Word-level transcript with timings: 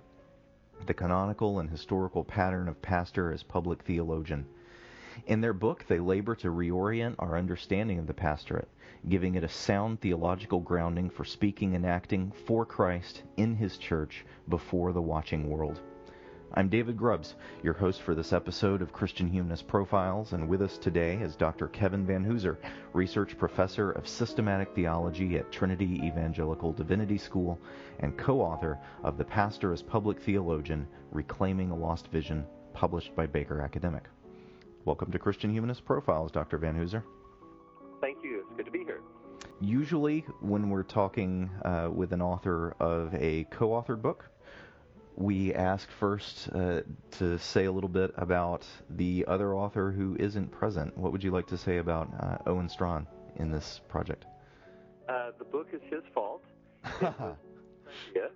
the 0.86 0.94
canonical 0.94 1.60
and 1.60 1.70
historical 1.70 2.24
pattern 2.24 2.68
of 2.68 2.80
pastor 2.82 3.32
as 3.32 3.42
public 3.42 3.82
theologian. 3.82 4.46
In 5.26 5.40
their 5.40 5.52
book, 5.52 5.84
they 5.88 5.98
labor 5.98 6.34
to 6.36 6.48
reorient 6.48 7.16
our 7.18 7.36
understanding 7.36 7.98
of 7.98 8.06
the 8.06 8.14
pastorate, 8.14 8.68
giving 9.08 9.34
it 9.34 9.44
a 9.44 9.48
sound 9.48 10.00
theological 10.00 10.60
grounding 10.60 11.10
for 11.10 11.24
speaking 11.24 11.74
and 11.74 11.84
acting 11.84 12.32
for 12.46 12.64
Christ 12.64 13.22
in 13.36 13.54
His 13.54 13.76
church 13.76 14.24
before 14.48 14.92
the 14.92 15.02
watching 15.02 15.48
world. 15.48 15.80
I'm 16.52 16.68
David 16.68 16.96
Grubbs, 16.96 17.36
your 17.62 17.74
host 17.74 18.02
for 18.02 18.12
this 18.12 18.32
episode 18.32 18.82
of 18.82 18.92
Christian 18.92 19.28
Humanist 19.28 19.68
Profiles, 19.68 20.32
and 20.32 20.48
with 20.48 20.62
us 20.62 20.78
today 20.78 21.14
is 21.14 21.36
Dr. 21.36 21.68
Kevin 21.68 22.04
Vanhoozer, 22.04 22.56
Research 22.92 23.38
Professor 23.38 23.92
of 23.92 24.08
Systematic 24.08 24.74
Theology 24.74 25.36
at 25.36 25.52
Trinity 25.52 26.00
Evangelical 26.02 26.72
Divinity 26.72 27.18
School 27.18 27.56
and 28.00 28.18
co 28.18 28.40
author 28.40 28.80
of 29.04 29.16
The 29.16 29.24
Pastor 29.24 29.72
as 29.72 29.80
Public 29.80 30.20
Theologian 30.20 30.88
Reclaiming 31.12 31.70
a 31.70 31.76
Lost 31.76 32.08
Vision, 32.08 32.44
published 32.74 33.14
by 33.14 33.26
Baker 33.26 33.60
Academic. 33.60 34.08
Welcome 34.84 35.12
to 35.12 35.20
Christian 35.20 35.52
Humanist 35.52 35.84
Profiles, 35.84 36.32
Dr. 36.32 36.58
Vanhoozer. 36.58 37.04
Thank 38.00 38.24
you. 38.24 38.40
It's 38.40 38.56
good 38.56 38.66
to 38.66 38.72
be 38.72 38.82
here. 38.82 39.02
Usually, 39.60 40.26
when 40.40 40.68
we're 40.68 40.82
talking 40.82 41.48
uh, 41.64 41.90
with 41.94 42.12
an 42.12 42.20
author 42.20 42.74
of 42.80 43.14
a 43.14 43.44
co 43.52 43.68
authored 43.68 44.02
book, 44.02 44.28
we 45.20 45.52
ask 45.52 45.86
first 45.90 46.48
uh, 46.54 46.80
to 47.10 47.38
say 47.38 47.66
a 47.66 47.72
little 47.72 47.90
bit 47.90 48.10
about 48.16 48.64
the 48.88 49.22
other 49.28 49.54
author 49.54 49.90
who 49.90 50.16
isn't 50.18 50.50
present. 50.50 50.96
What 50.96 51.12
would 51.12 51.22
you 51.22 51.30
like 51.30 51.46
to 51.48 51.58
say 51.58 51.76
about 51.76 52.08
uh, 52.18 52.38
Owen 52.46 52.70
Strachan 52.70 53.06
in 53.36 53.50
this 53.50 53.82
project? 53.86 54.24
Uh, 55.06 55.32
the 55.38 55.44
book 55.44 55.68
is 55.74 55.80
his 55.90 56.02
fault. 56.14 56.42
yeah. 57.02 57.32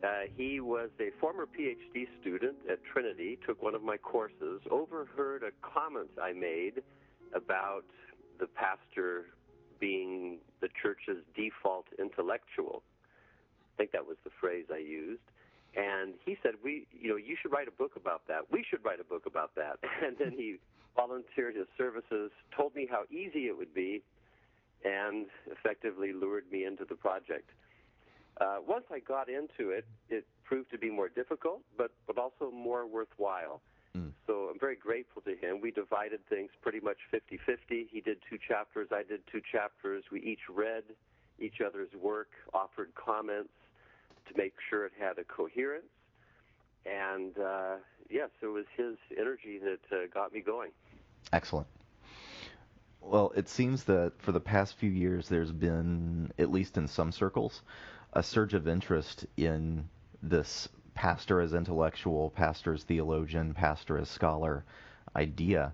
Uh, 0.00 0.30
he 0.36 0.60
was 0.60 0.90
a 1.00 1.10
former 1.20 1.44
PhD 1.44 2.06
student 2.20 2.54
at 2.70 2.78
Trinity, 2.84 3.36
took 3.44 3.60
one 3.60 3.74
of 3.74 3.82
my 3.82 3.96
courses, 3.96 4.60
overheard 4.70 5.42
a 5.42 5.50
comment 5.60 6.08
I 6.22 6.32
made 6.32 6.84
about 7.34 7.82
the 8.38 8.46
pastor 8.46 9.26
being 9.80 10.38
the 10.60 10.68
church's 10.80 11.24
default 11.34 11.86
intellectual. 11.98 12.84
I 13.74 13.76
think 13.76 13.90
that 13.90 14.06
was 14.06 14.18
the 14.22 14.30
phrase 14.40 14.66
I 14.72 14.78
used 14.78 15.20
and 15.76 16.14
he 16.24 16.36
said, 16.42 16.52
"We, 16.62 16.86
you 16.92 17.10
know, 17.10 17.16
you 17.16 17.36
should 17.40 17.52
write 17.52 17.68
a 17.68 17.72
book 17.72 17.92
about 17.96 18.26
that. 18.28 18.50
We 18.50 18.64
should 18.68 18.84
write 18.84 19.00
a 19.00 19.04
book 19.04 19.26
about 19.26 19.54
that." 19.56 19.78
And 20.04 20.16
then 20.18 20.32
he 20.32 20.56
volunteered 20.96 21.54
his 21.54 21.66
services, 21.76 22.30
told 22.56 22.74
me 22.74 22.86
how 22.90 23.04
easy 23.10 23.46
it 23.46 23.56
would 23.56 23.74
be, 23.74 24.02
and 24.84 25.26
effectively 25.46 26.12
lured 26.12 26.44
me 26.50 26.64
into 26.64 26.84
the 26.84 26.94
project. 26.94 27.50
Uh, 28.40 28.58
once 28.66 28.84
I 28.90 29.00
got 29.00 29.28
into 29.28 29.70
it, 29.70 29.84
it 30.08 30.24
proved 30.44 30.70
to 30.70 30.78
be 30.78 30.90
more 30.90 31.08
difficult, 31.08 31.60
but 31.76 31.90
but 32.06 32.18
also 32.18 32.50
more 32.50 32.86
worthwhile. 32.86 33.60
Mm. 33.96 34.12
So 34.26 34.48
I'm 34.52 34.58
very 34.58 34.76
grateful 34.76 35.22
to 35.22 35.34
him. 35.34 35.60
We 35.60 35.70
divided 35.70 36.20
things 36.28 36.50
pretty 36.62 36.80
much 36.80 36.98
50-50. 37.12 37.88
He 37.90 38.00
did 38.00 38.18
two 38.28 38.38
chapters, 38.46 38.88
I 38.92 39.02
did 39.02 39.20
two 39.32 39.40
chapters. 39.50 40.04
We 40.12 40.20
each 40.20 40.48
read 40.48 40.84
each 41.40 41.60
other's 41.64 41.92
work, 41.94 42.28
offered 42.52 42.94
comments 42.94 43.50
to 44.28 44.36
make 44.36 44.54
sure 44.68 44.86
it 44.86 44.92
had 44.98 45.18
a 45.18 45.24
coherence. 45.24 45.86
And 46.86 47.38
uh, 47.38 47.76
yes, 48.08 48.30
it 48.42 48.46
was 48.46 48.64
his 48.76 48.96
energy 49.18 49.58
that 49.58 49.96
uh, 49.96 50.06
got 50.12 50.32
me 50.32 50.40
going. 50.40 50.70
Excellent. 51.32 51.66
Well, 53.00 53.32
it 53.36 53.48
seems 53.48 53.84
that 53.84 54.12
for 54.18 54.32
the 54.32 54.40
past 54.40 54.76
few 54.76 54.90
years, 54.90 55.28
there's 55.28 55.52
been, 55.52 56.32
at 56.38 56.50
least 56.50 56.76
in 56.76 56.88
some 56.88 57.12
circles, 57.12 57.62
a 58.12 58.22
surge 58.22 58.54
of 58.54 58.66
interest 58.66 59.26
in 59.36 59.88
this 60.22 60.68
pastor 60.94 61.40
as 61.40 61.54
intellectual, 61.54 62.30
pastor 62.30 62.74
as 62.74 62.82
theologian, 62.82 63.54
pastor 63.54 63.98
as 63.98 64.08
scholar 64.08 64.64
idea. 65.14 65.72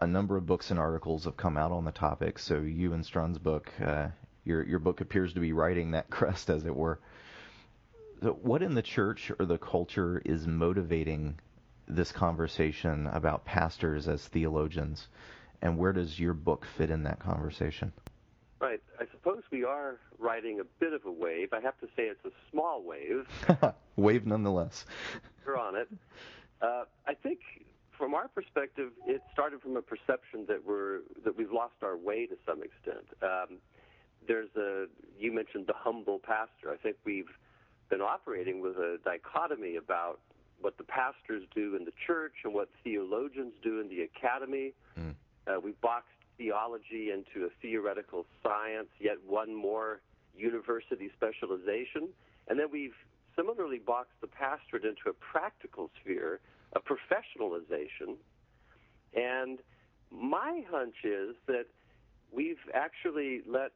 A 0.00 0.06
number 0.06 0.36
of 0.36 0.46
books 0.46 0.70
and 0.70 0.80
articles 0.80 1.24
have 1.24 1.36
come 1.36 1.58
out 1.58 1.72
on 1.72 1.84
the 1.84 1.92
topic. 1.92 2.38
So 2.38 2.60
you 2.60 2.94
and 2.94 3.04
Strachan's 3.04 3.38
book, 3.38 3.70
uh, 3.84 4.08
your 4.44 4.62
your 4.62 4.78
book 4.78 5.02
appears 5.02 5.34
to 5.34 5.40
be 5.40 5.52
riding 5.52 5.90
that 5.90 6.08
crest, 6.10 6.48
as 6.48 6.64
it 6.64 6.74
were. 6.74 6.98
What 8.20 8.62
in 8.62 8.74
the 8.74 8.82
church 8.82 9.32
or 9.38 9.46
the 9.46 9.58
culture 9.58 10.20
is 10.24 10.46
motivating 10.46 11.38
this 11.88 12.12
conversation 12.12 13.06
about 13.06 13.44
pastors 13.44 14.08
as 14.08 14.26
theologians, 14.28 15.08
and 15.62 15.78
where 15.78 15.92
does 15.92 16.18
your 16.18 16.34
book 16.34 16.66
fit 16.76 16.90
in 16.90 17.04
that 17.04 17.18
conversation? 17.18 17.92
Right. 18.60 18.80
I 19.00 19.04
suppose 19.10 19.42
we 19.50 19.64
are 19.64 19.96
riding 20.18 20.60
a 20.60 20.64
bit 20.78 20.92
of 20.92 21.06
a 21.06 21.10
wave. 21.10 21.54
I 21.54 21.60
have 21.60 21.78
to 21.80 21.86
say 21.96 22.04
it's 22.04 22.24
a 22.26 22.30
small 22.50 22.82
wave. 22.84 23.26
wave 23.96 24.26
nonetheless. 24.26 24.84
We're 25.46 25.58
on 25.58 25.76
it. 25.76 25.88
Uh, 26.60 26.84
I 27.06 27.14
think 27.14 27.38
from 27.96 28.12
our 28.12 28.28
perspective, 28.28 28.90
it 29.06 29.22
started 29.32 29.62
from 29.62 29.76
a 29.76 29.82
perception 29.82 30.44
that 30.48 30.64
we're 30.64 31.00
that 31.24 31.36
we've 31.36 31.50
lost 31.52 31.74
our 31.82 31.96
way 31.96 32.26
to 32.26 32.36
some 32.46 32.62
extent. 32.62 33.06
Um, 33.22 33.58
there's 34.28 34.48
a 34.56 34.86
you 35.18 35.32
mentioned 35.32 35.66
the 35.66 35.74
humble 35.74 36.18
pastor. 36.18 36.70
I 36.70 36.76
think 36.76 36.96
we've 37.04 37.30
been 37.90 38.00
operating 38.00 38.60
with 38.60 38.76
a 38.76 38.98
dichotomy 39.04 39.76
about 39.76 40.20
what 40.60 40.78
the 40.78 40.84
pastors 40.84 41.42
do 41.54 41.76
in 41.76 41.84
the 41.84 41.92
church 42.06 42.34
and 42.44 42.54
what 42.54 42.68
theologians 42.84 43.52
do 43.62 43.80
in 43.80 43.88
the 43.88 44.02
academy. 44.02 44.72
Mm. 44.98 45.14
Uh, 45.46 45.60
we 45.60 45.72
boxed 45.82 46.08
theology 46.38 47.10
into 47.10 47.46
a 47.46 47.50
theoretical 47.60 48.26
science, 48.42 48.88
yet 49.00 49.16
one 49.26 49.54
more 49.54 50.00
university 50.36 51.10
specialization. 51.16 52.08
And 52.48 52.58
then 52.58 52.68
we've 52.70 52.94
similarly 53.36 53.78
boxed 53.78 54.20
the 54.20 54.26
pastorate 54.26 54.84
into 54.84 55.08
a 55.08 55.12
practical 55.12 55.90
sphere, 56.00 56.40
a 56.74 56.80
professionalization. 56.80 58.16
And 59.14 59.58
my 60.10 60.62
hunch 60.70 60.96
is 61.04 61.34
that 61.46 61.66
we've 62.32 62.58
actually 62.74 63.42
let 63.46 63.72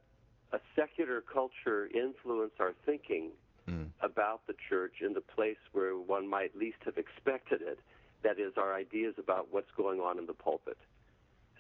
a 0.52 0.58
secular 0.76 1.20
culture 1.20 1.88
influence 1.92 2.52
our 2.60 2.72
thinking 2.86 3.31
mm. 3.69 3.88
about 4.02 4.47
the 4.47 4.54
church 4.69 4.94
in 5.00 5.12
the 5.12 5.20
place 5.20 5.58
where 5.72 5.97
one 5.97 6.28
might 6.28 6.56
least 6.56 6.78
have 6.84 6.98
expected 6.98 7.60
it. 7.62 7.78
That 8.22 8.38
is, 8.38 8.52
our 8.56 8.75
ideas 8.75 9.14
about 9.19 9.48
what's 9.50 9.70
going 9.76 10.00
on 10.00 10.19
in 10.19 10.26
the 10.26 10.32
pulpit. 10.32 10.78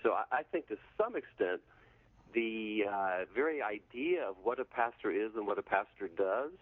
So 0.02 0.12
I, 0.12 0.24
I 0.32 0.42
think 0.42 0.68
to 0.68 0.76
some 0.96 1.14
extent, 1.16 1.60
the 2.32 2.84
uh, 2.90 3.24
very 3.34 3.62
idea 3.62 4.28
of 4.28 4.36
what 4.42 4.58
a 4.58 4.64
pastor 4.64 5.10
is 5.10 5.32
and 5.36 5.46
what 5.46 5.58
a 5.58 5.62
pastor 5.62 6.08
does 6.16 6.52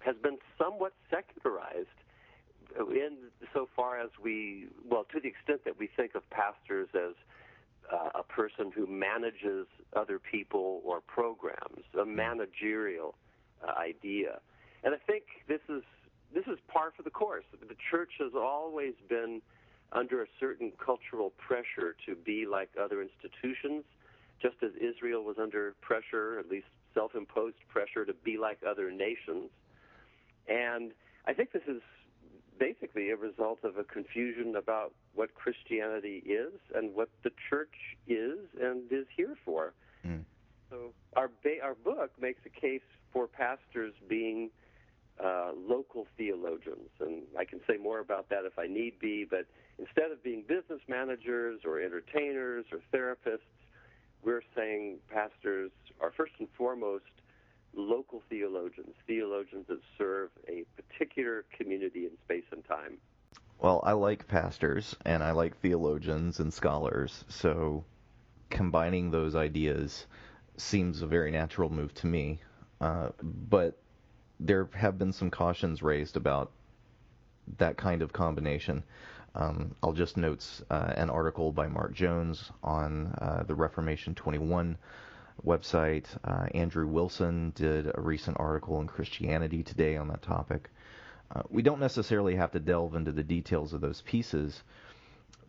has 0.00 0.16
been 0.22 0.38
somewhat 0.58 0.92
secularized 1.10 1.88
in 2.90 3.16
so 3.52 3.68
far 3.74 3.98
as 4.00 4.10
we, 4.22 4.66
well, 4.88 5.04
to 5.12 5.20
the 5.20 5.28
extent 5.28 5.64
that 5.64 5.78
we 5.78 5.88
think 5.96 6.14
of 6.14 6.28
pastors 6.30 6.88
as 6.94 7.14
uh, 7.92 8.18
a 8.18 8.22
person 8.22 8.70
who 8.74 8.86
manages 8.86 9.66
other 9.94 10.18
people 10.18 10.82
or 10.84 11.00
programs, 11.00 11.84
a 11.94 11.98
mm. 11.98 12.14
managerial 12.14 13.14
uh, 13.62 13.72
idea. 13.78 14.40
And 14.84 14.94
I 14.94 14.98
think 14.98 15.24
this 15.48 15.60
is 15.68 15.82
this 16.34 16.46
is 16.46 16.58
par 16.68 16.92
for 16.96 17.02
the 17.02 17.10
course. 17.10 17.44
The 17.52 17.76
church 17.90 18.12
has 18.18 18.32
always 18.34 18.94
been 19.08 19.40
under 19.92 20.22
a 20.22 20.26
certain 20.40 20.72
cultural 20.84 21.30
pressure 21.38 21.94
to 22.04 22.14
be 22.16 22.46
like 22.46 22.70
other 22.80 23.00
institutions, 23.00 23.84
just 24.42 24.56
as 24.62 24.72
Israel 24.80 25.22
was 25.22 25.36
under 25.38 25.74
pressure, 25.80 26.38
at 26.38 26.50
least 26.50 26.66
self-imposed 26.94 27.56
pressure 27.68 28.04
to 28.04 28.12
be 28.12 28.36
like 28.38 28.58
other 28.68 28.90
nations. 28.90 29.50
And 30.48 30.92
I 31.26 31.32
think 31.32 31.52
this 31.52 31.62
is 31.68 31.82
basically 32.58 33.10
a 33.10 33.16
result 33.16 33.60
of 33.64 33.76
a 33.76 33.84
confusion 33.84 34.56
about 34.56 34.92
what 35.14 35.34
Christianity 35.34 36.22
is 36.26 36.52
and 36.74 36.94
what 36.94 37.10
the 37.22 37.30
church 37.48 37.74
is 38.06 38.38
and 38.60 38.90
is 38.90 39.06
here 39.16 39.36
for. 39.44 39.74
Mm. 40.06 40.24
So 40.70 40.92
our 41.14 41.30
ba- 41.42 41.62
our 41.62 41.74
book 41.74 42.10
makes 42.20 42.40
a 42.46 42.60
case 42.60 42.80
for 43.16 43.26
pastors 43.26 43.94
being 44.10 44.50
uh, 45.24 45.52
local 45.66 46.06
theologians, 46.18 46.90
and 47.00 47.22
I 47.38 47.46
can 47.46 47.60
say 47.66 47.78
more 47.78 48.00
about 48.00 48.28
that 48.28 48.44
if 48.44 48.58
I 48.58 48.66
need 48.66 48.98
be. 48.98 49.24
But 49.28 49.46
instead 49.78 50.10
of 50.12 50.22
being 50.22 50.44
business 50.46 50.82
managers 50.86 51.60
or 51.64 51.80
entertainers 51.80 52.66
or 52.70 52.80
therapists, 52.92 53.48
we're 54.22 54.42
saying 54.54 54.98
pastors 55.08 55.70
are 55.98 56.12
first 56.14 56.32
and 56.38 56.48
foremost 56.58 57.04
local 57.74 58.22
theologians, 58.28 58.94
theologians 59.06 59.64
that 59.68 59.80
serve 59.96 60.28
a 60.46 60.66
particular 60.76 61.46
community 61.56 62.04
in 62.04 62.10
space 62.22 62.44
and 62.52 62.62
time. 62.66 62.98
Well, 63.58 63.80
I 63.82 63.92
like 63.92 64.28
pastors 64.28 64.94
and 65.06 65.22
I 65.22 65.30
like 65.30 65.58
theologians 65.62 66.38
and 66.38 66.52
scholars, 66.52 67.24
so 67.28 67.82
combining 68.50 69.10
those 69.10 69.34
ideas 69.34 70.04
seems 70.58 71.00
a 71.00 71.06
very 71.06 71.30
natural 71.30 71.70
move 71.70 71.94
to 71.94 72.06
me. 72.06 72.40
Uh, 72.80 73.08
but 73.22 73.78
there 74.40 74.68
have 74.74 74.98
been 74.98 75.12
some 75.12 75.30
cautions 75.30 75.82
raised 75.82 76.16
about 76.16 76.50
that 77.58 77.76
kind 77.76 78.02
of 78.02 78.12
combination. 78.12 78.82
Um, 79.34 79.74
I'll 79.82 79.92
just 79.92 80.16
note 80.16 80.44
uh, 80.70 80.92
an 80.96 81.10
article 81.10 81.52
by 81.52 81.68
Mark 81.68 81.92
Jones 81.92 82.50
on 82.62 83.14
uh, 83.20 83.44
the 83.46 83.54
Reformation 83.54 84.14
21 84.14 84.78
website. 85.44 86.06
Uh, 86.24 86.46
Andrew 86.54 86.86
Wilson 86.86 87.52
did 87.54 87.90
a 87.94 88.00
recent 88.00 88.38
article 88.40 88.80
in 88.80 88.86
Christianity 88.86 89.62
Today 89.62 89.96
on 89.96 90.08
that 90.08 90.22
topic. 90.22 90.70
Uh, 91.34 91.42
we 91.50 91.62
don't 91.62 91.80
necessarily 91.80 92.36
have 92.36 92.52
to 92.52 92.60
delve 92.60 92.94
into 92.94 93.12
the 93.12 93.22
details 93.22 93.72
of 93.72 93.80
those 93.80 94.00
pieces, 94.02 94.62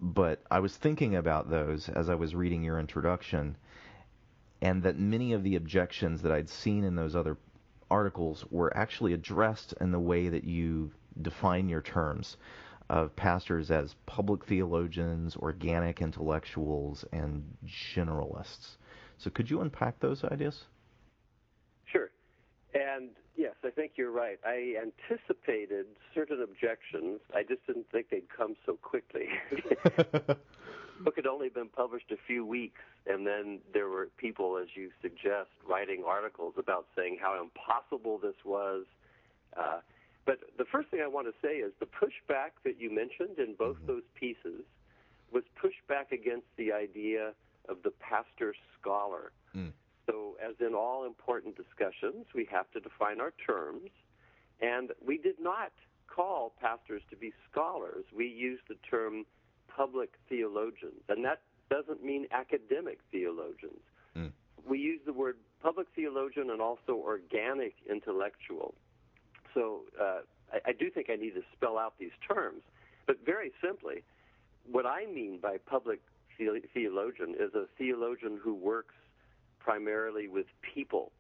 but 0.02 0.42
I 0.50 0.60
was 0.60 0.76
thinking 0.76 1.16
about 1.16 1.50
those 1.50 1.88
as 1.88 2.10
I 2.10 2.16
was 2.16 2.36
reading 2.36 2.64
your 2.64 2.80
introduction, 2.80 3.56
and 4.62 4.84
that 4.84 4.98
many 4.98 5.34
of 5.34 5.44
the 5.44 5.56
objections 5.56 6.22
that 6.22 6.32
I'd 6.32 6.50
seen 6.50 6.84
in 6.84 6.96
those 6.96 7.16
other 7.16 7.38
articles 7.90 8.46
were 8.50 8.76
actually 8.76 9.14
addressed 9.14 9.74
in 9.80 9.92
the 9.92 10.00
way 10.00 10.30
that 10.30 10.44
you 10.44 10.92
define 11.22 11.70
your 11.70 11.82
terms 11.82 12.38
of 12.90 13.16
pastors 13.16 13.70
as 13.70 13.96
public 14.06 14.46
theologians, 14.46 15.36
organic 15.36 16.02
intellectuals, 16.02 17.04
and 17.12 17.44
generalists. 17.66 18.78
So 19.18 19.30
could 19.30 19.50
you 19.50 19.62
unpack 19.62 20.00
those 20.00 20.24
ideas? 20.24 20.64
Sure. 21.86 22.10
And 22.74 23.10
yes, 23.36 23.56
I 23.64 23.70
think 23.72 23.94
you're 23.96 24.12
right. 24.12 24.40
I 24.46 24.76
anticipated 24.82 25.86
certain 26.14 26.42
objections. 26.42 27.20
I 27.34 27.44
just 27.44 27.66
didn't 27.68 27.90
think 27.92 28.10
they'd 28.10 28.30
come 28.36 28.56
so 28.66 28.74
quickly. 28.82 29.28
book 31.04 31.16
had 31.16 31.28
only 31.28 31.50
been 31.50 31.70
published 31.70 32.12
a 32.12 32.18
few 32.28 32.46
weeks, 32.46 32.82
and 33.06 33.26
then 33.26 33.60
there 33.74 33.88
were 33.88 34.10
people, 34.18 34.58
as 34.58 34.68
you 34.76 34.90
suggest, 35.02 35.50
writing 35.68 36.04
articles 36.06 36.54
about 36.58 36.88
saying 36.96 37.18
how 37.22 37.42
impossible 37.42 38.18
this 38.18 38.36
was. 38.46 38.86
Uh, 39.56 39.80
but 40.26 40.40
the 40.58 40.66
first 40.66 40.90
thing 40.90 41.02
I 41.02 41.08
want 41.08 41.28
to 41.28 41.34
say 41.42 41.56
is 41.56 41.72
the 41.80 41.88
pushback 41.88 42.52
that 42.64 42.80
you 42.80 42.94
mentioned 42.94 43.40
in 43.40 43.56
both 43.58 43.78
mm-hmm. 43.78 43.88
those 43.88 44.04
pieces 44.14 44.64
was 45.32 45.44
pushback 45.62 46.12
against 46.12 46.48
the 46.58 46.72
idea 46.72 47.34
of 47.70 47.78
the 47.84 47.92
pastor 47.92 48.54
scholar. 48.80 49.32
Mm. 49.56 49.72
So, 50.06 50.38
as 50.42 50.56
in 50.66 50.74
all 50.74 51.06
important 51.06 51.56
discussions, 51.58 52.26
we 52.34 52.48
have 52.52 52.70
to 52.72 52.80
define 52.80 53.20
our 53.20 53.34
terms. 53.46 53.90
And 54.62 54.92
we 55.06 55.18
did 55.18 55.36
not 55.40 55.72
call 56.08 56.54
pastors 56.60 57.02
to 57.10 57.16
be 57.16 57.34
scholars. 57.52 58.06
We 58.16 58.28
used 58.28 58.64
the 58.70 58.76
term 58.90 59.26
public 59.68 60.12
theologians. 60.30 61.02
And 61.10 61.24
that 61.26 61.42
doesn't 61.70 62.04
mean 62.04 62.28
academic 62.32 63.00
theologians. 63.12 63.82
Mm. 64.16 64.32
We 64.68 64.80
use 64.80 65.02
the 65.06 65.14
word 65.14 65.38
public 65.62 65.88
theologian 65.96 66.50
and 66.50 66.62
also 66.62 66.94
organic 66.94 67.76
intellectual. 67.90 68.74
So, 69.54 69.82
uh, 70.00 70.20
I, 70.54 70.70
I 70.70 70.72
do 70.72 70.90
think 70.90 71.10
I 71.10 71.16
need 71.16 71.34
to 71.36 71.44
spell 71.54 71.78
out 71.78 71.94
these 72.00 72.12
terms. 72.28 72.62
But 73.06 73.26
very 73.26 73.52
simply, 73.64 74.04
what 74.70 74.86
I 74.86 75.06
mean 75.06 75.40
by 75.42 75.58
public 75.58 76.02
theologian 76.38 77.36
is 77.40 77.54
a 77.56 77.66
theologian 77.78 78.40
who 78.42 78.54
works 78.54 78.96
primarily 79.60 80.28
with 80.28 80.46
people 80.62 81.12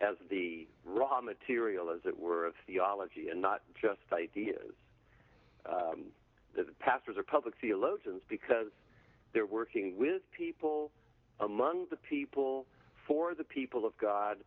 as 0.00 0.16
the 0.30 0.66
raw 0.84 1.20
material, 1.20 1.90
as 1.90 2.00
it 2.04 2.18
were, 2.18 2.46
of 2.46 2.54
theology 2.66 3.28
and 3.30 3.40
not 3.40 3.62
just 3.80 4.00
ideas. 4.12 4.72
Um, 5.66 6.06
the 6.54 6.66
pastors 6.80 7.16
are 7.16 7.22
public 7.22 7.54
theologians 7.60 8.22
because 8.28 8.68
they're 9.32 9.46
working 9.46 9.94
with 9.98 10.22
people, 10.36 10.90
among 11.40 11.86
the 11.90 11.96
people, 11.96 12.66
for 13.06 13.34
the 13.34 13.44
people 13.44 13.84
of 13.84 13.96
God, 13.98 14.38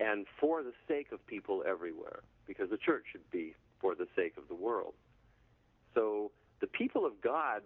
and 0.00 0.26
for 0.40 0.62
the 0.62 0.72
sake 0.88 1.12
of 1.12 1.24
people 1.26 1.62
everywhere, 1.66 2.20
because 2.46 2.68
the 2.70 2.76
church 2.76 3.04
should 3.12 3.30
be 3.30 3.54
for 3.80 3.94
the 3.94 4.06
sake 4.16 4.34
of 4.36 4.48
the 4.48 4.54
world. 4.54 4.94
So 5.94 6.32
the 6.60 6.66
people 6.66 7.06
of 7.06 7.12
God 7.22 7.62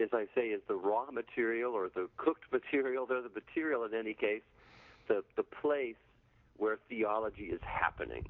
as 0.00 0.08
I 0.12 0.26
say, 0.34 0.48
is 0.48 0.60
the 0.68 0.74
raw 0.74 1.10
material 1.10 1.72
or 1.72 1.88
the 1.94 2.08
cooked 2.16 2.44
material. 2.52 3.06
They're 3.06 3.22
the 3.22 3.28
material 3.28 3.84
in 3.84 3.94
any 3.94 4.14
case, 4.14 4.42
the, 5.08 5.22
the 5.36 5.42
place 5.42 5.96
where 6.56 6.78
theology 6.88 7.44
is 7.44 7.60
happening. 7.62 8.24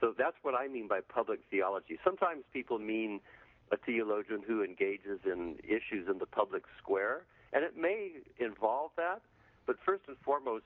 So 0.00 0.14
that's 0.16 0.36
what 0.42 0.54
I 0.54 0.68
mean 0.68 0.88
by 0.88 1.00
public 1.00 1.40
theology. 1.50 1.98
Sometimes 2.04 2.42
people 2.52 2.78
mean 2.78 3.20
a 3.72 3.76
theologian 3.76 4.42
who 4.46 4.62
engages 4.62 5.20
in 5.24 5.56
issues 5.62 6.08
in 6.08 6.18
the 6.18 6.26
public 6.26 6.64
square, 6.78 7.24
and 7.52 7.64
it 7.64 7.76
may 7.76 8.12
involve 8.38 8.90
that. 8.96 9.22
But 9.66 9.76
first 9.84 10.02
and 10.08 10.16
foremost, 10.24 10.64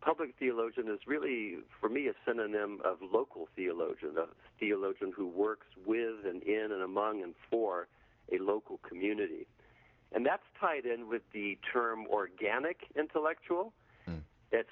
public 0.00 0.34
theologian 0.38 0.88
is 0.88 1.00
really, 1.06 1.58
for 1.80 1.88
me, 1.88 2.08
a 2.08 2.14
synonym 2.26 2.80
of 2.84 2.98
local 3.00 3.48
theologian, 3.54 4.16
a 4.18 4.26
theologian 4.58 5.12
who 5.14 5.28
works 5.28 5.66
with 5.86 6.24
and 6.24 6.42
in 6.42 6.72
and 6.72 6.82
among 6.82 7.22
and 7.22 7.34
for 7.50 7.86
a 8.32 8.38
local 8.38 8.78
community. 8.78 9.46
And 10.12 10.24
that's 10.24 10.42
tied 10.60 10.86
in 10.86 11.08
with 11.08 11.22
the 11.32 11.58
term 11.72 12.06
organic 12.08 12.78
intellectual. 12.96 13.72
Mm. 14.08 14.22
It's 14.50 14.70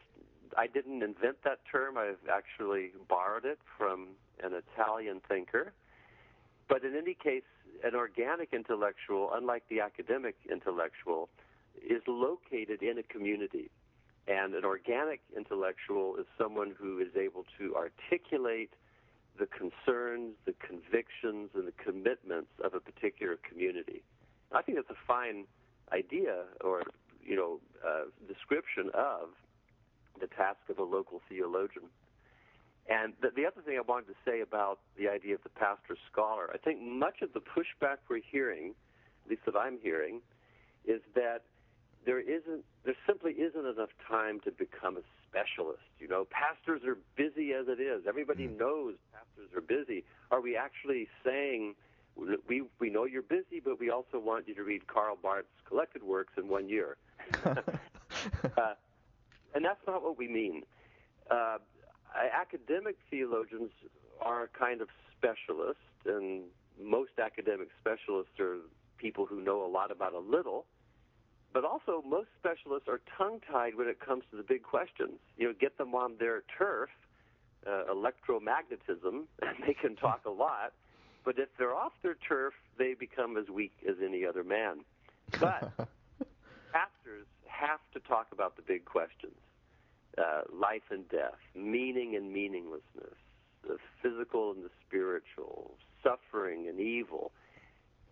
I 0.56 0.66
didn't 0.66 1.02
invent 1.02 1.42
that 1.44 1.58
term. 1.70 1.98
I've 1.98 2.28
actually 2.30 2.92
borrowed 3.08 3.44
it 3.44 3.58
from 3.76 4.08
an 4.42 4.52
Italian 4.52 5.20
thinker. 5.28 5.72
But 6.68 6.84
in 6.84 6.96
any 6.96 7.14
case, 7.14 7.42
an 7.82 7.94
organic 7.94 8.52
intellectual, 8.52 9.30
unlike 9.32 9.64
the 9.68 9.80
academic 9.80 10.36
intellectual, 10.50 11.28
is 11.76 12.02
located 12.06 12.82
in 12.82 12.98
a 12.98 13.02
community. 13.02 13.70
And 14.26 14.54
an 14.54 14.64
organic 14.64 15.20
intellectual 15.36 16.16
is 16.16 16.24
someone 16.38 16.74
who 16.78 16.98
is 16.98 17.14
able 17.16 17.44
to 17.58 17.76
articulate 17.76 18.70
the 19.38 19.46
concerns, 19.46 20.34
the 20.46 20.54
convictions, 20.66 21.50
and 21.54 21.66
the 21.66 21.72
commitments 21.72 22.50
of 22.62 22.74
a 22.74 22.80
particular 22.80 23.36
community. 23.48 24.02
I 24.52 24.62
think 24.62 24.78
that's 24.78 24.90
a 24.90 25.06
fine 25.06 25.46
idea 25.92 26.44
or 26.62 26.82
you 27.22 27.36
know 27.36 27.60
uh, 27.86 28.04
description 28.26 28.90
of 28.94 29.30
the 30.20 30.26
task 30.28 30.60
of 30.70 30.78
a 30.78 30.84
local 30.84 31.20
theologian. 31.28 31.84
And 32.88 33.14
the, 33.22 33.30
the 33.34 33.46
other 33.46 33.62
thing 33.64 33.78
I 33.78 33.80
wanted 33.80 34.08
to 34.08 34.14
say 34.24 34.40
about 34.40 34.78
the 34.98 35.08
idea 35.08 35.34
of 35.34 35.42
the 35.42 35.48
pastor 35.48 35.96
scholar, 36.10 36.50
I 36.52 36.58
think 36.58 36.82
much 36.82 37.22
of 37.22 37.32
the 37.32 37.40
pushback 37.40 37.96
we're 38.08 38.20
hearing, 38.20 38.74
at 39.24 39.30
least 39.30 39.42
that 39.46 39.56
I'm 39.56 39.78
hearing, 39.82 40.20
is 40.84 41.00
that 41.14 41.42
there 42.04 42.20
isn't, 42.20 42.64
there 42.84 42.94
simply 43.06 43.32
isn't 43.32 43.66
enough 43.66 43.88
time 44.06 44.40
to 44.40 44.50
become 44.50 44.98
a 44.98 45.00
specialist. 45.28 45.82
You 45.98 46.08
know, 46.08 46.26
pastors 46.30 46.82
are 46.84 46.98
busy 47.16 47.52
as 47.52 47.68
it 47.68 47.80
is. 47.80 48.02
Everybody 48.06 48.46
mm. 48.46 48.58
knows 48.58 48.96
pastors 49.12 49.50
are 49.56 49.62
busy. 49.62 50.04
Are 50.30 50.42
we 50.42 50.56
actually 50.56 51.08
saying 51.24 51.74
we 52.46 52.62
we 52.78 52.90
know 52.90 53.04
you're 53.06 53.22
busy, 53.22 53.60
but 53.64 53.80
we 53.80 53.90
also 53.90 54.20
want 54.20 54.46
you 54.46 54.54
to 54.54 54.62
read 54.62 54.86
Karl 54.86 55.16
Barth's 55.20 55.48
collected 55.66 56.02
works 56.02 56.34
in 56.36 56.48
one 56.48 56.68
year? 56.68 56.96
uh, 57.44 58.74
and 59.54 59.64
that's 59.64 59.80
not 59.86 60.02
what 60.02 60.18
we 60.18 60.28
mean. 60.28 60.62
Uh, 61.30 61.58
academic 62.14 62.96
theologians 63.10 63.70
are 64.20 64.44
a 64.44 64.48
kind 64.48 64.80
of 64.80 64.88
specialists, 65.16 65.82
and 66.06 66.42
most 66.80 67.12
academic 67.22 67.68
specialists 67.80 68.38
are 68.40 68.58
people 68.98 69.26
who 69.26 69.40
know 69.40 69.64
a 69.64 69.68
lot 69.68 69.90
about 69.90 70.12
a 70.12 70.18
little 70.18 70.66
but 71.54 71.64
also, 71.64 72.02
most 72.04 72.26
specialists 72.36 72.88
are 72.88 73.00
tongue 73.16 73.40
tied 73.48 73.76
when 73.76 73.86
it 73.86 74.00
comes 74.00 74.24
to 74.32 74.36
the 74.36 74.42
big 74.42 74.64
questions. 74.64 75.20
You 75.38 75.46
know, 75.46 75.54
get 75.58 75.78
them 75.78 75.94
on 75.94 76.16
their 76.18 76.42
turf, 76.58 76.90
uh, 77.64 77.84
electromagnetism, 77.88 79.22
and 79.42 79.56
they 79.64 79.72
can 79.72 79.94
talk 79.94 80.22
a 80.26 80.30
lot. 80.30 80.72
But 81.24 81.38
if 81.38 81.48
they're 81.56 81.74
off 81.74 81.92
their 82.02 82.16
turf, 82.16 82.54
they 82.76 82.94
become 82.94 83.36
as 83.36 83.48
weak 83.48 83.72
as 83.88 83.94
any 84.04 84.26
other 84.26 84.42
man. 84.42 84.80
But 85.40 85.72
pastors 86.72 87.26
have 87.46 87.80
to 87.94 88.00
talk 88.00 88.26
about 88.32 88.56
the 88.56 88.62
big 88.62 88.84
questions 88.84 89.36
uh, 90.18 90.42
life 90.52 90.82
and 90.90 91.08
death, 91.08 91.38
meaning 91.54 92.16
and 92.16 92.32
meaninglessness, 92.32 93.16
the 93.66 93.76
physical 94.02 94.52
and 94.52 94.64
the 94.64 94.70
spiritual, 94.86 95.72
suffering 96.02 96.68
and 96.68 96.80
evil. 96.80 97.32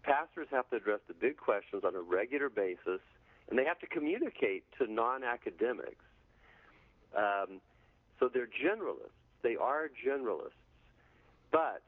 Pastors 0.03 0.49
have 0.51 0.69
to 0.71 0.77
address 0.77 1.01
the 1.07 1.15
big 1.15 1.37
questions 1.37 1.85
on 1.85 1.95
a 1.95 2.01
regular 2.01 2.49
basis, 2.49 3.01
and 3.49 3.59
they 3.59 3.65
have 3.65 3.79
to 3.81 3.87
communicate 3.87 4.65
to 4.79 4.91
non-academics. 4.91 6.05
Um, 7.17 7.61
so 8.19 8.29
they're 8.33 8.47
generalists. 8.47 9.19
They 9.43 9.57
are 9.57 9.89
generalists, 9.89 10.59
but 11.51 11.83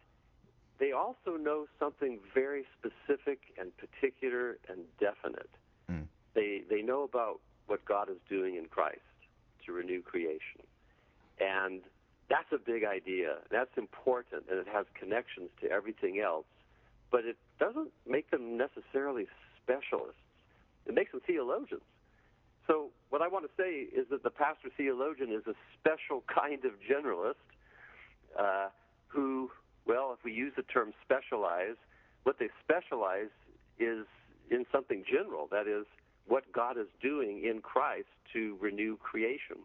they 0.79 0.93
also 0.93 1.37
know 1.41 1.67
something 1.79 2.19
very 2.35 2.65
specific 2.79 3.41
and 3.59 3.73
particular 3.77 4.59
and 4.69 4.81
definite. 4.99 5.51
Mm. 5.91 6.07
They 6.35 6.63
they 6.69 6.83
know 6.83 7.05
about 7.05 7.41
what 7.67 7.85
God 7.85 8.11
is 8.11 8.19
doing 8.29 8.57
in 8.57 8.67
Christ 8.67 9.01
to 9.67 9.73
renew 9.73 10.03
creation, 10.03 10.63
and 11.41 11.83
that's 12.29 12.51
a 12.53 12.59
big 12.59 12.85
idea. 12.85 13.37
That's 13.51 13.77
important, 13.77 14.45
and 14.51 14.59
it 14.59 14.67
has 14.73 14.87
connections 14.99 15.51
to 15.61 15.71
everything 15.71 16.21
else. 16.21 16.47
But 17.11 17.25
it 17.25 17.37
doesn't 17.61 17.91
make 18.09 18.31
them 18.31 18.57
necessarily 18.57 19.27
specialists. 19.63 20.21
It 20.87 20.95
makes 20.95 21.13
them 21.13 21.21
theologians. 21.27 21.83
So 22.67 22.91
what 23.11 23.23
I 23.23 23.29
want 23.29 23.45
to 23.45 23.51
say 23.57 23.87
is 23.97 24.07
that 24.11 24.23
the 24.23 24.31
pastor 24.31 24.69
theologian 24.77 25.31
is 25.31 25.47
a 25.47 25.55
special 25.79 26.25
kind 26.35 26.65
of 26.65 26.73
generalist 26.81 27.45
uh, 28.39 28.69
who, 29.09 29.51
well, 29.87 30.15
if 30.19 30.25
we 30.25 30.33
use 30.33 30.53
the 30.57 30.63
term 30.63 30.93
specialize, 31.05 31.77
what 32.25 32.39
they 32.39 32.49
specialize 32.65 33.33
is 33.79 34.07
in 34.51 34.65
something 34.73 35.05
general. 35.11 35.49
That 35.51 35.69
is 35.69 35.87
what 36.27 36.51
God 36.53 36.79
is 36.79 36.87
doing 37.01 37.45
in 37.45 37.61
Christ 37.61 38.09
to 38.33 38.57
renew 38.61 38.97
creation. 38.97 39.59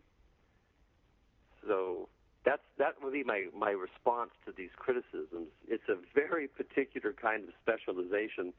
So 1.67 2.09
that's 2.45 2.61
that 2.77 2.95
would 3.03 3.13
be 3.13 3.23
my 3.23 3.45
my 3.57 3.71
response 3.71 4.31
to 4.45 4.53
these 4.55 4.69
criticisms. 4.75 5.49
It's 5.67 5.87
a 5.89 5.95
very 6.13 6.47
particular 6.47 7.13
kind 7.13 7.43
of 7.43 7.53
specialization. 7.61 8.53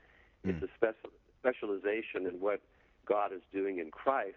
Mm. 0.46 0.50
It's 0.50 0.62
a 0.62 0.68
special 0.76 1.10
specialization 1.38 2.26
in 2.26 2.40
what 2.40 2.60
God 3.06 3.32
is 3.32 3.40
doing 3.52 3.78
in 3.78 3.90
Christ 3.90 4.36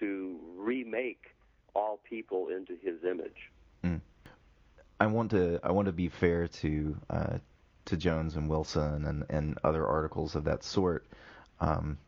to 0.00 0.38
remake 0.56 1.34
all 1.74 2.00
people 2.08 2.48
into 2.48 2.74
His 2.82 3.04
image. 3.04 3.50
Mm. 3.84 4.00
I 5.00 5.06
want 5.06 5.30
to 5.32 5.60
I 5.62 5.72
want 5.72 5.86
to 5.86 5.92
be 5.92 6.08
fair 6.08 6.48
to 6.48 6.96
uh, 7.10 7.38
to 7.86 7.96
Jones 7.96 8.36
and 8.36 8.48
Wilson 8.48 9.04
and 9.04 9.24
and 9.28 9.58
other 9.64 9.86
articles 9.86 10.34
of 10.34 10.44
that 10.44 10.64
sort. 10.64 11.06
Um, 11.60 11.98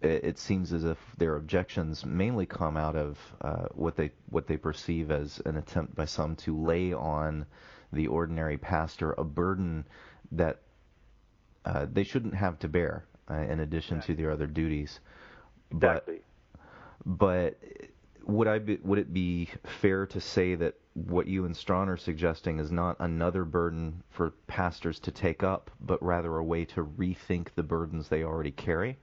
it, 0.00 0.24
it, 0.24 0.38
seems 0.38 0.72
as 0.72 0.84
if 0.84 0.98
their 1.16 1.36
objections 1.36 2.04
mainly 2.06 2.46
come 2.46 2.76
out 2.76 2.96
of 2.96 3.18
uh, 3.40 3.66
what 3.72 3.96
they 3.96 4.10
what 4.28 4.46
they 4.46 4.56
perceive 4.56 5.10
as 5.10 5.40
an 5.44 5.56
attempt 5.56 5.94
by 5.94 6.04
some 6.04 6.36
to 6.36 6.56
lay 6.56 6.92
on 6.92 7.46
the 7.92 8.06
ordinary 8.06 8.58
pastor 8.58 9.14
a 9.18 9.24
burden 9.24 9.84
that 10.32 10.60
uh, 11.64 11.86
they 11.92 12.04
shouldn't 12.04 12.34
have 12.34 12.58
to 12.58 12.68
bear 12.68 13.04
uh, 13.30 13.34
in 13.34 13.60
addition 13.60 14.00
to 14.00 14.14
their 14.14 14.30
other 14.30 14.46
duties. 14.46 15.00
Exactly. 15.70 16.20
But, 17.04 17.58
but 17.60 17.88
would 18.28 18.46
I 18.46 18.58
be, 18.58 18.78
would 18.82 18.98
it 18.98 19.12
be 19.12 19.48
fair 19.80 20.06
to 20.06 20.20
say 20.20 20.54
that 20.54 20.74
what 20.94 21.26
you 21.26 21.44
and 21.44 21.56
Strachan 21.56 21.88
are 21.88 21.96
suggesting 21.96 22.58
is 22.58 22.70
not 22.70 22.96
another 23.00 23.44
burden 23.44 24.02
for 24.10 24.30
pastors 24.46 24.98
to 25.00 25.10
take 25.10 25.42
up, 25.42 25.70
but 25.80 26.02
rather 26.02 26.36
a 26.36 26.44
way 26.44 26.64
to 26.66 26.84
rethink 26.84 27.48
the 27.54 27.62
burdens 27.62 28.08
they 28.08 28.22
already 28.22 28.50
carry? 28.50 28.98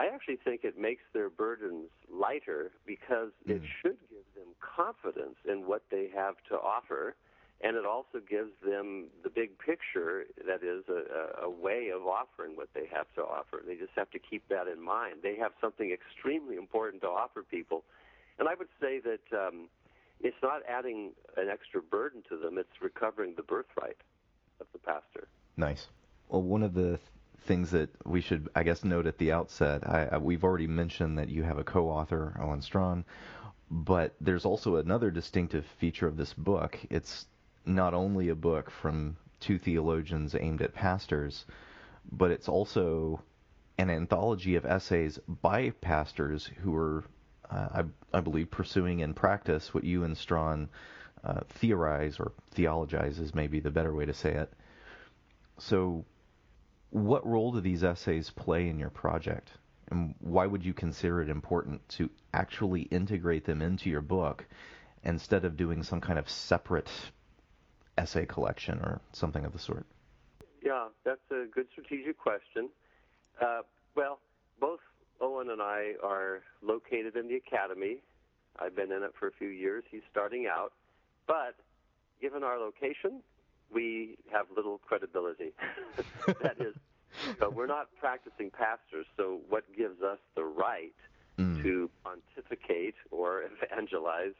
I 0.00 0.06
actually 0.06 0.38
think 0.42 0.64
it 0.64 0.78
makes 0.78 1.02
their 1.12 1.28
burdens 1.28 1.90
lighter 2.10 2.70
because 2.86 3.32
mm. 3.46 3.56
it 3.56 3.62
should 3.82 3.98
give 4.08 4.24
them 4.34 4.54
confidence 4.58 5.36
in 5.46 5.66
what 5.66 5.82
they 5.90 6.08
have 6.14 6.36
to 6.48 6.54
offer, 6.54 7.14
and 7.60 7.76
it 7.76 7.84
also 7.84 8.18
gives 8.26 8.52
them 8.64 9.08
the 9.22 9.28
big 9.28 9.58
picture 9.58 10.24
that 10.46 10.62
is 10.62 10.84
a, 10.88 11.44
a 11.44 11.50
way 11.50 11.90
of 11.94 12.06
offering 12.06 12.56
what 12.56 12.70
they 12.72 12.86
have 12.90 13.12
to 13.16 13.20
offer. 13.20 13.62
They 13.66 13.74
just 13.74 13.92
have 13.94 14.10
to 14.12 14.18
keep 14.18 14.48
that 14.48 14.68
in 14.68 14.82
mind. 14.82 15.16
They 15.22 15.36
have 15.36 15.52
something 15.60 15.90
extremely 15.92 16.56
important 16.56 17.02
to 17.02 17.08
offer 17.08 17.42
people, 17.42 17.84
and 18.38 18.48
I 18.48 18.54
would 18.54 18.72
say 18.80 19.00
that 19.00 19.38
um, 19.38 19.68
it's 20.22 20.42
not 20.42 20.62
adding 20.66 21.12
an 21.36 21.50
extra 21.50 21.82
burden 21.82 22.22
to 22.30 22.38
them; 22.38 22.56
it's 22.56 22.80
recovering 22.80 23.34
the 23.36 23.42
birthright 23.42 23.98
of 24.62 24.66
the 24.72 24.78
pastor. 24.78 25.28
Nice. 25.58 25.88
Well, 26.30 26.40
one 26.40 26.62
of 26.62 26.72
the 26.72 26.98
things 27.42 27.70
that 27.70 27.90
we 28.04 28.20
should, 28.20 28.48
I 28.54 28.62
guess, 28.62 28.84
note 28.84 29.06
at 29.06 29.18
the 29.18 29.32
outset. 29.32 29.86
I, 29.86 30.08
I, 30.12 30.18
we've 30.18 30.44
already 30.44 30.66
mentioned 30.66 31.18
that 31.18 31.28
you 31.28 31.42
have 31.42 31.58
a 31.58 31.64
co-author, 31.64 32.38
Owen 32.40 32.62
Strachan, 32.62 33.04
but 33.70 34.14
there's 34.20 34.44
also 34.44 34.76
another 34.76 35.10
distinctive 35.10 35.64
feature 35.78 36.06
of 36.06 36.16
this 36.16 36.34
book. 36.34 36.78
It's 36.90 37.26
not 37.64 37.94
only 37.94 38.28
a 38.28 38.34
book 38.34 38.70
from 38.70 39.16
two 39.40 39.58
theologians 39.58 40.34
aimed 40.38 40.62
at 40.62 40.74
pastors, 40.74 41.44
but 42.10 42.30
it's 42.30 42.48
also 42.48 43.22
an 43.78 43.90
anthology 43.90 44.56
of 44.56 44.66
essays 44.66 45.18
by 45.26 45.70
pastors 45.70 46.50
who 46.62 46.76
are, 46.76 47.04
uh, 47.50 47.82
I, 48.12 48.18
I, 48.18 48.20
believe, 48.20 48.50
pursuing 48.50 49.00
in 49.00 49.14
practice 49.14 49.72
what 49.72 49.84
you 49.84 50.04
and 50.04 50.16
Strachan 50.16 50.68
uh, 51.24 51.40
theorize 51.48 52.18
or 52.20 52.32
theologize 52.50 53.18
is 53.18 53.34
maybe 53.34 53.60
the 53.60 53.70
better 53.70 53.94
way 53.94 54.04
to 54.04 54.14
say 54.14 54.34
it. 54.34 54.52
So 55.58 56.04
what 56.90 57.26
role 57.26 57.52
do 57.52 57.60
these 57.60 57.84
essays 57.84 58.30
play 58.30 58.68
in 58.68 58.78
your 58.78 58.90
project? 58.90 59.50
And 59.90 60.14
why 60.20 60.46
would 60.46 60.64
you 60.64 60.72
consider 60.72 61.20
it 61.20 61.28
important 61.28 61.88
to 61.90 62.10
actually 62.32 62.82
integrate 62.82 63.44
them 63.44 63.60
into 63.60 63.90
your 63.90 64.02
book 64.02 64.44
instead 65.02 65.44
of 65.44 65.56
doing 65.56 65.82
some 65.82 66.00
kind 66.00 66.18
of 66.18 66.28
separate 66.28 66.90
essay 67.98 68.26
collection 68.26 68.78
or 68.80 69.00
something 69.12 69.44
of 69.44 69.52
the 69.52 69.58
sort? 69.58 69.86
Yeah, 70.62 70.88
that's 71.04 71.20
a 71.30 71.46
good 71.52 71.66
strategic 71.72 72.18
question. 72.18 72.68
Uh, 73.40 73.62
well, 73.96 74.20
both 74.60 74.80
Owen 75.20 75.50
and 75.50 75.60
I 75.60 75.94
are 76.02 76.42
located 76.62 77.16
in 77.16 77.28
the 77.28 77.36
academy. 77.36 77.98
I've 78.58 78.76
been 78.76 78.92
in 78.92 79.02
it 79.02 79.12
for 79.18 79.28
a 79.28 79.32
few 79.32 79.48
years. 79.48 79.84
He's 79.90 80.02
starting 80.10 80.46
out. 80.46 80.72
But 81.26 81.54
given 82.20 82.42
our 82.42 82.58
location, 82.58 83.22
we 83.72 84.16
have 84.32 84.46
little 84.54 84.78
credibility. 84.78 85.52
that 86.42 86.56
is, 86.60 86.74
so 87.38 87.50
we're 87.50 87.66
not 87.66 87.88
practicing 87.98 88.50
pastors. 88.50 89.06
So 89.16 89.40
what 89.48 89.64
gives 89.76 90.02
us 90.02 90.18
the 90.34 90.44
right 90.44 90.94
mm. 91.38 91.62
to 91.62 91.90
pontificate 92.04 92.94
or 93.10 93.44
evangelize 93.62 94.34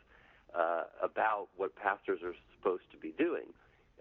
uh, 0.55 0.85
about 1.03 1.49
what 1.57 1.75
pastors 1.77 2.21
are 2.23 2.35
supposed 2.57 2.85
to 2.93 2.97
be 2.97 3.15
doing? 3.19 3.53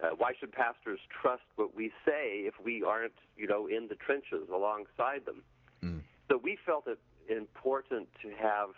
Uh, 0.02 0.10
why 0.18 0.32
should 0.40 0.52
pastors 0.52 1.00
trust 1.22 1.44
what 1.58 1.76
we 1.76 1.92
say 2.06 2.48
if 2.48 2.54
we 2.64 2.84
aren't, 2.84 3.14
you 3.36 3.48
know, 3.48 3.68
in 3.68 3.88
the 3.90 3.96
trenches 3.96 4.48
alongside 4.54 5.26
them? 5.26 5.44
Mm. 5.84 6.02
So 6.30 6.40
we 6.42 6.58
felt 6.66 6.88
it 6.88 7.00
important 7.30 8.08
to 8.22 8.30
have 8.42 8.70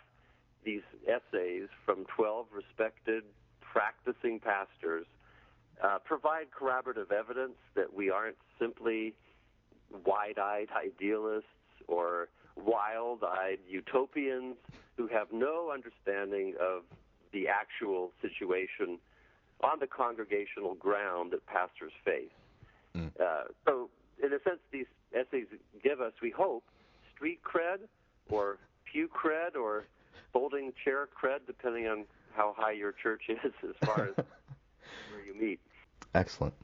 these 0.64 0.82
essays 1.06 1.68
from 1.84 2.04
12 2.16 2.46
respected 2.52 3.24
practicing 3.60 4.38
pastors 4.38 5.06
uh, 5.82 5.98
provide 6.04 6.50
corroborative 6.50 7.10
evidence 7.10 7.56
that 7.74 7.92
we 7.92 8.10
aren't 8.10 8.36
simply 8.58 9.14
wide-eyed 10.04 10.68
idealists 10.76 11.48
or 11.88 12.28
wild-eyed 12.56 13.58
utopians 13.68 14.56
who 14.96 15.08
have 15.08 15.32
no 15.32 15.70
understanding 15.72 16.54
of 16.60 16.82
the 17.32 17.48
actual 17.48 18.12
situation 18.20 18.98
on 19.62 19.78
the 19.80 19.86
congregational 19.86 20.74
ground 20.74 21.32
that 21.32 21.44
pastors 21.46 21.92
face. 22.04 22.30
Mm. 22.96 23.10
Uh, 23.18 23.44
so, 23.66 23.88
in 24.22 24.32
a 24.32 24.42
sense, 24.42 24.60
these 24.70 24.86
essays 25.14 25.46
give 25.82 26.00
us, 26.00 26.12
we 26.20 26.30
hope, 26.30 26.64
street 27.14 27.40
cred 27.42 27.78
or 28.30 28.58
pew 28.84 29.08
cred 29.08 29.56
or 29.56 29.86
folding 30.32 30.72
chair 30.84 31.08
cred, 31.20 31.40
depending 31.46 31.86
on 31.86 32.04
how 32.34 32.54
high 32.56 32.72
your 32.72 32.92
church 32.92 33.22
is 33.28 33.52
as 33.62 33.74
far 33.86 34.08
as 34.08 34.14
where 35.10 35.24
you 35.24 35.34
meet. 35.38 35.60
Excellent. 36.14 36.54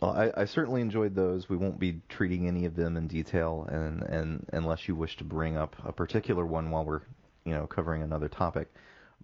Well, 0.00 0.12
I, 0.12 0.32
I, 0.36 0.44
certainly 0.46 0.80
enjoyed 0.80 1.14
those. 1.14 1.48
We 1.48 1.56
won't 1.56 1.78
be 1.78 2.00
treating 2.08 2.48
any 2.48 2.64
of 2.64 2.74
them 2.74 2.96
in 2.96 3.06
detail, 3.06 3.68
and, 3.70 4.02
and 4.02 4.44
unless 4.52 4.88
you 4.88 4.96
wish 4.96 5.16
to 5.18 5.24
bring 5.24 5.56
up 5.56 5.76
a 5.84 5.92
particular 5.92 6.44
one 6.44 6.70
while 6.70 6.84
we're, 6.84 7.02
you 7.44 7.54
know, 7.54 7.68
covering 7.68 8.02
another 8.02 8.28
topic. 8.28 8.68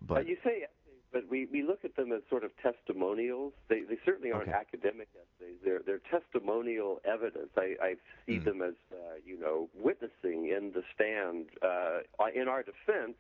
But 0.01 0.19
uh, 0.19 0.21
you 0.21 0.37
say, 0.45 0.67
but 1.13 1.25
we, 1.29 1.47
we 1.51 1.63
look 1.63 1.85
at 1.85 1.97
them 1.97 2.13
as 2.13 2.21
sort 2.29 2.45
of 2.45 2.51
testimonials. 2.63 3.53
They 3.69 3.81
they 3.81 3.99
certainly 4.05 4.31
aren't 4.31 4.49
okay. 4.49 4.57
academic 4.57 5.09
essays. 5.15 5.57
They're 5.65 5.81
they're 5.85 6.01
testimonial 6.11 7.01
evidence. 7.05 7.51
I, 7.57 7.75
I 7.83 7.95
see 8.27 8.39
mm. 8.39 8.45
them 8.45 8.63
as 8.63 8.75
uh, 8.93 8.97
you 9.25 9.39
know 9.39 9.69
witnessing 9.75 10.49
in 10.57 10.73
the 10.73 10.83
stand 10.95 11.47
uh, 11.63 12.01
in 12.35 12.47
our 12.47 12.63
defense 12.63 13.17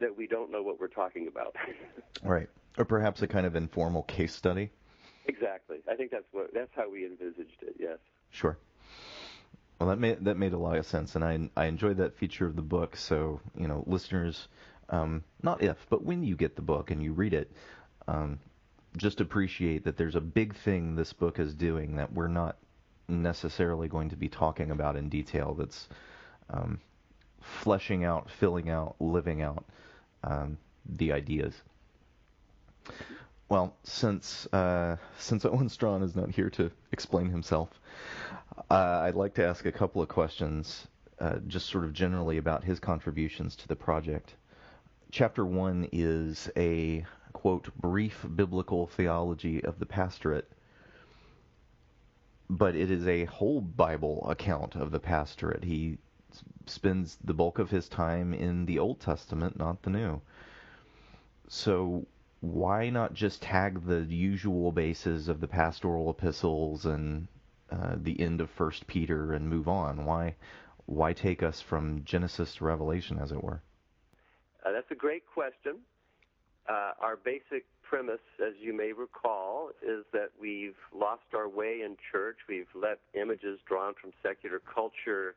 that 0.00 0.16
we 0.16 0.26
don't 0.26 0.50
know 0.50 0.62
what 0.62 0.80
we're 0.80 0.88
talking 0.88 1.28
about. 1.28 1.56
right, 2.22 2.48
or 2.78 2.84
perhaps 2.84 3.22
a 3.22 3.26
kind 3.26 3.46
of 3.46 3.56
informal 3.56 4.04
case 4.04 4.34
study. 4.34 4.70
Exactly. 5.26 5.78
I 5.90 5.94
think 5.94 6.10
that's 6.10 6.24
what 6.32 6.52
that's 6.52 6.70
how 6.74 6.90
we 6.90 7.04
envisaged 7.06 7.62
it. 7.62 7.76
Yes. 7.78 7.98
Sure. 8.30 8.58
Well, 9.78 9.88
that 9.88 9.98
made 9.98 10.24
that 10.24 10.36
made 10.36 10.52
a 10.52 10.58
lot 10.58 10.76
of 10.76 10.86
sense, 10.86 11.14
and 11.16 11.24
I 11.24 11.50
I 11.56 11.66
enjoyed 11.66 11.96
that 11.98 12.16
feature 12.16 12.46
of 12.46 12.56
the 12.56 12.62
book. 12.62 12.96
So 12.96 13.40
you 13.56 13.68
know, 13.68 13.84
listeners, 13.86 14.48
um, 14.88 15.24
not 15.42 15.62
if, 15.62 15.86
but 15.90 16.04
when 16.04 16.22
you 16.22 16.36
get 16.36 16.56
the 16.56 16.62
book 16.62 16.90
and 16.90 17.02
you 17.02 17.12
read 17.12 17.34
it, 17.34 17.50
um, 18.08 18.38
just 18.96 19.20
appreciate 19.20 19.84
that 19.84 19.96
there's 19.96 20.14
a 20.14 20.20
big 20.20 20.54
thing 20.54 20.94
this 20.94 21.12
book 21.12 21.38
is 21.38 21.54
doing 21.54 21.96
that 21.96 22.12
we're 22.12 22.28
not 22.28 22.56
necessarily 23.08 23.88
going 23.88 24.10
to 24.10 24.16
be 24.16 24.28
talking 24.28 24.70
about 24.70 24.96
in 24.96 25.08
detail. 25.08 25.54
That's 25.54 25.88
um, 26.50 26.80
fleshing 27.40 28.04
out, 28.04 28.30
filling 28.30 28.70
out, 28.70 28.96
living 29.00 29.42
out 29.42 29.64
um, 30.24 30.58
the 30.86 31.12
ideas. 31.12 31.54
Well, 33.52 33.76
since 33.84 34.46
uh, 34.54 34.96
since 35.18 35.44
Owen 35.44 35.68
Strachan 35.68 36.02
is 36.02 36.16
not 36.16 36.30
here 36.30 36.48
to 36.48 36.70
explain 36.90 37.28
himself, 37.28 37.68
uh, 38.70 39.02
I'd 39.04 39.14
like 39.14 39.34
to 39.34 39.44
ask 39.44 39.66
a 39.66 39.70
couple 39.70 40.00
of 40.00 40.08
questions, 40.08 40.88
uh, 41.18 41.36
just 41.46 41.68
sort 41.68 41.84
of 41.84 41.92
generally 41.92 42.38
about 42.38 42.64
his 42.64 42.80
contributions 42.80 43.54
to 43.56 43.68
the 43.68 43.76
project. 43.76 44.36
Chapter 45.10 45.44
one 45.44 45.86
is 45.92 46.50
a 46.56 47.04
quote 47.34 47.68
brief 47.76 48.24
biblical 48.34 48.86
theology 48.86 49.62
of 49.62 49.78
the 49.78 49.84
pastorate, 49.84 50.50
but 52.48 52.74
it 52.74 52.90
is 52.90 53.06
a 53.06 53.26
whole 53.26 53.60
Bible 53.60 54.26
account 54.30 54.76
of 54.76 54.92
the 54.92 55.00
pastorate. 55.00 55.62
He 55.62 55.98
spends 56.64 57.18
the 57.22 57.34
bulk 57.34 57.58
of 57.58 57.68
his 57.68 57.86
time 57.90 58.32
in 58.32 58.64
the 58.64 58.78
Old 58.78 58.98
Testament, 59.00 59.58
not 59.58 59.82
the 59.82 59.90
New. 59.90 60.22
So 61.48 62.06
why 62.42 62.90
not 62.90 63.14
just 63.14 63.40
tag 63.40 63.86
the 63.86 64.00
usual 64.00 64.72
bases 64.72 65.28
of 65.28 65.40
the 65.40 65.46
pastoral 65.46 66.10
epistles 66.10 66.84
and 66.84 67.28
uh, 67.70 67.94
the 67.96 68.20
end 68.20 68.40
of 68.40 68.50
First 68.50 68.84
Peter 68.88 69.32
and 69.32 69.48
move 69.48 69.68
on? 69.68 70.04
Why 70.04 70.34
why 70.86 71.12
take 71.12 71.44
us 71.44 71.60
from 71.60 72.02
Genesis 72.04 72.56
to 72.56 72.64
Revelation, 72.64 73.20
as 73.22 73.30
it 73.30 73.42
were? 73.42 73.62
Uh, 74.66 74.72
that's 74.72 74.90
a 74.90 74.96
great 74.96 75.22
question. 75.32 75.78
Uh, 76.68 76.92
our 77.00 77.16
basic 77.16 77.64
premise, 77.82 78.20
as 78.44 78.54
you 78.60 78.76
may 78.76 78.92
recall, 78.92 79.70
is 79.80 80.04
that 80.12 80.30
we've 80.40 80.74
lost 80.92 81.22
our 81.34 81.48
way 81.48 81.82
in 81.84 81.96
church. 82.10 82.38
We've 82.48 82.66
let 82.74 82.98
images 83.14 83.60
drawn 83.68 83.94
from 84.00 84.10
secular 84.20 84.60
culture 84.60 85.36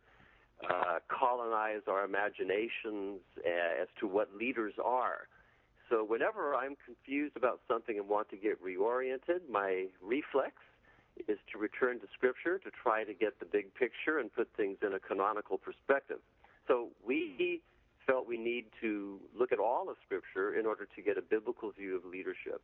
uh, 0.67 0.99
colonize 1.07 1.81
our 1.87 2.03
imaginations 2.03 3.21
uh, 3.45 3.81
as 3.81 3.87
to 3.99 4.07
what 4.07 4.35
leaders 4.35 4.73
are. 4.83 5.27
So 5.89 6.03
whenever 6.03 6.55
I'm 6.55 6.75
confused 6.83 7.37
about 7.37 7.61
something 7.67 7.97
and 7.97 8.07
want 8.07 8.29
to 8.29 8.37
get 8.37 8.63
reoriented, 8.63 9.47
my 9.49 9.85
reflex 10.01 10.53
is 11.27 11.37
to 11.51 11.57
return 11.57 11.99
to 11.99 12.07
Scripture 12.13 12.57
to 12.59 12.71
try 12.71 13.03
to 13.03 13.13
get 13.13 13.39
the 13.39 13.45
big 13.45 13.73
picture 13.75 14.19
and 14.19 14.33
put 14.33 14.49
things 14.57 14.77
in 14.81 14.93
a 14.93 14.99
canonical 14.99 15.57
perspective. 15.57 16.19
So 16.67 16.89
we 17.05 17.61
felt 18.07 18.27
we 18.27 18.37
need 18.37 18.65
to 18.81 19.19
look 19.37 19.51
at 19.51 19.59
all 19.59 19.89
of 19.89 19.97
Scripture 20.05 20.57
in 20.59 20.65
order 20.65 20.87
to 20.95 21.01
get 21.01 21.17
a 21.17 21.21
biblical 21.21 21.71
view 21.71 21.95
of 21.95 22.05
leadership. 22.05 22.61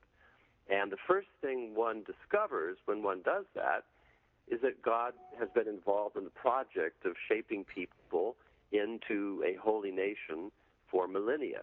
And 0.69 0.91
the 0.91 0.97
first 1.07 1.27
thing 1.41 1.75
one 1.75 2.03
discovers 2.03 2.77
when 2.85 3.03
one 3.03 3.21
does 3.23 3.45
that 3.55 3.83
is 4.49 4.61
that 4.61 4.81
God 4.81 5.13
has 5.39 5.49
been 5.53 5.67
involved 5.67 6.17
in 6.17 6.23
the 6.23 6.29
project 6.31 7.05
of 7.05 7.13
shaping 7.29 7.63
people 7.63 8.35
into 8.71 9.43
a 9.45 9.55
holy 9.61 9.91
nation 9.91 10.51
for 10.89 11.07
millennia. 11.07 11.61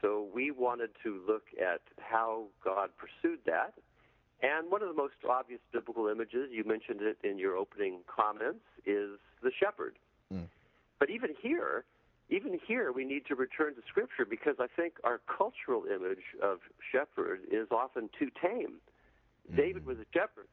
So 0.00 0.28
we 0.32 0.50
wanted 0.50 0.90
to 1.02 1.20
look 1.26 1.44
at 1.60 1.80
how 1.98 2.44
God 2.64 2.90
pursued 2.96 3.40
that. 3.46 3.74
And 4.40 4.70
one 4.70 4.82
of 4.82 4.88
the 4.88 4.94
most 4.94 5.14
obvious 5.28 5.60
biblical 5.72 6.06
images, 6.06 6.50
you 6.52 6.62
mentioned 6.64 7.00
it 7.02 7.18
in 7.24 7.38
your 7.38 7.56
opening 7.56 8.00
comments, 8.06 8.64
is 8.86 9.18
the 9.42 9.50
shepherd. 9.58 9.96
Mm. 10.32 10.46
But 11.00 11.10
even 11.10 11.30
here, 11.42 11.84
even 12.30 12.58
here, 12.66 12.92
we 12.92 13.04
need 13.04 13.26
to 13.26 13.34
return 13.34 13.74
to 13.74 13.80
Scripture 13.88 14.24
because 14.24 14.56
I 14.60 14.66
think 14.76 14.94
our 15.02 15.20
cultural 15.26 15.84
image 15.86 16.22
of 16.42 16.58
shepherd 16.92 17.40
is 17.50 17.66
often 17.72 18.10
too 18.16 18.28
tame. 18.40 18.74
Mm. 19.50 19.56
David 19.56 19.86
was 19.86 19.98
a 19.98 20.06
shepherd, 20.12 20.46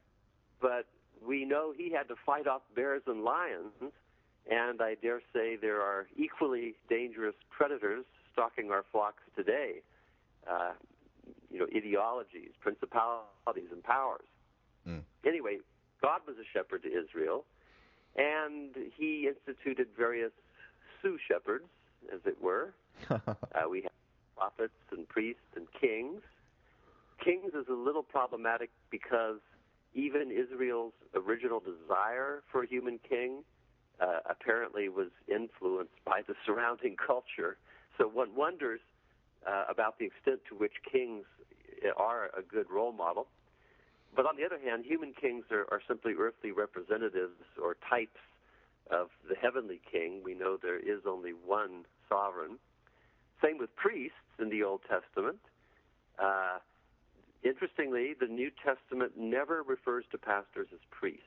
but 0.60 0.88
we 1.26 1.46
know 1.46 1.72
he 1.76 1.92
had 1.92 2.08
to 2.08 2.16
fight 2.26 2.48
off 2.48 2.62
bears 2.76 3.04
and 3.06 3.24
lions, 3.24 3.74
and 4.50 4.82
I 4.82 4.96
dare 4.96 5.22
say 5.32 5.58
there 5.58 5.82
are 5.82 6.08
equally 6.18 6.74
dangerous 6.90 7.36
predators 7.56 8.06
stalking 8.36 8.70
our 8.70 8.84
flocks 8.92 9.24
today. 9.36 9.82
Uh, 10.46 10.74
you 11.50 11.60
know, 11.60 11.68
ideologies, 11.76 12.52
principalities, 12.60 13.72
and 13.72 13.82
powers. 13.82 14.28
Mm. 14.88 15.02
Anyway, 15.26 15.58
God 16.02 16.20
was 16.28 16.36
a 16.38 16.46
shepherd 16.54 16.84
to 16.84 16.90
Israel, 16.90 17.46
and 18.18 18.76
he 18.98 19.28
instituted 19.28 19.88
various 19.98 20.32
sous 21.02 21.20
shepherds, 21.28 21.66
as 22.14 22.20
it 22.26 22.42
were. 22.42 22.74
uh, 23.10 23.22
we 23.70 23.84
have 23.84 23.92
prophets 24.36 24.74
and 24.92 25.08
priests 25.08 25.42
and 25.56 25.66
kings. 25.80 26.22
Kings 27.24 27.54
is 27.54 27.68
a 27.70 27.74
little 27.74 28.04
problematic 28.04 28.70
because 28.92 29.40
even 29.94 30.30
Israel's 30.30 30.94
original 31.16 31.62
desire 31.62 32.44
for 32.52 32.64
a 32.64 32.68
human 32.68 33.00
king 33.08 33.44
uh, 34.02 34.20
apparently 34.30 34.90
was 34.90 35.10
influenced 35.28 36.04
by 36.06 36.22
the 36.28 36.36
surrounding 36.46 36.96
culture. 36.96 37.58
So 37.98 38.08
one 38.08 38.36
wonders 38.36 38.82
uh, 39.48 39.66
about 39.70 40.00
the 40.00 40.06
extent 40.06 40.42
to 40.50 40.56
which 40.56 40.74
kings 40.92 41.26
are 41.98 42.30
a 42.38 42.42
good 42.42 42.70
role 42.70 42.92
model. 42.92 43.28
But 44.16 44.26
on 44.26 44.38
the 44.38 44.46
other 44.46 44.60
hand, 44.60 44.86
human 44.86 45.14
kings 45.14 45.46
are, 45.52 45.66
are 45.72 45.82
simply 45.88 46.14
earthly 46.18 46.52
representatives 46.52 47.36
or 47.62 47.76
types 47.90 48.20
of 48.90 49.10
the 49.28 49.36
heavenly 49.36 49.82
king. 49.92 50.22
We 50.24 50.34
know 50.34 50.58
there 50.62 50.80
is 50.80 51.02
only 51.08 51.32
one 51.32 51.86
sovereign. 52.08 52.58
Same 53.44 53.58
with 53.58 53.76
priests 53.76 54.16
in 54.40 54.50
the 54.50 54.64
Old 54.64 54.82
Testament. 54.90 55.40
Uh, 56.18 56.60
interestingly, 57.44 58.14
the 58.18 58.28
New 58.28 58.52
Testament 58.64 59.14
never 59.18 59.64
refers 59.64 60.06
to 60.12 60.18
pastors 60.18 60.68
as 60.74 60.80
priests. 60.92 61.24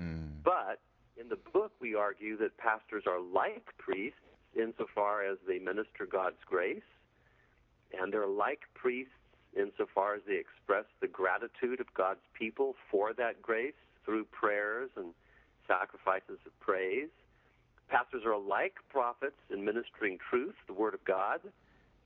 Mm. 0.00 0.42
But 0.42 0.80
in 1.16 1.28
the 1.28 1.38
book, 1.52 1.72
we 1.80 1.94
argue 1.94 2.36
that 2.38 2.56
pastors 2.56 3.04
are 3.06 3.20
like 3.20 3.66
priests 3.78 4.18
insofar 4.56 5.24
as 5.24 5.38
they 5.46 5.58
minister 5.58 6.06
God's 6.10 6.42
grace, 6.46 6.82
and 7.98 8.12
they're 8.12 8.26
like 8.26 8.60
priests 8.74 9.12
insofar 9.56 10.14
as 10.14 10.22
they 10.26 10.36
express 10.36 10.84
the 11.00 11.08
gratitude 11.08 11.80
of 11.80 11.92
God's 11.94 12.20
people 12.38 12.74
for 12.90 13.12
that 13.14 13.40
grace 13.40 13.74
through 14.04 14.24
prayers 14.24 14.90
and 14.96 15.14
sacrifices 15.66 16.38
of 16.46 16.60
praise. 16.60 17.08
Pastors 17.88 18.22
are 18.26 18.38
like 18.38 18.74
prophets 18.90 19.40
in 19.50 19.64
ministering 19.64 20.18
truth, 20.30 20.54
the 20.66 20.74
Word 20.74 20.94
of 20.94 21.04
God, 21.04 21.40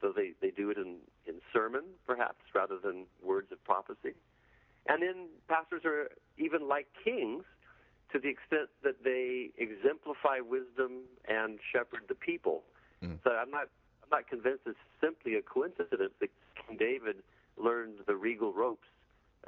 though 0.01 0.13
they, 0.15 0.33
they 0.41 0.51
do 0.51 0.71
it 0.71 0.79
in, 0.79 0.97
in 1.27 1.35
sermon, 1.53 1.83
perhaps, 2.07 2.43
rather 2.55 2.79
than 2.79 3.07
words 3.23 3.51
of 3.51 3.63
prophecy. 3.65 4.15
And 4.89 5.03
then 5.03 5.29
pastors 5.49 5.83
are 5.85 6.11
even 6.39 6.69
like 6.69 6.87
kings 7.05 7.45
to 8.13 8.19
the 8.19 8.29
extent 8.29 8.69
that 8.83 9.03
they 9.03 9.51
exemplify 9.57 10.41
wisdom 10.41 11.03
and 11.29 11.59
shepherd 11.73 12.03
the 12.09 12.15
people. 12.15 12.63
Mm. 13.03 13.19
So 13.25 13.31
I'm 13.31 13.51
not 13.51 13.69
I'm 14.03 14.11
not 14.11 14.29
convinced 14.29 14.63
it's 14.67 14.79
simply 15.01 15.37
a 15.37 15.43
coincidence 15.43 16.13
that 16.21 16.31
King 16.67 16.77
David 16.77 17.17
learned 17.57 17.99
the 18.07 18.15
regal 18.15 18.53
ropes 18.53 18.87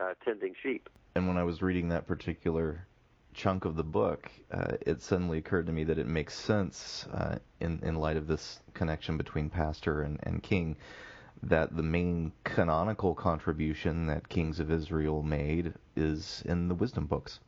uh, 0.00 0.14
tending 0.24 0.54
sheep. 0.62 0.88
And 1.14 1.28
when 1.28 1.36
I 1.36 1.44
was 1.44 1.62
reading 1.62 1.88
that 1.90 2.06
particular 2.06 2.86
chunk 3.34 3.64
of 3.64 3.76
the 3.76 3.84
book, 3.84 4.30
uh, 4.52 4.76
it 4.80 5.02
suddenly 5.02 5.38
occurred 5.38 5.66
to 5.66 5.72
me 5.72 5.84
that 5.84 5.98
it 5.98 6.06
makes 6.06 6.34
sense 6.34 7.06
uh, 7.12 7.36
in 7.60 7.80
in 7.82 7.96
light 7.96 8.16
of 8.16 8.26
this 8.26 8.60
connection 8.72 9.16
between 9.16 9.50
pastor 9.50 10.02
and, 10.02 10.18
and 10.22 10.42
king 10.42 10.76
that 11.42 11.76
the 11.76 11.82
main 11.82 12.32
canonical 12.44 13.14
contribution 13.14 14.06
that 14.06 14.28
kings 14.28 14.60
of 14.60 14.70
Israel 14.70 15.22
made 15.22 15.74
is 15.94 16.42
in 16.46 16.68
the 16.68 16.74
wisdom 16.74 17.06
books. 17.06 17.40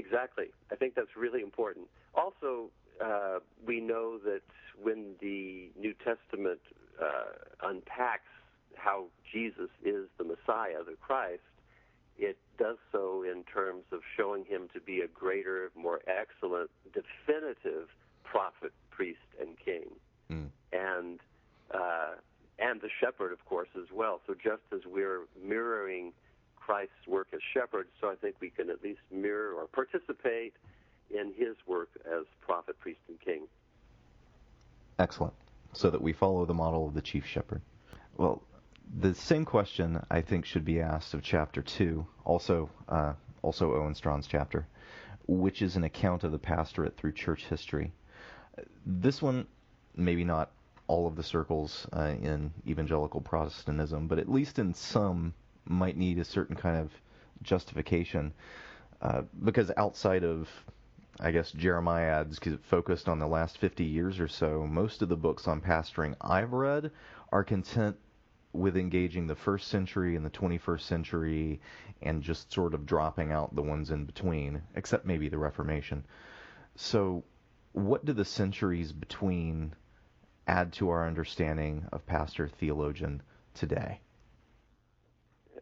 Exactly. 0.00 0.46
I 0.72 0.76
think 0.76 0.94
that's 0.94 1.14
really 1.14 1.42
important. 1.42 1.86
Also, 2.14 2.70
uh, 3.04 3.40
we 3.66 3.80
know 3.80 4.18
that 4.24 4.40
when 4.82 5.14
the 5.20 5.70
New 5.78 5.94
Testament 5.94 6.60
uh, 7.00 7.68
unpacks 7.68 8.32
how 8.74 9.06
Jesus 9.30 9.68
is 9.84 10.06
the 10.16 10.24
Messiah, 10.24 10.82
the 10.86 10.96
Christ, 11.00 11.42
it 12.18 12.38
does 12.58 12.78
so 12.92 13.22
in 13.22 13.44
terms 13.44 13.84
of 13.92 14.00
showing 14.16 14.44
him 14.46 14.68
to 14.72 14.80
be 14.80 15.00
a 15.00 15.08
greater, 15.08 15.70
more 15.76 16.00
excellent, 16.06 16.70
definitive 16.94 17.88
prophet, 18.24 18.72
priest, 18.90 19.18
and 19.38 19.50
king, 19.62 19.88
mm. 20.30 20.48
and 20.72 21.20
uh, 21.74 22.14
and 22.58 22.80
the 22.80 22.90
shepherd, 23.00 23.32
of 23.32 23.44
course, 23.44 23.68
as 23.76 23.88
well. 23.92 24.20
So 24.26 24.34
just 24.34 24.62
as 24.72 24.80
we're 24.86 25.22
mirroring 25.42 26.12
Christ's 26.70 27.08
work 27.08 27.26
as 27.34 27.40
shepherd, 27.52 27.88
so 28.00 28.08
I 28.08 28.14
think 28.14 28.36
we 28.38 28.48
can 28.48 28.70
at 28.70 28.80
least 28.80 29.00
mirror 29.10 29.54
or 29.54 29.66
participate 29.66 30.54
in 31.10 31.32
his 31.36 31.56
work 31.66 31.88
as 32.06 32.26
prophet, 32.42 32.78
priest, 32.78 33.00
and 33.08 33.20
king. 33.20 33.48
Excellent. 34.96 35.34
So 35.72 35.90
that 35.90 36.00
we 36.00 36.12
follow 36.12 36.46
the 36.46 36.54
model 36.54 36.86
of 36.86 36.94
the 36.94 37.02
chief 37.02 37.26
shepherd. 37.26 37.60
Well, 38.16 38.40
the 39.00 39.16
same 39.16 39.44
question 39.44 40.00
I 40.12 40.20
think 40.20 40.44
should 40.44 40.64
be 40.64 40.80
asked 40.80 41.12
of 41.12 41.24
chapter 41.24 41.60
two, 41.60 42.06
also 42.24 42.70
uh, 42.88 43.14
also 43.42 43.74
Owen 43.74 43.94
Strachan's 43.94 44.28
chapter, 44.28 44.64
which 45.26 45.62
is 45.62 45.74
an 45.74 45.82
account 45.82 46.22
of 46.22 46.30
the 46.30 46.38
pastorate 46.38 46.96
through 46.96 47.14
church 47.14 47.46
history. 47.46 47.90
This 48.86 49.20
one, 49.20 49.48
maybe 49.96 50.22
not 50.22 50.52
all 50.86 51.08
of 51.08 51.16
the 51.16 51.24
circles 51.24 51.88
uh, 51.92 52.14
in 52.22 52.52
evangelical 52.64 53.20
Protestantism, 53.20 54.06
but 54.06 54.20
at 54.20 54.30
least 54.30 54.60
in 54.60 54.72
some 54.72 55.34
might 55.64 55.96
need 55.96 56.18
a 56.18 56.24
certain 56.24 56.56
kind 56.56 56.76
of 56.76 56.90
justification 57.42 58.32
uh, 59.02 59.22
because 59.44 59.70
outside 59.76 60.24
of 60.24 60.48
I 61.22 61.32
guess 61.32 61.52
Jeremiads 61.52 62.60
focused 62.62 63.06
on 63.06 63.18
the 63.18 63.26
last 63.26 63.58
50 63.58 63.84
years 63.84 64.20
or 64.20 64.28
so. 64.28 64.66
Most 64.66 65.02
of 65.02 65.10
the 65.10 65.16
books 65.16 65.46
on 65.46 65.60
pastoring 65.60 66.14
I've 66.18 66.54
read 66.54 66.90
are 67.30 67.44
content 67.44 67.96
with 68.52 68.76
engaging 68.76 69.26
the 69.26 69.34
first 69.34 69.68
century 69.68 70.16
and 70.16 70.24
the 70.24 70.30
21st 70.30 70.80
century 70.80 71.60
and 72.00 72.22
just 72.22 72.52
sort 72.52 72.72
of 72.72 72.86
dropping 72.86 73.32
out 73.32 73.54
the 73.54 73.62
ones 73.62 73.90
in 73.90 74.06
between, 74.06 74.62
except 74.74 75.04
maybe 75.04 75.28
the 75.28 75.36
Reformation. 75.38 76.04
So, 76.76 77.22
what 77.72 78.04
do 78.04 78.12
the 78.14 78.24
centuries 78.24 78.90
between 78.90 79.74
add 80.46 80.72
to 80.74 80.88
our 80.88 81.06
understanding 81.06 81.86
of 81.92 82.06
pastor 82.06 82.48
theologian 82.48 83.22
today? 83.54 84.00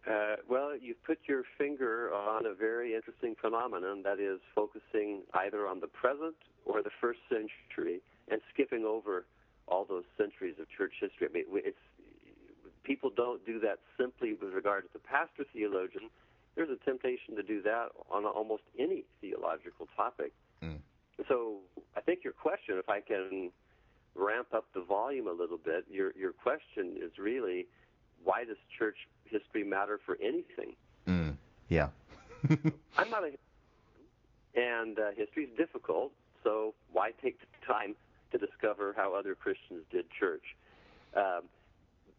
Uh, 0.09 0.37
well, 0.49 0.73
you've 0.81 1.03
put 1.05 1.18
your 1.27 1.42
finger 1.59 2.11
on 2.14 2.47
a 2.47 2.55
very 2.55 2.94
interesting 2.94 3.35
phenomenon 3.40 4.03
that 4.03 4.18
is 4.18 4.40
focusing 4.55 5.23
either 5.35 5.66
on 5.66 5.81
the 5.81 5.87
present 5.87 6.37
or 6.64 6.83
the 6.83 6.90
first 7.01 7.18
century 7.29 8.01
and 8.31 8.40
skipping 8.53 8.85
over 8.85 9.27
all 9.66 9.85
those 9.85 10.05
centuries 10.16 10.55
of 10.59 10.66
church 10.71 10.94
history. 10.99 11.29
I 11.29 11.33
mean, 11.33 11.44
it's 11.53 11.77
people 12.85 13.11
don't 13.14 13.44
do 13.44 13.61
that 13.61 13.81
simply 13.99 14.33
with 14.33 14.55
regard 14.55 14.85
to 14.85 14.88
the 14.94 14.99
pastor 14.99 15.44
theologian. 15.53 16.09
There's 16.55 16.71
a 16.71 16.83
temptation 16.85 17.37
to 17.37 17.42
do 17.42 17.61
that 17.62 17.88
on 18.11 18.25
almost 18.25 18.62
any 18.79 19.05
theological 19.21 19.88
topic. 19.94 20.33
Mm. 20.62 20.79
So, 21.29 21.59
I 21.97 22.01
think 22.01 22.25
your 22.25 22.33
question, 22.33 22.79
if 22.79 22.88
I 22.88 23.01
can 23.01 23.51
ramp 24.14 24.49
up 24.55 24.64
the 24.75 24.81
volume 24.81 25.29
a 25.29 25.33
little 25.33 25.59
bit, 25.59 25.85
your 25.90 26.12
your 26.16 26.33
question 26.33 26.97
is 26.97 27.18
really 27.18 27.66
why 28.25 28.44
does 28.44 28.57
church 28.79 28.97
history 29.31 29.64
matter 29.64 29.99
for 30.05 30.19
anything? 30.23 30.75
Mm, 31.07 31.37
yeah. 31.69 31.88
I'm 32.97 33.11
not 33.11 33.25
a 33.25 33.33
and 34.55 34.99
uh, 34.99 35.11
history 35.17 35.45
is 35.45 35.57
difficult, 35.57 36.12
so 36.43 36.75
why 36.93 37.12
take 37.23 37.38
the 37.41 37.47
time 37.67 37.95
to 38.33 38.38
discover 38.38 38.93
how 38.97 39.14
other 39.14 39.35
Christians 39.35 39.85
did 39.91 40.07
church? 40.11 40.43
Um, 41.17 41.43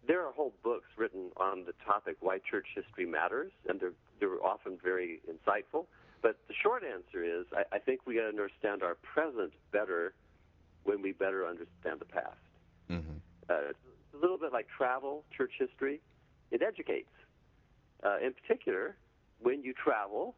there 0.08 0.26
are 0.26 0.32
whole 0.32 0.54
books 0.64 0.88
written 0.98 1.32
on 1.38 1.66
the 1.66 1.74
topic 1.86 2.16
why 2.22 2.40
church 2.40 2.68
history 2.74 3.06
matters, 3.06 3.52
and 3.68 3.80
they're 3.80 3.94
they're 4.20 4.42
often 4.44 4.78
very 4.82 5.22
insightful. 5.30 5.86
But 6.22 6.38
the 6.48 6.54
short 6.62 6.84
answer 6.84 7.24
is, 7.24 7.46
I, 7.54 7.76
I 7.76 7.80
think 7.80 8.02
we 8.06 8.16
got 8.16 8.24
to 8.24 8.28
understand 8.28 8.84
our 8.84 8.96
present 8.96 9.54
better 9.72 10.14
when 10.84 11.02
we 11.02 11.12
better 11.12 11.46
understand 11.46 12.00
the 12.00 12.06
past. 12.06 12.40
Mm-hmm. 12.90 13.18
Uh, 13.50 13.70
it's 13.70 13.80
a 14.14 14.18
little 14.18 14.38
bit 14.38 14.52
like 14.52 14.68
travel, 14.76 15.24
church 15.36 15.52
history. 15.58 16.02
It 16.52 16.62
educates. 16.62 17.10
Uh, 18.04 18.18
in 18.24 18.34
particular, 18.34 18.96
when 19.42 19.64
you 19.64 19.74
travel 19.74 20.36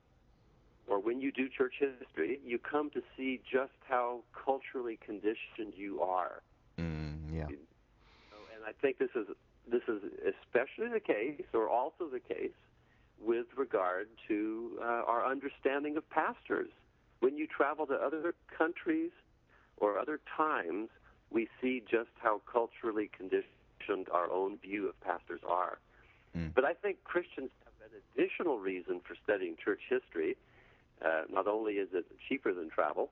or 0.87 0.99
when 0.99 1.21
you 1.21 1.31
do 1.31 1.47
church 1.47 1.75
history, 1.79 2.39
you 2.45 2.57
come 2.59 2.89
to 2.91 3.01
see 3.15 3.39
just 3.49 3.71
how 3.87 4.21
culturally 4.33 4.99
conditioned 5.05 5.73
you 5.75 6.01
are. 6.01 6.41
Mm, 6.79 7.33
yeah. 7.33 7.45
And 7.45 8.65
I 8.67 8.71
think 8.81 8.97
this 8.97 9.09
is 9.15 9.27
this 9.71 9.81
is 9.87 10.01
especially 10.25 10.89
the 10.91 10.99
case, 10.99 11.45
or 11.53 11.69
also 11.69 12.07
the 12.11 12.19
case, 12.19 12.51
with 13.19 13.45
regard 13.55 14.07
to 14.27 14.79
uh, 14.81 15.03
our 15.07 15.25
understanding 15.25 15.97
of 15.97 16.09
pastors. 16.09 16.69
When 17.19 17.37
you 17.37 17.47
travel 17.47 17.85
to 17.85 17.93
other 17.93 18.33
countries 18.57 19.11
or 19.77 19.99
other 19.99 20.19
times, 20.35 20.89
we 21.29 21.47
see 21.61 21.81
just 21.89 22.09
how 22.21 22.41
culturally 22.51 23.09
conditioned 23.15 24.07
our 24.11 24.29
own 24.31 24.57
view 24.57 24.89
of 24.89 24.99
pastors 25.01 25.41
are. 25.47 25.77
Mm. 26.37 26.53
But 26.53 26.65
I 26.65 26.73
think 26.73 27.03
Christians 27.03 27.49
have 27.63 27.91
an 27.91 28.01
additional 28.15 28.59
reason 28.59 29.01
for 29.05 29.15
studying 29.23 29.55
church 29.63 29.81
history. 29.89 30.37
Uh, 31.03 31.23
not 31.31 31.47
only 31.47 31.73
is 31.73 31.89
it 31.93 32.05
cheaper 32.29 32.53
than 32.53 32.69
travel, 32.69 33.09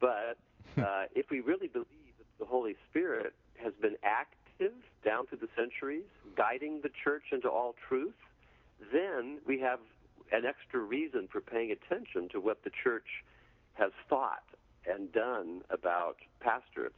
but 0.00 0.36
uh, 0.78 1.04
if 1.14 1.30
we 1.30 1.40
really 1.40 1.68
believe 1.68 2.14
that 2.18 2.26
the 2.38 2.44
Holy 2.44 2.76
Spirit 2.90 3.34
has 3.62 3.72
been 3.80 3.96
active 4.02 4.72
down 5.04 5.26
through 5.26 5.38
the 5.38 5.48
centuries, 5.56 6.04
guiding 6.36 6.80
the 6.82 6.90
church 7.02 7.24
into 7.32 7.48
all 7.48 7.74
truth, 7.88 8.14
then 8.92 9.38
we 9.46 9.58
have 9.60 9.78
an 10.32 10.44
extra 10.44 10.80
reason 10.80 11.28
for 11.30 11.40
paying 11.40 11.70
attention 11.70 12.28
to 12.30 12.40
what 12.40 12.64
the 12.64 12.70
church 12.82 13.24
has 13.74 13.90
thought 14.08 14.44
and 14.86 15.12
done 15.12 15.62
about 15.70 16.16
pastorates. 16.40 16.94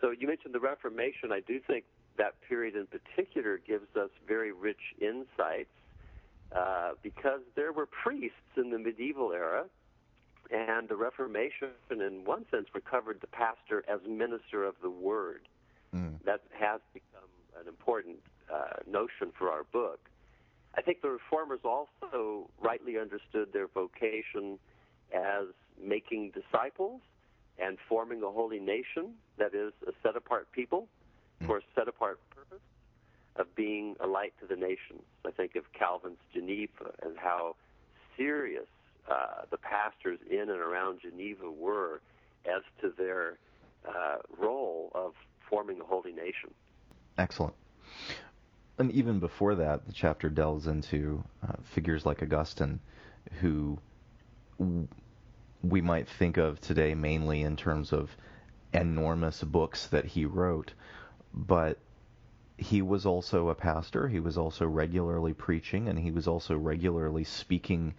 So 0.00 0.10
you 0.10 0.26
mentioned 0.26 0.54
the 0.54 0.60
Reformation. 0.60 1.32
I 1.32 1.40
do 1.40 1.60
think 1.60 1.84
that 2.20 2.34
period 2.46 2.76
in 2.76 2.86
particular 2.86 3.58
gives 3.66 3.96
us 3.96 4.10
very 4.28 4.52
rich 4.52 4.94
insights 5.00 5.72
uh, 6.54 6.90
because 7.02 7.40
there 7.56 7.72
were 7.72 7.86
priests 7.86 8.52
in 8.58 8.70
the 8.70 8.78
medieval 8.78 9.32
era, 9.32 9.64
and 10.50 10.86
the 10.88 10.96
Reformation, 10.96 11.70
in 11.90 12.22
one 12.24 12.44
sense, 12.50 12.66
recovered 12.74 13.22
the 13.22 13.26
pastor 13.26 13.84
as 13.88 14.00
minister 14.06 14.64
of 14.64 14.74
the 14.82 14.90
word. 14.90 15.48
Mm. 15.94 16.22
That 16.24 16.42
has 16.58 16.80
become 16.92 17.30
an 17.58 17.66
important 17.66 18.18
uh, 18.52 18.82
notion 18.86 19.32
for 19.38 19.48
our 19.48 19.64
book. 19.64 20.00
I 20.76 20.82
think 20.82 21.00
the 21.00 21.08
reformers 21.08 21.60
also 21.64 22.50
rightly 22.60 22.98
understood 22.98 23.54
their 23.54 23.66
vocation 23.66 24.58
as 25.14 25.46
making 25.82 26.32
disciples 26.32 27.00
and 27.58 27.78
forming 27.88 28.22
a 28.22 28.30
holy 28.30 28.60
nation 28.60 29.14
that 29.38 29.54
is 29.54 29.72
a 29.88 29.92
set 30.02 30.16
apart 30.16 30.52
people 30.52 30.86
for 31.46 31.58
a 31.58 31.62
set 31.74 31.88
apart 31.88 32.18
purpose 32.30 32.62
of 33.36 33.54
being 33.54 33.96
a 34.00 34.06
light 34.06 34.32
to 34.40 34.46
the 34.46 34.56
nations. 34.56 35.02
I 35.26 35.30
think 35.30 35.56
of 35.56 35.64
Calvin's 35.72 36.18
Geneva 36.32 36.92
and 37.02 37.16
how 37.16 37.56
serious 38.16 38.66
uh, 39.10 39.42
the 39.50 39.56
pastors 39.56 40.18
in 40.30 40.40
and 40.40 40.50
around 40.50 41.00
Geneva 41.00 41.50
were 41.50 42.00
as 42.46 42.62
to 42.80 42.92
their 42.96 43.38
uh, 43.88 44.16
role 44.38 44.90
of 44.94 45.12
forming 45.48 45.80
a 45.80 45.84
holy 45.84 46.12
nation. 46.12 46.50
Excellent. 47.18 47.54
And 48.78 48.90
even 48.92 49.20
before 49.20 49.56
that, 49.56 49.86
the 49.86 49.92
chapter 49.92 50.30
delves 50.30 50.66
into 50.66 51.22
uh, 51.46 51.56
figures 51.74 52.06
like 52.06 52.22
Augustine, 52.22 52.80
who 53.40 53.78
w- 54.58 54.88
we 55.62 55.80
might 55.80 56.08
think 56.08 56.38
of 56.38 56.60
today 56.60 56.94
mainly 56.94 57.42
in 57.42 57.56
terms 57.56 57.92
of 57.92 58.10
enormous 58.72 59.42
books 59.42 59.86
that 59.88 60.06
he 60.06 60.24
wrote, 60.24 60.72
but 61.32 61.78
he 62.56 62.82
was 62.82 63.06
also 63.06 63.48
a 63.48 63.54
pastor. 63.54 64.08
He 64.08 64.20
was 64.20 64.36
also 64.36 64.66
regularly 64.66 65.32
preaching, 65.32 65.88
and 65.88 65.98
he 65.98 66.10
was 66.10 66.26
also 66.28 66.56
regularly 66.56 67.24
speaking 67.24 67.94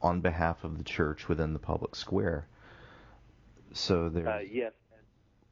on 0.00 0.20
behalf 0.20 0.62
of 0.62 0.78
the 0.78 0.84
church 0.84 1.28
within 1.28 1.52
the 1.52 1.58
public 1.58 1.96
square. 1.96 2.46
So 3.72 4.08
there. 4.08 4.28
Uh, 4.28 4.38
yes, 4.40 4.72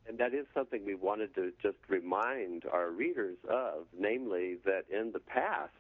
and 0.09 0.19
that 0.19 0.35
is 0.35 0.47
something 0.55 0.85
we 0.85 0.95
wanted 0.95 1.35
to 1.35 1.53
just 1.61 1.79
remind 1.89 2.65
our 2.73 2.91
readers 2.91 3.37
of, 3.49 3.87
namely 3.99 4.59
that 4.65 4.85
in 4.91 5.11
the 5.13 5.19
past, 5.19 5.73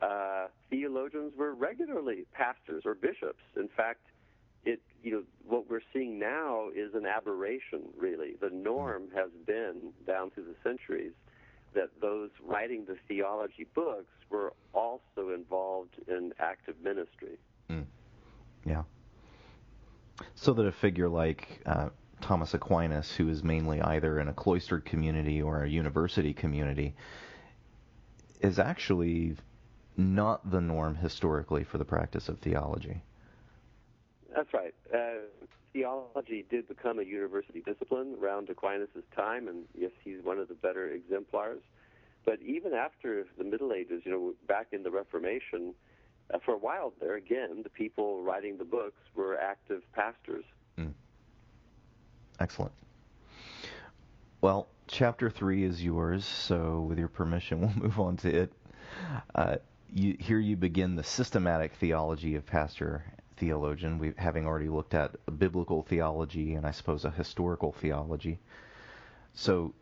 uh, 0.00 0.46
theologians 0.70 1.32
were 1.36 1.54
regularly 1.54 2.24
pastors 2.32 2.84
or 2.86 2.94
bishops. 2.94 3.42
In 3.56 3.68
fact, 3.68 4.06
you 5.02 5.12
know 5.12 5.22
what 5.46 5.70
we're 5.70 5.80
seeing 5.92 6.18
now 6.18 6.68
is 6.74 6.94
an 6.94 7.06
aberration 7.06 7.82
really 7.96 8.34
the 8.40 8.50
norm 8.50 9.04
has 9.14 9.30
been 9.46 9.92
down 10.06 10.30
through 10.30 10.44
the 10.44 10.56
centuries 10.62 11.12
that 11.74 11.88
those 12.00 12.30
writing 12.44 12.84
the 12.86 12.96
theology 13.06 13.66
books 13.74 14.10
were 14.30 14.52
also 14.72 15.30
involved 15.34 15.94
in 16.08 16.32
active 16.38 16.74
ministry 16.82 17.38
mm. 17.70 17.84
yeah 18.64 18.82
so 20.34 20.52
that 20.52 20.66
a 20.66 20.72
figure 20.72 21.08
like 21.08 21.60
uh, 21.66 21.88
Thomas 22.20 22.54
Aquinas, 22.54 23.12
who 23.12 23.28
is 23.28 23.44
mainly 23.44 23.80
either 23.80 24.18
in 24.18 24.28
a 24.28 24.32
cloistered 24.32 24.84
community 24.84 25.40
or 25.40 25.62
a 25.62 25.68
university 25.68 26.32
community, 26.32 26.94
is 28.40 28.58
actually 28.58 29.36
not 29.96 30.50
the 30.50 30.60
norm 30.60 30.96
historically 30.96 31.64
for 31.64 31.78
the 31.78 31.84
practice 31.84 32.28
of 32.28 32.38
theology. 32.38 33.02
That's 34.34 34.52
right. 34.52 34.74
Uh, 34.92 35.26
theology 35.72 36.44
did 36.50 36.68
become 36.68 36.98
a 36.98 37.02
university 37.02 37.62
discipline 37.64 38.16
around 38.20 38.50
Aquinas' 38.50 38.88
time, 39.14 39.48
and 39.48 39.64
yes, 39.76 39.90
he's 40.04 40.22
one 40.22 40.38
of 40.38 40.48
the 40.48 40.54
better 40.54 40.88
exemplars. 40.88 41.60
But 42.24 42.40
even 42.42 42.74
after 42.74 43.24
the 43.38 43.44
Middle 43.44 43.72
Ages, 43.72 44.02
you 44.04 44.10
know, 44.10 44.34
back 44.46 44.68
in 44.72 44.82
the 44.82 44.90
Reformation, 44.90 45.74
uh, 46.32 46.38
for 46.44 46.52
a 46.52 46.58
while 46.58 46.92
there, 47.00 47.14
again, 47.14 47.62
the 47.62 47.70
people 47.70 48.22
writing 48.22 48.58
the 48.58 48.64
books 48.64 49.00
were 49.14 49.38
active 49.38 49.82
pastors. 49.94 50.44
Mm. 50.78 50.92
Excellent. 52.38 52.72
Well, 54.40 54.68
chapter 54.86 55.30
three 55.30 55.64
is 55.64 55.82
yours, 55.82 56.24
so 56.24 56.80
with 56.88 56.98
your 56.98 57.08
permission, 57.08 57.60
we'll 57.62 57.72
move 57.74 57.98
on 57.98 58.16
to 58.18 58.42
it. 58.42 58.52
Uh, 59.34 59.56
you, 59.92 60.16
here 60.18 60.38
you 60.38 60.56
begin 60.56 60.96
the 60.96 61.02
systematic 61.02 61.72
theology 61.74 62.34
of 62.34 62.44
pastor 62.44 63.04
theologian, 63.38 63.98
we 63.98 64.12
having 64.16 64.46
already 64.46 64.68
looked 64.68 64.94
at 64.94 65.16
biblical 65.38 65.82
theology 65.82 66.54
and 66.54 66.66
I 66.66 66.72
suppose 66.72 67.04
a 67.04 67.10
historical 67.10 67.72
theology. 67.72 68.38
So 69.34 69.74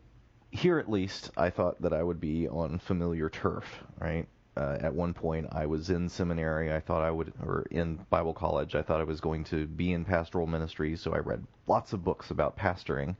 here 0.51 0.79
at 0.79 0.89
least 0.89 1.31
I 1.37 1.49
thought 1.49 1.81
that 1.81 1.93
I 1.93 2.03
would 2.03 2.19
be 2.19 2.47
on 2.47 2.79
familiar 2.79 3.29
turf, 3.29 3.65
right? 3.99 4.27
uh, 4.57 4.77
at 4.81 4.93
one 4.93 5.13
point 5.13 5.47
I 5.51 5.67
was 5.67 5.89
in 5.89 6.09
seminary. 6.09 6.73
I 6.73 6.79
thought 6.79 7.03
I 7.03 7.11
would, 7.11 7.31
or 7.43 7.67
in 7.69 7.99
Bible 8.09 8.33
college, 8.33 8.73
I 8.73 8.81
thought 8.81 8.99
I 8.99 9.03
was 9.03 9.21
going 9.21 9.43
to 9.45 9.67
be 9.67 9.93
in 9.93 10.03
pastoral 10.03 10.47
ministry. 10.47 10.95
So 10.95 11.13
I 11.13 11.19
read 11.19 11.45
lots 11.67 11.93
of 11.93 12.03
books 12.03 12.31
about 12.31 12.57
pastoring. 12.57 13.15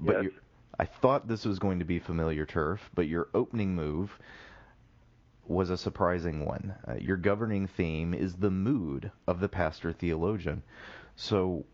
But 0.00 0.22
Yes. 0.22 0.32
I 0.78 0.86
thought 0.86 1.28
this 1.28 1.44
was 1.44 1.58
going 1.58 1.80
to 1.80 1.84
be 1.84 1.98
familiar 1.98 2.46
turf. 2.46 2.80
But 2.94 3.08
your 3.08 3.28
opening 3.34 3.74
move 3.74 4.10
was 5.48 5.70
a 5.70 5.76
surprising 5.76 6.44
one. 6.44 6.74
Uh, 6.86 6.94
your 6.94 7.16
governing 7.16 7.66
theme 7.66 8.14
is 8.14 8.34
the 8.34 8.50
mood 8.50 9.10
of 9.26 9.40
the 9.40 9.48
pastor 9.48 9.92
theologian. 9.92 10.62
So 11.16 11.64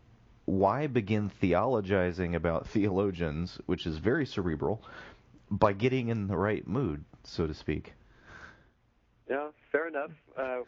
why 0.45 0.87
begin 0.87 1.31
theologizing 1.41 2.35
about 2.35 2.67
theologians, 2.73 3.59
which 3.65 3.85
is 3.85 3.97
very 3.97 4.25
cerebral, 4.25 4.81
by 5.49 5.73
getting 5.73 6.09
in 6.09 6.27
the 6.27 6.37
right 6.37 6.67
mood, 6.67 7.03
so 7.23 7.47
to 7.47 7.53
speak? 7.53 7.93
Yeah, 9.29 9.49
fair 9.71 9.87
enough. 9.87 10.11
Uh, 10.37 10.59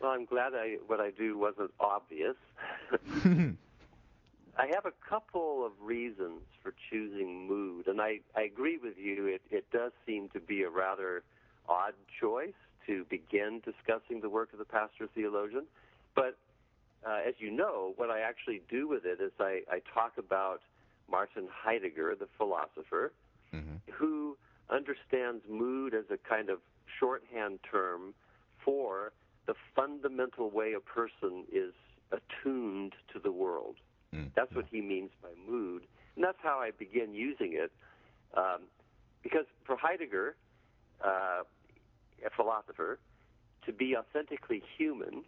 well, 0.00 0.10
I'm 0.10 0.24
glad 0.24 0.52
I 0.54 0.76
what 0.86 1.00
I 1.00 1.10
do 1.10 1.38
wasn't 1.38 1.70
obvious. 1.80 2.36
I 4.56 4.66
have 4.66 4.86
a 4.86 4.92
couple 5.08 5.66
of 5.66 5.72
reasons 5.80 6.42
for 6.62 6.74
choosing 6.90 7.48
mood, 7.48 7.88
and 7.88 8.00
I, 8.00 8.20
I 8.36 8.42
agree 8.42 8.78
with 8.78 8.94
you. 8.96 9.26
It, 9.26 9.42
it 9.50 9.70
does 9.72 9.90
seem 10.06 10.28
to 10.30 10.40
be 10.40 10.62
a 10.62 10.70
rather 10.70 11.24
odd 11.68 11.94
choice 12.20 12.54
to 12.86 13.04
begin 13.04 13.60
discussing 13.64 14.20
the 14.20 14.28
work 14.28 14.52
of 14.52 14.58
the 14.58 14.64
pastor 14.64 15.06
theologian. 15.14 15.64
But 16.14 16.36
uh, 17.06 17.20
as 17.26 17.34
you 17.38 17.50
know, 17.50 17.92
what 17.96 18.10
I 18.10 18.20
actually 18.20 18.62
do 18.70 18.88
with 18.88 19.04
it 19.04 19.20
is 19.20 19.32
I, 19.38 19.62
I 19.70 19.80
talk 19.92 20.12
about 20.18 20.60
Martin 21.10 21.48
Heidegger, 21.50 22.14
the 22.14 22.28
philosopher, 22.38 23.12
Mhm. 23.52 23.80
who 23.92 24.36
understands 24.68 25.46
mood 25.48 25.94
as 25.94 26.10
a 26.10 26.16
kind 26.16 26.48
of 26.48 26.60
shorthand 26.98 27.60
term 27.62 28.14
for 28.58 29.12
the 29.46 29.54
fundamental 29.76 30.50
way 30.50 30.72
a 30.72 30.80
person 30.80 31.44
is 31.52 31.74
attuned 32.10 32.94
to 33.12 33.18
the 33.18 33.30
world. 33.30 33.76
Mm. 34.12 34.32
That's 34.34 34.52
what 34.54 34.66
he 34.70 34.80
means 34.80 35.10
by 35.22 35.28
mood, 35.46 35.86
and 36.16 36.24
that's 36.24 36.40
how 36.40 36.58
I 36.58 36.70
begin 36.72 37.14
using 37.14 37.52
it. 37.52 37.70
Um, 38.34 38.62
because 39.22 39.46
for 39.64 39.76
Heidegger, 39.76 40.34
uh, 41.00 41.42
a 42.24 42.30
philosopher, 42.30 42.98
to 43.66 43.72
be 43.72 43.96
authentically 43.96 44.62
human 44.76 45.24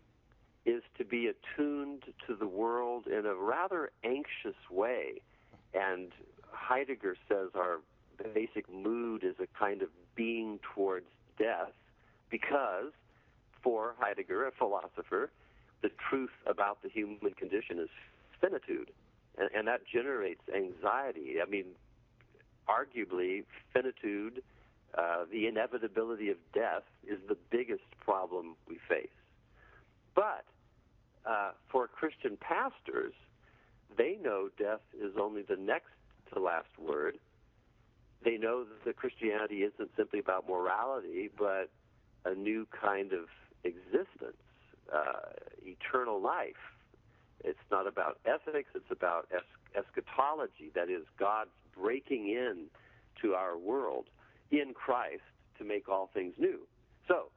is 0.64 0.82
to 0.98 1.04
be 1.04 1.28
attuned 1.28 2.02
to 2.26 2.34
the 2.34 2.46
world 2.46 3.06
in 3.06 3.24
a 3.24 3.34
rather 3.34 3.90
anxious 4.04 4.58
way. 4.70 5.20
And 5.74 6.10
Heidegger 6.50 7.16
says 7.28 7.50
our 7.54 7.78
basic 8.34 8.72
mood 8.72 9.22
is 9.22 9.36
a 9.38 9.46
kind 9.58 9.82
of 9.82 9.88
being 10.14 10.58
towards 10.74 11.06
death 11.38 11.72
because, 12.30 12.92
for 13.62 13.94
Heidegger, 13.98 14.46
a 14.46 14.52
philosopher, 14.52 15.30
the 15.82 15.90
truth 16.10 16.30
about 16.46 16.82
the 16.82 16.88
human 16.88 17.32
condition 17.38 17.78
is 17.78 17.88
finitude. 18.40 18.90
And, 19.38 19.50
and 19.54 19.68
that 19.68 19.82
generates 19.86 20.42
anxiety. 20.54 21.36
I 21.40 21.48
mean, 21.48 21.66
arguably, 22.68 23.44
finitude, 23.72 24.42
uh, 24.96 25.24
the 25.30 25.46
inevitability 25.46 26.30
of 26.30 26.36
death, 26.54 26.82
is 27.06 27.18
the 27.28 27.36
biggest 27.50 27.84
problem 28.00 28.56
we 28.68 28.78
face. 28.88 29.08
But 30.14 30.44
uh, 31.26 31.50
for 31.70 31.86
Christian 31.86 32.38
pastors, 32.40 33.12
they 33.96 34.16
know 34.22 34.48
death 34.58 34.80
is 34.98 35.12
only 35.20 35.42
the 35.42 35.56
next 35.56 35.92
to 36.32 36.40
last 36.40 36.68
word. 36.78 37.18
They 38.24 38.38
know 38.38 38.64
that 38.84 38.96
Christianity 38.96 39.56
isn't 39.56 39.90
simply 39.96 40.18
about 40.18 40.48
morality, 40.48 41.30
but 41.36 41.68
a 42.24 42.34
new 42.34 42.66
kind 42.80 43.12
of 43.12 43.26
existence, 43.64 44.42
uh, 44.92 45.32
eternal 45.64 46.20
life. 46.20 46.54
It's 47.44 47.58
not 47.70 47.86
about 47.86 48.18
ethics, 48.24 48.70
it's 48.74 48.90
about 48.90 49.28
es- 49.34 49.84
eschatology, 49.84 50.72
that 50.74 50.88
is, 50.88 51.04
God's 51.18 51.50
breaking 51.78 52.28
in 52.28 52.64
to 53.22 53.34
our 53.34 53.56
world 53.56 54.06
in 54.50 54.74
Christ 54.74 55.22
to 55.58 55.64
make 55.64 55.88
all 55.88 56.10
things 56.12 56.34
new. 56.38 56.66
So, 57.08 57.30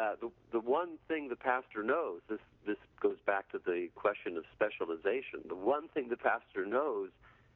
uh, 0.00 0.14
the, 0.20 0.30
the 0.52 0.60
one 0.60 0.98
thing 1.06 1.28
the 1.28 1.36
pastor 1.36 1.82
knows, 1.82 2.20
this, 2.28 2.40
this 2.66 2.76
goes 3.00 3.18
back 3.26 3.50
to 3.52 3.60
the 3.64 3.88
question 3.94 4.36
of 4.36 4.44
specialization, 4.52 5.40
the 5.48 5.54
one 5.54 5.88
thing 5.88 6.08
the 6.08 6.16
pastor 6.16 6.66
knows 6.66 7.10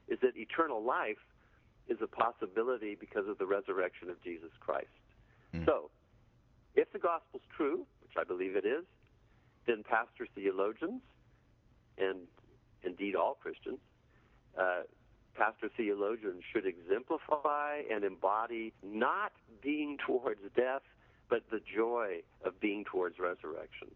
is 0.06 0.18
that 0.20 0.36
eternal 0.36 0.82
life 0.82 1.18
is 1.88 1.98
a 2.02 2.06
possibility 2.06 2.96
because 2.98 3.26
of 3.28 3.38
the 3.38 3.46
resurrection 3.46 4.08
of 4.10 4.22
Jesus 4.22 4.50
Christ. 4.60 4.86
Mm. 5.54 5.66
So, 5.66 5.90
if 6.74 6.92
the 6.92 6.98
gospel's 6.98 7.42
true, 7.56 7.86
which 8.02 8.12
I 8.16 8.24
believe 8.24 8.54
it 8.54 8.64
is, 8.64 8.84
then 9.66 9.82
pastors, 9.82 10.28
theologians, 10.34 11.02
and 11.98 12.20
indeed 12.84 13.16
all 13.16 13.34
Christians, 13.34 13.78
uh, 14.58 14.82
pastor 15.38 15.70
theologians 15.76 16.42
should 16.52 16.66
exemplify 16.66 17.82
and 17.90 18.04
embody 18.04 18.72
not 18.82 19.32
being 19.62 19.96
towards 20.04 20.40
death, 20.56 20.82
but 21.30 21.42
the 21.50 21.60
joy 21.74 22.20
of 22.44 22.60
being 22.60 22.84
towards 22.84 23.18
resurrection. 23.18 23.88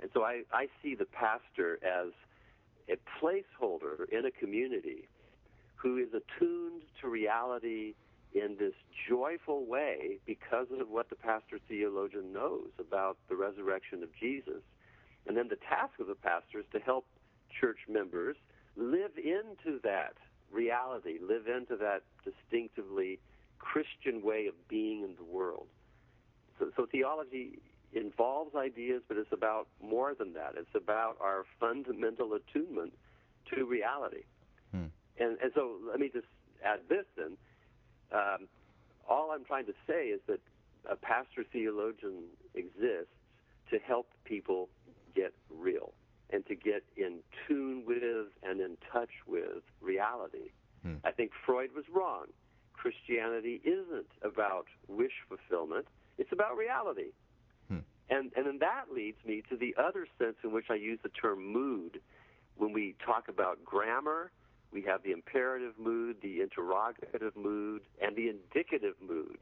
And 0.00 0.10
so 0.14 0.22
I, 0.22 0.42
I 0.52 0.68
see 0.82 0.94
the 0.94 1.06
pastor 1.06 1.78
as 1.82 2.12
a 2.88 2.96
placeholder 3.20 4.08
in 4.10 4.26
a 4.26 4.30
community 4.30 5.08
who 5.74 5.98
is 5.98 6.08
attuned 6.08 6.82
to 7.00 7.08
reality 7.08 7.94
in 8.34 8.56
this 8.58 8.74
joyful 9.08 9.64
way 9.64 10.18
because 10.26 10.66
of 10.78 10.88
what 10.88 11.08
the 11.08 11.16
pastor 11.16 11.58
theologian 11.68 12.32
knows 12.32 12.68
about 12.78 13.16
the 13.28 13.36
resurrection 13.36 14.02
of 14.02 14.08
Jesus. 14.20 14.62
And 15.26 15.36
then 15.36 15.48
the 15.48 15.56
task 15.56 15.98
of 16.00 16.06
the 16.06 16.14
pastor 16.14 16.60
is 16.60 16.66
to 16.72 16.78
help 16.78 17.06
church 17.60 17.78
members 17.88 18.36
live 18.76 19.12
into 19.16 19.80
that 19.84 20.14
reality, 20.54 21.18
live 21.20 21.46
into 21.46 21.76
that 21.76 22.02
distinctively 22.24 23.18
Christian 23.58 24.22
way 24.22 24.46
of 24.46 24.54
being 24.68 25.02
in 25.02 25.16
the 25.16 25.24
world. 25.24 25.66
So, 26.58 26.70
so 26.76 26.86
theology 26.90 27.58
involves 27.92 28.54
ideas, 28.54 29.02
but 29.08 29.16
it's 29.16 29.32
about 29.32 29.68
more 29.82 30.14
than 30.14 30.32
that. 30.34 30.54
It's 30.56 30.74
about 30.74 31.16
our 31.20 31.44
fundamental 31.60 32.34
attunement 32.34 32.92
to 33.54 33.64
reality. 33.64 34.24
Hmm. 34.70 34.86
And, 35.18 35.38
and 35.42 35.52
so 35.54 35.76
let 35.88 36.00
me 36.00 36.10
just 36.12 36.26
add 36.64 36.80
this 36.88 37.04
then. 37.16 37.36
Um, 38.12 38.48
all 39.08 39.32
I'm 39.32 39.44
trying 39.44 39.66
to 39.66 39.74
say 39.86 40.06
is 40.06 40.20
that 40.28 40.40
a 40.90 40.96
pastor 40.96 41.44
theologian 41.52 42.24
exists 42.54 43.14
to 43.70 43.78
help 43.78 44.08
people 44.24 44.68
get 45.14 45.32
real 45.50 45.92
and 46.34 46.44
to 46.46 46.56
get 46.56 46.82
in 46.96 47.20
tune 47.46 47.84
with 47.86 48.26
and 48.42 48.60
in 48.60 48.76
touch 48.92 49.10
with 49.26 49.62
reality. 49.80 50.50
Hmm. 50.82 50.96
I 51.04 51.12
think 51.12 51.30
Freud 51.46 51.70
was 51.74 51.84
wrong. 51.94 52.26
Christianity 52.72 53.60
isn't 53.64 54.08
about 54.22 54.66
wish 54.88 55.12
fulfillment, 55.28 55.86
it's 56.18 56.32
about 56.32 56.56
reality. 56.56 57.12
Hmm. 57.68 57.78
And, 58.10 58.32
and 58.36 58.46
then 58.46 58.58
that 58.58 58.86
leads 58.92 59.18
me 59.24 59.42
to 59.48 59.56
the 59.56 59.76
other 59.78 60.08
sense 60.18 60.34
in 60.42 60.52
which 60.52 60.66
I 60.70 60.74
use 60.74 60.98
the 61.02 61.08
term 61.08 61.52
mood. 61.52 62.00
When 62.56 62.72
we 62.72 62.96
talk 63.04 63.28
about 63.28 63.64
grammar, 63.64 64.32
we 64.72 64.82
have 64.82 65.04
the 65.04 65.12
imperative 65.12 65.74
mood, 65.78 66.16
the 66.20 66.40
interrogative 66.40 67.36
mood, 67.36 67.82
and 68.02 68.16
the 68.16 68.28
indicative 68.28 68.94
mood. 69.00 69.38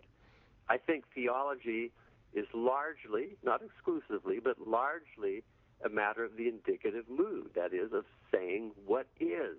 I 0.69 0.77
think 0.77 1.05
theology 1.15 1.91
is 2.35 2.47
largely, 2.55 3.37
not 3.43 3.63
exclusively, 3.63 4.41
but 4.43 4.57
largely 4.67 5.43
a 5.85 5.89
matter 5.89 6.25
of 6.25 6.37
the 6.37 6.49
indicative 6.49 7.05
mood, 7.09 7.51
that 7.55 7.73
is, 7.73 7.93
of 7.93 8.05
saying 8.33 8.73
what 8.87 9.07
is. 9.21 9.59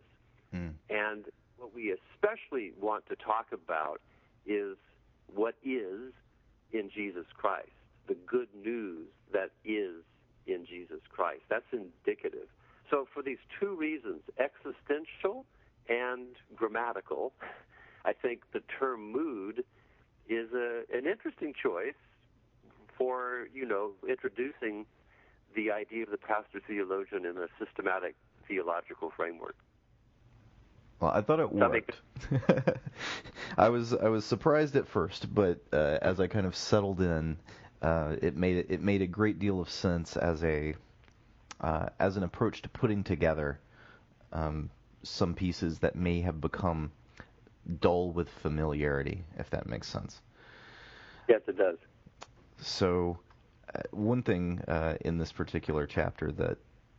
Hmm. 0.52 0.70
And 0.90 1.26
what 1.58 1.74
we 1.74 1.96
especially 2.14 2.72
want 2.80 3.06
to 3.10 3.16
talk 3.16 3.48
about 3.52 4.02
is 4.46 4.78
what 5.34 5.56
is 5.64 6.14
in 6.72 6.90
Jesus 6.94 7.26
Christ, 7.36 7.70
the 8.08 8.16
good 8.28 8.50
news 8.54 9.08
that 9.32 9.52
is 9.64 10.04
in 10.48 10.66
Jesus 10.66 11.00
Christ. 11.10 11.42
That's 11.50 11.66
indicative. 11.72 12.48
So, 12.90 13.08
for 13.14 13.24
these 13.24 13.38
two 13.60 13.76
reasons, 13.76 14.22
existential 14.38 15.46
and 15.90 16.28
grammatical, 16.56 17.34
I 18.06 18.14
think 18.14 18.42
the 18.52 18.62
term 18.80 19.12
mood 19.12 19.64
is 20.28 20.50
a, 20.54 20.84
an 20.94 21.08
interesting 21.08 21.54
choice 21.62 21.94
for, 22.98 23.48
you 23.54 23.66
know, 23.66 23.92
introducing 24.08 24.86
the 25.56 25.72
idea 25.72 26.04
of 26.04 26.12
the 26.12 26.18
pastor 26.18 26.62
theologian 26.68 27.26
in 27.26 27.38
a 27.38 27.48
systematic 27.63 28.16
theological 28.48 29.12
framework. 29.16 29.56
Well, 31.00 31.12
I 31.12 31.22
thought 31.22 31.39
it 31.39 31.50
Does 31.50 31.60
that 31.60 31.72
make 31.72 31.94
worked. 32.32 32.80
I 33.58 33.70
was 33.70 33.94
I 33.94 34.08
was 34.10 34.26
surprised 34.26 34.76
at 34.76 34.88
first, 34.88 35.34
but 35.34 35.60
uh, 35.74 35.98
as 36.02 36.20
I 36.20 36.28
kind 36.28 36.46
of 36.46 36.56
settled 36.56 37.02
in, 37.02 37.38
uh, 37.82 38.16
it 38.22 38.38
made 38.38 38.66
it, 38.70 38.82
made 38.82 39.02
a 39.02 39.08
great 39.08 39.39
deal 39.39 39.60
of 39.60 39.70
sense 39.70 40.16
as 40.16 40.44
a 40.44 40.76
uh, 41.62 41.88
as 42.00 42.18
an 42.18 42.24
approach 42.24 42.62
to 42.62 42.70
putting 42.70 43.04
together 43.04 43.60
um, 44.32 44.70
some 45.04 45.34
pieces 45.34 45.80
that 45.80 45.96
may 45.96 46.22
have 46.22 46.39
become 46.39 46.92
dull 47.82 48.12
with 48.12 48.30
familiarity, 48.42 49.24
if 49.38 49.50
that 49.50 49.68
makes 49.68 49.88
sense. 49.88 50.22
Yes, 51.28 51.42
it 51.48 51.58
does. 51.58 51.78
So, 52.62 53.18
one 53.92 54.24
thing 54.24 54.62
uh, 54.68 54.96
in 55.02 55.18
this 55.18 55.32
particular 55.32 55.86
chapter 55.86 56.32
that 56.34 56.58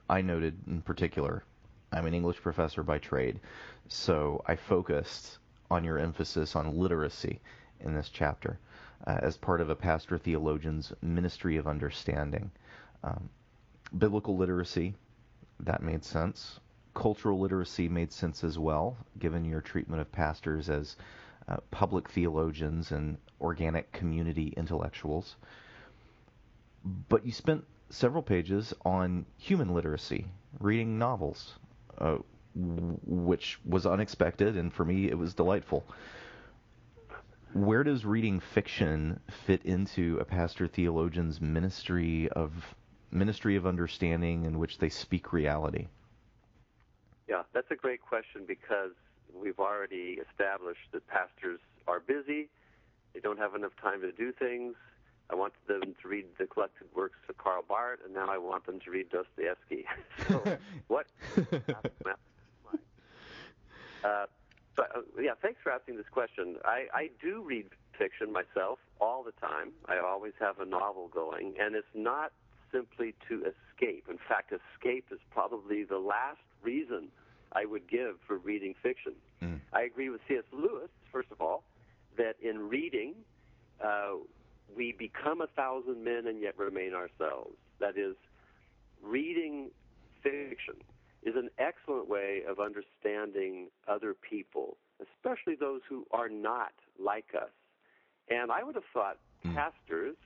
I 0.08 0.20
noted 0.20 0.56
in 0.66 0.82
particular, 0.82 1.44
I'm 1.92 2.06
an 2.06 2.14
English 2.14 2.40
professor 2.40 2.82
by 2.82 2.98
trade, 2.98 3.40
so 3.88 4.42
I 4.46 4.56
focused 4.56 5.38
on 5.70 5.84
your 5.84 5.98
emphasis 5.98 6.56
on 6.56 6.76
literacy 6.76 7.40
in 7.80 7.94
this 7.94 8.08
chapter 8.08 8.58
uh, 9.06 9.18
as 9.22 9.36
part 9.36 9.60
of 9.60 9.70
a 9.70 9.74
pastor 9.74 10.18
theologian's 10.18 10.92
ministry 11.02 11.56
of 11.56 11.66
understanding. 11.66 12.50
Um, 13.02 13.28
biblical 13.96 14.36
literacy, 14.36 14.94
that 15.60 15.82
made 15.82 16.04
sense. 16.04 16.60
Cultural 16.94 17.38
literacy 17.38 17.88
made 17.88 18.12
sense 18.12 18.44
as 18.44 18.58
well, 18.58 18.96
given 19.18 19.44
your 19.44 19.60
treatment 19.60 20.00
of 20.00 20.10
pastors 20.10 20.68
as 20.68 20.96
uh, 21.48 21.56
public 21.70 22.08
theologians 22.08 22.92
and 22.92 23.18
organic 23.40 23.92
community 23.92 24.54
intellectuals. 24.56 25.36
But 26.84 27.24
you 27.24 27.32
spent 27.32 27.64
several 27.90 28.22
pages 28.22 28.74
on 28.84 29.26
human 29.38 29.72
literacy, 29.74 30.26
reading 30.60 30.98
novels, 30.98 31.54
uh, 31.98 32.18
which 32.54 33.58
was 33.64 33.86
unexpected, 33.86 34.56
and 34.56 34.72
for 34.72 34.84
me 34.84 35.08
it 35.08 35.18
was 35.18 35.34
delightful. 35.34 35.84
Where 37.52 37.84
does 37.84 38.04
reading 38.04 38.40
fiction 38.40 39.20
fit 39.46 39.64
into 39.64 40.18
a 40.18 40.24
pastor 40.24 40.66
theologian's 40.66 41.40
ministry 41.40 42.28
of 42.30 42.74
ministry 43.12 43.54
of 43.54 43.64
understanding 43.64 44.44
in 44.44 44.58
which 44.58 44.78
they 44.78 44.88
speak 44.88 45.32
reality? 45.32 45.86
Yeah, 47.28 47.42
that's 47.52 47.70
a 47.70 47.76
great 47.76 48.02
question 48.02 48.42
because 48.46 48.90
we've 49.32 49.60
already 49.60 50.18
established 50.28 50.90
that 50.92 51.06
pastors 51.06 51.60
are 51.86 52.00
busy, 52.00 52.48
they 53.14 53.20
don't 53.20 53.38
have 53.38 53.54
enough 53.54 53.72
time 53.80 54.00
to 54.00 54.10
do 54.12 54.32
things. 54.32 54.74
I 55.34 55.36
wanted 55.36 55.66
them 55.66 55.96
to 56.00 56.08
read 56.08 56.26
the 56.38 56.46
collected 56.46 56.86
works 56.94 57.18
of 57.28 57.36
Karl 57.38 57.64
Barth, 57.66 57.98
and 58.04 58.14
now 58.14 58.28
I 58.30 58.38
want 58.38 58.66
them 58.66 58.78
to 58.84 58.90
read 58.90 59.08
Dostoevsky. 59.10 59.84
so, 60.28 60.58
what? 60.86 61.06
uh, 64.04 64.26
but, 64.76 64.90
uh, 64.94 65.00
yeah, 65.20 65.32
thanks 65.42 65.58
for 65.60 65.72
asking 65.72 65.96
this 65.96 66.06
question. 66.12 66.56
I, 66.64 66.86
I 66.94 67.10
do 67.20 67.42
read 67.42 67.66
fiction 67.98 68.32
myself 68.32 68.78
all 69.00 69.24
the 69.24 69.32
time. 69.44 69.72
I 69.86 69.98
always 69.98 70.34
have 70.38 70.60
a 70.60 70.64
novel 70.64 71.08
going, 71.08 71.54
and 71.60 71.74
it's 71.74 71.86
not 71.94 72.30
simply 72.72 73.16
to 73.28 73.40
escape. 73.42 74.06
In 74.08 74.18
fact, 74.28 74.52
escape 74.52 75.06
is 75.10 75.18
probably 75.32 75.82
the 75.82 75.98
last 75.98 76.38
reason 76.62 77.08
I 77.50 77.64
would 77.64 77.88
give 77.88 78.16
for 78.24 78.38
reading 78.38 78.76
fiction. 78.80 79.14
Mm. 79.42 79.58
I 79.72 79.82
agree 79.82 80.10
with 80.10 80.20
C.S. 80.28 80.44
Lewis, 80.52 80.90
first 81.10 81.32
of 81.32 81.40
all, 81.40 81.64
that 82.18 82.36
in 82.40 82.68
reading, 82.68 83.14
uh, 83.84 84.12
we 84.76 84.92
become 84.92 85.40
a 85.40 85.46
thousand 85.48 86.04
men 86.04 86.26
and 86.26 86.40
yet 86.40 86.58
remain 86.58 86.94
ourselves. 86.94 87.56
That 87.80 87.96
is, 87.96 88.16
reading 89.02 89.70
fiction 90.22 90.76
is 91.22 91.34
an 91.36 91.50
excellent 91.58 92.08
way 92.08 92.42
of 92.48 92.58
understanding 92.60 93.68
other 93.88 94.14
people, 94.14 94.76
especially 95.00 95.54
those 95.54 95.80
who 95.88 96.06
are 96.10 96.28
not 96.28 96.72
like 96.98 97.34
us. 97.34 97.50
And 98.28 98.50
I 98.50 98.62
would 98.62 98.74
have 98.74 98.84
thought 98.92 99.18
mm. 99.44 99.54
pastors 99.54 100.16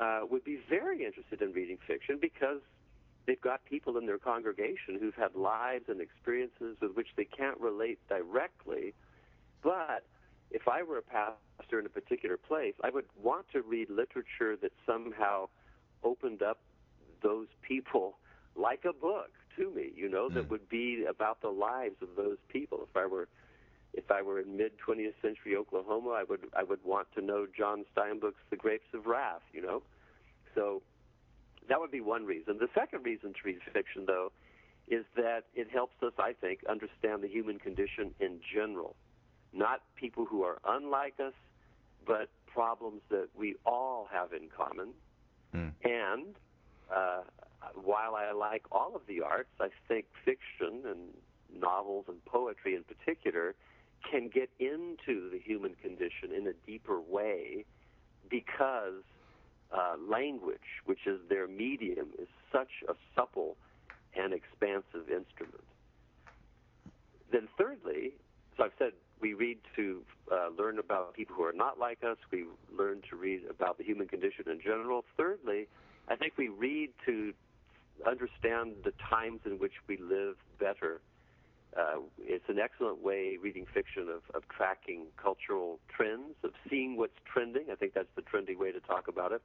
uh, 0.00 0.20
would 0.30 0.44
be 0.44 0.58
very 0.68 1.04
interested 1.04 1.42
in 1.42 1.52
reading 1.52 1.78
fiction 1.86 2.18
because 2.20 2.60
they've 3.26 3.40
got 3.40 3.64
people 3.64 3.98
in 3.98 4.06
their 4.06 4.18
congregation 4.18 4.98
who've 4.98 5.14
had 5.14 5.34
lives 5.34 5.84
and 5.88 6.00
experiences 6.00 6.76
with 6.80 6.94
which 6.94 7.08
they 7.16 7.24
can't 7.24 7.58
relate 7.60 7.98
directly. 8.08 8.94
But 9.62 10.04
if 10.50 10.68
I 10.68 10.82
were 10.82 10.98
a 10.98 11.02
pastor 11.02 11.78
in 11.78 11.86
a 11.86 11.90
particular 11.90 12.36
place, 12.36 12.74
I 12.82 12.90
would 12.90 13.06
want 13.22 13.46
to 13.52 13.62
read 13.62 13.88
literature 13.90 14.56
that 14.60 14.72
somehow 14.86 15.48
opened 16.02 16.42
up 16.42 16.58
those 17.22 17.46
people 17.62 18.18
like 18.56 18.84
a 18.84 18.92
book 18.92 19.30
to 19.56 19.70
me, 19.70 19.92
you 19.94 20.08
know, 20.08 20.28
that 20.28 20.44
hmm. 20.44 20.50
would 20.50 20.68
be 20.68 21.04
about 21.08 21.40
the 21.40 21.48
lives 21.48 21.96
of 22.02 22.08
those 22.16 22.38
people. 22.48 22.80
If 22.88 22.96
I 22.96 23.06
were 23.06 23.28
if 23.92 24.10
I 24.10 24.22
were 24.22 24.38
in 24.40 24.56
mid 24.56 24.72
20th 24.78 25.14
century 25.20 25.56
Oklahoma, 25.56 26.10
I 26.10 26.24
would 26.24 26.46
I 26.56 26.62
would 26.62 26.84
want 26.84 27.08
to 27.14 27.20
know 27.20 27.46
John 27.56 27.84
Steinbeck's 27.96 28.42
The 28.50 28.56
Grapes 28.56 28.92
of 28.94 29.06
Wrath, 29.06 29.42
you 29.52 29.62
know. 29.62 29.82
So 30.54 30.82
that 31.68 31.80
would 31.80 31.90
be 31.90 32.00
one 32.00 32.24
reason. 32.24 32.58
The 32.58 32.68
second 32.74 33.04
reason 33.04 33.32
to 33.32 33.38
read 33.44 33.58
fiction, 33.72 34.04
though, 34.06 34.32
is 34.88 35.04
that 35.16 35.44
it 35.54 35.68
helps 35.70 36.02
us, 36.02 36.12
I 36.18 36.32
think, 36.32 36.60
understand 36.68 37.22
the 37.22 37.28
human 37.28 37.58
condition 37.58 38.12
in 38.20 38.40
general. 38.54 38.96
Not 39.52 39.82
people 39.96 40.24
who 40.24 40.42
are 40.42 40.58
unlike 40.66 41.14
us, 41.20 41.32
but 42.06 42.28
problems 42.52 43.02
that 43.10 43.28
we 43.36 43.56
all 43.64 44.08
have 44.12 44.32
in 44.32 44.48
common. 44.56 44.90
Mm. 45.54 45.72
And 45.84 46.34
uh, 46.94 47.22
while 47.74 48.14
I 48.14 48.32
like 48.32 48.64
all 48.70 48.94
of 48.94 49.02
the 49.06 49.22
arts, 49.22 49.50
I 49.60 49.68
think 49.88 50.06
fiction 50.24 50.82
and 50.86 51.60
novels 51.60 52.06
and 52.08 52.24
poetry 52.24 52.74
in 52.74 52.84
particular 52.84 53.54
can 54.10 54.28
get 54.28 54.50
into 54.58 55.30
the 55.30 55.38
human 55.38 55.74
condition 55.82 56.32
in 56.36 56.46
a 56.46 56.52
deeper 56.66 57.00
way 57.00 57.64
because 58.30 59.02
uh, 59.72 59.96
language, 60.08 60.82
which 60.84 61.06
is 61.06 61.20
their 61.28 61.46
medium, 61.46 62.08
is 62.18 62.28
such 62.52 62.70
a 62.88 62.94
supple 63.14 63.56
and 64.14 64.32
expansive 64.32 65.08
instrument. 65.10 65.64
Then, 67.30 67.48
thirdly, 67.56 68.14
so 68.56 68.64
I've 68.64 68.72
said 68.78 68.92
we 69.20 69.34
read 69.34 69.58
to 69.76 70.02
uh, 70.32 70.48
learn 70.56 70.78
about 70.78 71.14
people 71.14 71.36
who 71.36 71.44
are 71.44 71.52
not 71.52 71.78
like 71.78 72.02
us. 72.02 72.16
We 72.30 72.44
learn 72.76 73.02
to 73.10 73.16
read 73.16 73.42
about 73.48 73.78
the 73.78 73.84
human 73.84 74.08
condition 74.08 74.44
in 74.48 74.60
general. 74.60 75.04
Thirdly, 75.16 75.68
I 76.08 76.16
think 76.16 76.34
we 76.36 76.48
read 76.48 76.90
to 77.06 77.32
understand 78.06 78.76
the 78.84 78.92
times 79.08 79.40
in 79.44 79.58
which 79.58 79.74
we 79.86 79.96
live 79.98 80.36
better. 80.58 81.00
Uh, 81.76 82.00
it's 82.18 82.48
an 82.48 82.58
excellent 82.58 83.02
way, 83.02 83.38
reading 83.40 83.66
fiction, 83.72 84.08
of, 84.08 84.22
of 84.34 84.48
tracking 84.48 85.06
cultural 85.16 85.78
trends, 85.94 86.34
of 86.42 86.50
seeing 86.68 86.96
what's 86.96 87.14
trending. 87.32 87.66
I 87.70 87.76
think 87.76 87.94
that's 87.94 88.08
the 88.16 88.22
trendy 88.22 88.56
way 88.56 88.72
to 88.72 88.80
talk 88.80 89.06
about 89.06 89.32
it. 89.32 89.42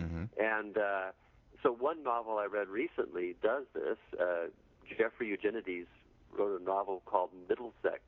Mm-hmm. 0.00 0.24
And 0.40 0.78
uh, 0.78 1.10
so, 1.62 1.72
one 1.72 2.02
novel 2.02 2.38
I 2.38 2.46
read 2.46 2.68
recently 2.68 3.34
does 3.42 3.64
this. 3.74 3.98
Uh, 4.18 4.46
Jeffrey 4.96 5.28
Eugenides 5.28 5.88
wrote 6.36 6.60
a 6.60 6.64
novel 6.64 7.02
called 7.04 7.30
Middlesex. 7.48 8.00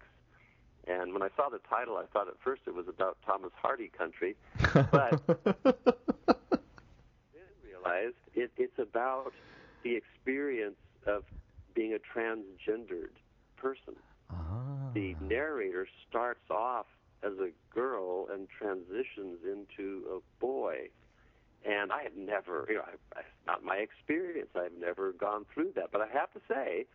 And 0.88 1.12
when 1.12 1.22
I 1.22 1.28
saw 1.36 1.50
the 1.50 1.60
title, 1.68 1.98
I 1.98 2.04
thought 2.12 2.28
at 2.28 2.40
first 2.42 2.62
it 2.66 2.74
was 2.74 2.88
about 2.88 3.18
Thomas 3.26 3.52
Hardy 3.60 3.90
country, 3.96 4.36
but 4.72 5.20
then 5.26 5.74
realized 7.62 8.16
it, 8.34 8.50
it's 8.56 8.78
about 8.78 9.32
the 9.82 9.96
experience 9.96 10.78
of 11.06 11.24
being 11.74 11.92
a 11.94 11.98
transgendered 11.98 13.12
person. 13.56 13.96
Ah. 14.30 14.90
The 14.94 15.14
narrator 15.20 15.86
starts 16.08 16.50
off 16.50 16.86
as 17.22 17.32
a 17.38 17.50
girl 17.74 18.28
and 18.32 18.48
transitions 18.48 19.40
into 19.44 20.04
a 20.10 20.40
boy. 20.40 20.88
And 21.68 21.92
I 21.92 22.02
had 22.02 22.16
never, 22.16 22.64
you 22.68 22.76
know, 22.76 22.82
I, 22.82 23.18
I, 23.18 23.22
not 23.46 23.62
my 23.62 23.76
experience. 23.76 24.50
I've 24.54 24.78
never 24.78 25.12
gone 25.12 25.44
through 25.52 25.72
that. 25.74 25.90
But 25.92 26.00
I 26.00 26.06
have 26.06 26.32
to 26.32 26.40
say 26.48 26.86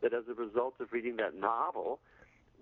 that 0.00 0.12
as 0.14 0.24
a 0.28 0.34
result 0.34 0.74
of 0.80 0.92
reading 0.92 1.16
that 1.16 1.34
novel, 1.34 2.00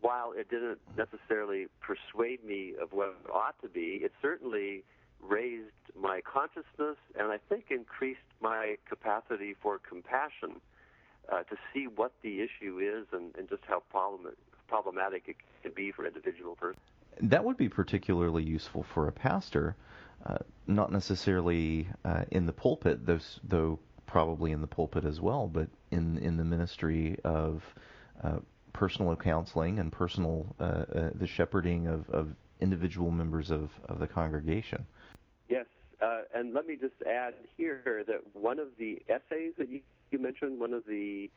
while 0.01 0.33
it 0.37 0.49
didn't 0.51 0.79
necessarily 0.97 1.67
persuade 1.81 2.45
me 2.45 2.75
of 2.81 2.93
what 2.93 3.09
it 3.09 3.31
ought 3.31 3.61
to 3.63 3.69
be, 3.69 4.01
it 4.03 4.13
certainly 4.21 4.85
raised 5.21 5.71
my 5.99 6.21
consciousness 6.21 6.97
and 7.19 7.33
I 7.33 7.39
think 7.49 7.67
increased 7.71 8.21
my 8.41 8.77
capacity 8.89 9.55
for 9.61 9.79
compassion 9.79 10.61
uh, 11.33 11.43
to 11.45 11.57
see 11.73 11.87
what 11.87 12.13
the 12.23 12.41
issue 12.41 12.79
is 12.79 13.07
and, 13.13 13.35
and 13.37 13.49
just 13.49 13.63
how 13.67 13.83
problem, 13.91 14.35
problematic 14.69 15.25
it 15.27 15.37
can 15.63 15.73
be 15.75 15.93
for 15.93 16.05
an 16.05 16.15
individual 16.15 16.55
person. 16.55 16.81
That 17.21 17.45
would 17.45 17.57
be 17.57 17.69
particularly 17.69 18.45
useful 18.45 18.85
for 18.95 19.09
a 19.09 19.13
pastor, 19.13 19.75
uh, 20.27 20.39
not 20.67 20.93
necessarily 20.93 21.89
uh, 22.05 22.25
in 22.31 22.47
the 22.47 22.53
pulpit, 22.53 23.07
though, 23.07 23.20
though 23.43 23.79
probably 24.07 24.53
in 24.53 24.61
the 24.61 24.66
pulpit 24.66 25.05
as 25.05 25.20
well, 25.20 25.47
but 25.47 25.68
in 25.91 26.18
in 26.18 26.37
the 26.37 26.45
ministry 26.45 27.18
of 27.25 27.62
uh, 28.23 28.39
personal 28.77 29.16
counseling 29.16 29.79
and 29.79 29.91
personal 29.91 30.55
uh, 30.61 30.62
uh, 30.62 31.11
the 31.14 31.27
shepherding 31.27 31.87
of, 31.87 32.09
of 32.11 32.29
individual 32.61 33.11
members 33.11 33.51
of, 33.51 33.70
of 33.89 33.99
the 33.99 34.07
congregation. 34.07 34.85
Yes, 35.49 35.66
uh, 36.03 36.20
and 36.35 36.53
let 36.53 36.66
me 36.66 36.77
just 36.79 36.95
add 37.09 37.35
here 37.57 38.05
that 38.07 38.20
one 38.35 38.59
of 38.59 38.68
the 38.79 39.03
essays 39.09 39.55
that 39.59 39.70
you, 39.70 39.81
you 40.11 40.18
mentioned, 40.18 40.61
one 40.61 40.74
of 40.74 40.85
the 40.87 41.31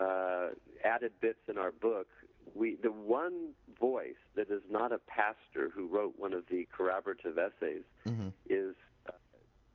uh, 0.00 0.48
added 0.84 1.12
bits 1.20 1.40
in 1.48 1.56
our 1.56 1.72
book, 1.72 2.08
we 2.54 2.76
the 2.82 2.90
one 2.90 3.50
voice 3.80 4.20
that 4.34 4.50
is 4.50 4.62
not 4.70 4.92
a 4.92 4.98
pastor 4.98 5.70
who 5.74 5.86
wrote 5.86 6.14
one 6.18 6.34
of 6.34 6.44
the 6.50 6.66
corroborative 6.76 7.38
essays 7.38 7.84
mm-hmm. 8.06 8.28
is 8.50 8.74
uh, 9.08 9.12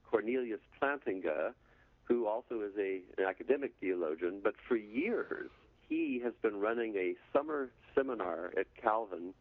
Cornelius 0.10 0.60
Plantinga, 0.80 1.54
who 2.04 2.28
also 2.28 2.62
is 2.62 2.74
a, 2.78 3.02
an 3.18 3.28
academic 3.28 3.74
theologian, 3.80 4.40
but 4.44 4.54
for 4.68 4.76
years 4.76 5.50
he 5.88 6.22
has 6.24 6.34
been 6.42 6.60
running 6.60 6.96
a 6.96 7.16
summer 7.34 7.70
seminar 7.96 8.52
at 8.58 8.68
Calvin 8.82 9.34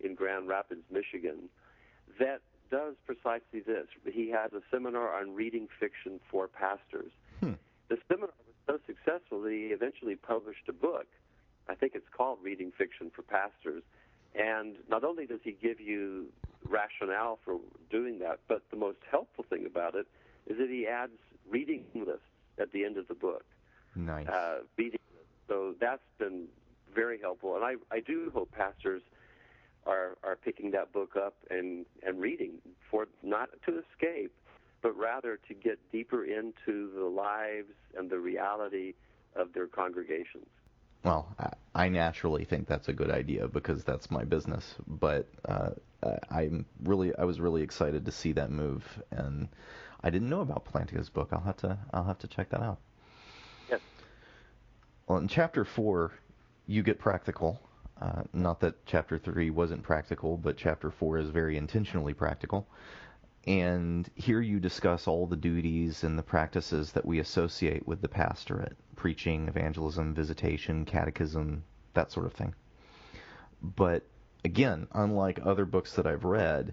in 0.00 0.14
Grand 0.14 0.48
Rapids, 0.48 0.82
Michigan, 0.90 1.48
that 2.18 2.40
does 2.70 2.94
precisely 3.06 3.60
this. 3.60 3.86
He 4.10 4.30
has 4.30 4.52
a 4.52 4.60
seminar 4.70 5.14
on 5.14 5.34
reading 5.34 5.68
fiction 5.80 6.20
for 6.30 6.48
pastors. 6.48 7.12
Hmm. 7.40 7.52
The 7.88 7.98
seminar 8.08 8.34
was 8.46 8.54
so 8.66 8.78
successful 8.86 9.42
that 9.42 9.50
he 9.50 9.66
eventually 9.66 10.16
published 10.16 10.68
a 10.68 10.72
book. 10.72 11.06
I 11.68 11.74
think 11.74 11.92
it's 11.94 12.08
called 12.14 12.38
Reading 12.42 12.72
Fiction 12.76 13.10
for 13.14 13.22
Pastors. 13.22 13.82
And 14.34 14.76
not 14.88 15.04
only 15.04 15.26
does 15.26 15.40
he 15.42 15.52
give 15.52 15.80
you 15.80 16.26
rationale 16.68 17.38
for 17.44 17.58
doing 17.90 18.18
that, 18.18 18.40
but 18.48 18.62
the 18.70 18.76
most 18.76 18.98
helpful 19.10 19.44
thing 19.48 19.64
about 19.66 19.94
it 19.94 20.06
is 20.46 20.58
that 20.58 20.68
he 20.68 20.86
adds 20.86 21.12
reading 21.48 21.84
lists 21.94 22.22
at 22.58 22.72
the 22.72 22.84
end 22.84 22.96
of 22.96 23.08
the 23.08 23.14
book. 23.14 23.44
Nice. 23.94 24.26
Uh, 24.26 24.58
reading. 24.76 24.98
So 25.48 25.74
that's 25.80 26.02
been 26.18 26.46
very 26.94 27.18
helpful. 27.20 27.56
And 27.56 27.64
I, 27.64 27.74
I 27.90 28.00
do 28.00 28.30
hope 28.32 28.52
pastors 28.52 29.02
are 29.86 30.16
are 30.22 30.36
picking 30.36 30.70
that 30.70 30.92
book 30.92 31.16
up 31.16 31.34
and 31.50 31.84
and 32.06 32.20
reading 32.20 32.52
for 32.90 33.06
not 33.22 33.50
to 33.66 33.80
escape, 33.80 34.32
but 34.82 34.96
rather 34.96 35.38
to 35.48 35.54
get 35.54 35.78
deeper 35.92 36.24
into 36.24 36.90
the 36.94 37.04
lives 37.04 37.72
and 37.96 38.10
the 38.10 38.18
reality 38.18 38.94
of 39.36 39.52
their 39.52 39.66
congregations. 39.66 40.46
Well, 41.04 41.28
I 41.74 41.90
naturally 41.90 42.44
think 42.44 42.66
that's 42.66 42.88
a 42.88 42.92
good 42.94 43.10
idea 43.10 43.46
because 43.46 43.84
that's 43.84 44.10
my 44.10 44.24
business. 44.24 44.74
But 44.86 45.28
uh, 45.44 45.70
I'm 46.30 46.64
really, 46.82 47.14
I 47.14 47.24
was 47.24 47.40
really 47.40 47.62
excited 47.62 48.06
to 48.06 48.12
see 48.12 48.32
that 48.32 48.50
move, 48.50 48.82
and 49.10 49.48
I 50.02 50.08
didn't 50.08 50.30
know 50.30 50.40
about 50.40 50.64
Plantinga's 50.64 51.10
book. 51.10 51.28
I'll 51.32 51.42
have 51.42 51.58
to, 51.58 51.78
I'll 51.92 52.04
have 52.04 52.18
to 52.20 52.26
check 52.26 52.48
that 52.50 52.62
out. 52.62 52.78
Well, 55.06 55.18
in 55.18 55.28
chapter 55.28 55.66
four, 55.66 56.12
you 56.66 56.82
get 56.82 56.98
practical. 56.98 57.60
Uh, 58.00 58.22
not 58.32 58.60
that 58.60 58.86
chapter 58.86 59.18
three 59.18 59.50
wasn't 59.50 59.82
practical, 59.82 60.38
but 60.38 60.56
chapter 60.56 60.90
four 60.90 61.18
is 61.18 61.28
very 61.28 61.58
intentionally 61.58 62.14
practical. 62.14 62.66
And 63.46 64.08
here 64.14 64.40
you 64.40 64.58
discuss 64.58 65.06
all 65.06 65.26
the 65.26 65.36
duties 65.36 66.04
and 66.04 66.18
the 66.18 66.22
practices 66.22 66.92
that 66.92 67.04
we 67.04 67.18
associate 67.18 67.86
with 67.86 68.00
the 68.00 68.08
pastorate 68.08 68.76
preaching, 68.96 69.48
evangelism, 69.48 70.14
visitation, 70.14 70.86
catechism, 70.86 71.64
that 71.92 72.10
sort 72.10 72.24
of 72.24 72.32
thing. 72.32 72.54
But 73.60 74.06
again, 74.42 74.88
unlike 74.92 75.40
other 75.44 75.66
books 75.66 75.92
that 75.96 76.06
I've 76.06 76.24
read, 76.24 76.72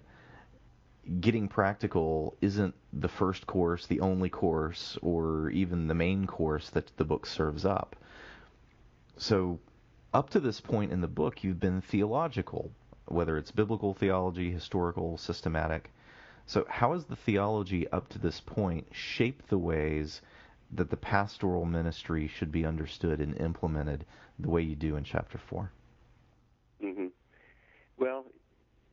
getting 1.20 1.48
practical 1.48 2.34
isn't 2.40 2.74
the 2.94 3.08
first 3.08 3.46
course, 3.46 3.86
the 3.86 4.00
only 4.00 4.30
course, 4.30 4.96
or 5.02 5.50
even 5.50 5.88
the 5.88 5.94
main 5.94 6.26
course 6.26 6.70
that 6.70 6.96
the 6.96 7.04
book 7.04 7.26
serves 7.26 7.66
up. 7.66 7.96
So, 9.16 9.60
up 10.12 10.30
to 10.30 10.40
this 10.40 10.60
point 10.60 10.92
in 10.92 11.00
the 11.00 11.08
book, 11.08 11.42
you've 11.42 11.60
been 11.60 11.80
theological, 11.80 12.70
whether 13.06 13.36
it's 13.38 13.50
biblical 13.50 13.94
theology, 13.94 14.50
historical, 14.50 15.16
systematic. 15.18 15.90
So, 16.46 16.66
how 16.68 16.92
has 16.92 17.04
the 17.04 17.16
theology 17.16 17.88
up 17.88 18.08
to 18.10 18.18
this 18.18 18.40
point 18.40 18.86
shaped 18.92 19.48
the 19.48 19.58
ways 19.58 20.20
that 20.72 20.90
the 20.90 20.96
pastoral 20.96 21.64
ministry 21.64 22.26
should 22.26 22.50
be 22.50 22.64
understood 22.64 23.20
and 23.20 23.36
implemented 23.38 24.04
the 24.38 24.48
way 24.48 24.62
you 24.62 24.74
do 24.74 24.96
in 24.96 25.04
chapter 25.04 25.38
4? 25.38 25.70
Mm-hmm. 26.82 27.06
Well, 27.98 28.24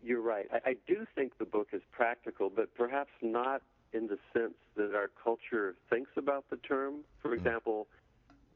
you're 0.03 0.21
right. 0.21 0.47
I, 0.53 0.71
I 0.71 0.75
do 0.87 1.05
think 1.15 1.37
the 1.37 1.45
book 1.45 1.69
is 1.73 1.81
practical, 1.91 2.49
but 2.49 2.73
perhaps 2.75 3.11
not 3.21 3.61
in 3.93 4.07
the 4.07 4.19
sense 4.33 4.53
that 4.75 4.93
our 4.93 5.09
culture 5.21 5.75
thinks 5.89 6.11
about 6.15 6.45
the 6.49 6.57
term. 6.57 6.97
For 7.21 7.35
mm-hmm. 7.35 7.43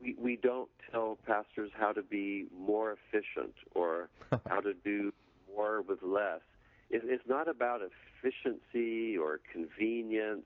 We, 0.03 0.15
we 0.19 0.35
don't 0.35 0.69
tell 0.91 1.17
pastors 1.25 1.71
how 1.73 1.91
to 1.93 2.03
be 2.03 2.45
more 2.57 2.91
efficient 2.93 3.53
or 3.73 4.09
how 4.47 4.59
to 4.59 4.73
do 4.73 5.13
more 5.55 5.81
with 5.81 5.99
less. 6.03 6.41
It, 6.89 7.01
it's 7.05 7.27
not 7.27 7.47
about 7.47 7.81
efficiency 7.81 9.17
or 9.17 9.39
convenience 9.51 10.45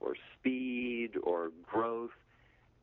or 0.00 0.14
speed 0.38 1.10
or 1.22 1.50
growth. 1.64 2.10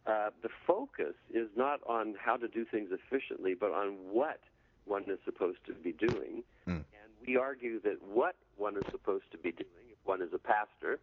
Uh, 0.06 0.30
the 0.42 0.50
focus 0.68 1.16
is 1.34 1.48
not 1.56 1.80
on 1.88 2.16
how 2.20 2.36
to 2.36 2.48
do 2.48 2.66
things 2.66 2.90
efficiently, 2.92 3.54
but 3.54 3.72
on 3.72 3.96
what 4.12 4.40
one 4.86 5.04
is 5.08 5.20
supposed 5.24 5.60
to 5.66 5.74
be 5.74 5.94
doing. 5.94 6.44
Mm. 6.68 6.76
And 6.76 7.10
we 7.26 7.38
argue 7.38 7.80
that 7.82 8.00
what 8.06 8.36
one 8.58 8.76
is 8.76 8.84
supposed 8.92 9.26
to 9.32 9.38
be 9.38 9.52
doing, 9.52 9.70
if 9.92 9.98
one 10.04 10.22
is 10.22 10.30
a 10.34 10.38
pastor, 10.38 11.00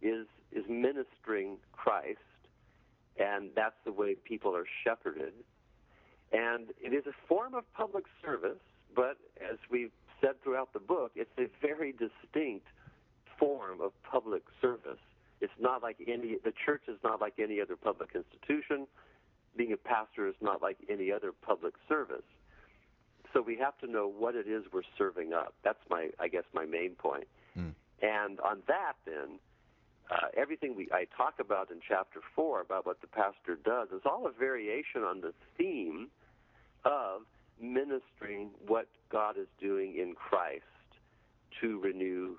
is 0.00 0.26
is 0.52 0.64
ministering 0.68 1.56
Christ, 1.72 2.18
and 3.18 3.50
that's 3.54 3.76
the 3.84 3.92
way 3.92 4.14
people 4.14 4.54
are 4.54 4.66
shepherded. 4.84 5.32
And 6.32 6.70
it 6.80 6.92
is 6.92 7.06
a 7.06 7.14
form 7.28 7.54
of 7.54 7.64
public 7.74 8.04
service, 8.24 8.58
but 8.94 9.16
as 9.40 9.58
we've 9.70 9.92
said 10.20 10.42
throughout 10.42 10.72
the 10.72 10.80
book, 10.80 11.12
it's 11.14 11.30
a 11.38 11.46
very 11.64 11.92
distinct 11.92 12.66
form 13.38 13.80
of 13.80 13.92
public 14.02 14.42
service. 14.60 14.98
It's 15.40 15.52
not 15.60 15.82
like 15.82 15.96
any, 16.06 16.36
the 16.42 16.52
church 16.64 16.82
is 16.88 16.96
not 17.04 17.20
like 17.20 17.34
any 17.38 17.60
other 17.60 17.76
public 17.76 18.10
institution. 18.14 18.86
Being 19.56 19.72
a 19.72 19.76
pastor 19.76 20.26
is 20.26 20.34
not 20.40 20.62
like 20.62 20.78
any 20.88 21.12
other 21.12 21.32
public 21.32 21.74
service. 21.88 22.24
So 23.32 23.42
we 23.42 23.56
have 23.58 23.76
to 23.78 23.86
know 23.86 24.08
what 24.08 24.34
it 24.34 24.48
is 24.48 24.64
we're 24.72 24.82
serving 24.96 25.32
up. 25.32 25.54
That's 25.62 25.78
my, 25.90 26.08
I 26.18 26.28
guess, 26.28 26.44
my 26.54 26.64
main 26.64 26.92
point. 26.92 27.28
Mm. 27.56 27.74
And 28.02 28.40
on 28.40 28.62
that, 28.66 28.94
then, 29.04 29.38
uh, 30.10 30.28
everything 30.36 30.76
we 30.76 30.88
I 30.92 31.06
talk 31.16 31.34
about 31.40 31.70
in 31.70 31.80
chapter 31.86 32.20
four 32.34 32.60
about 32.60 32.86
what 32.86 33.00
the 33.00 33.06
pastor 33.06 33.58
does 33.64 33.88
is 33.88 34.02
all 34.04 34.26
a 34.26 34.32
variation 34.32 35.02
on 35.02 35.20
the 35.20 35.32
theme 35.58 36.08
of 36.84 37.22
ministering 37.60 38.50
what 38.66 38.86
God 39.10 39.36
is 39.38 39.48
doing 39.60 39.96
in 39.98 40.14
Christ 40.14 40.64
to 41.60 41.80
renew 41.80 42.36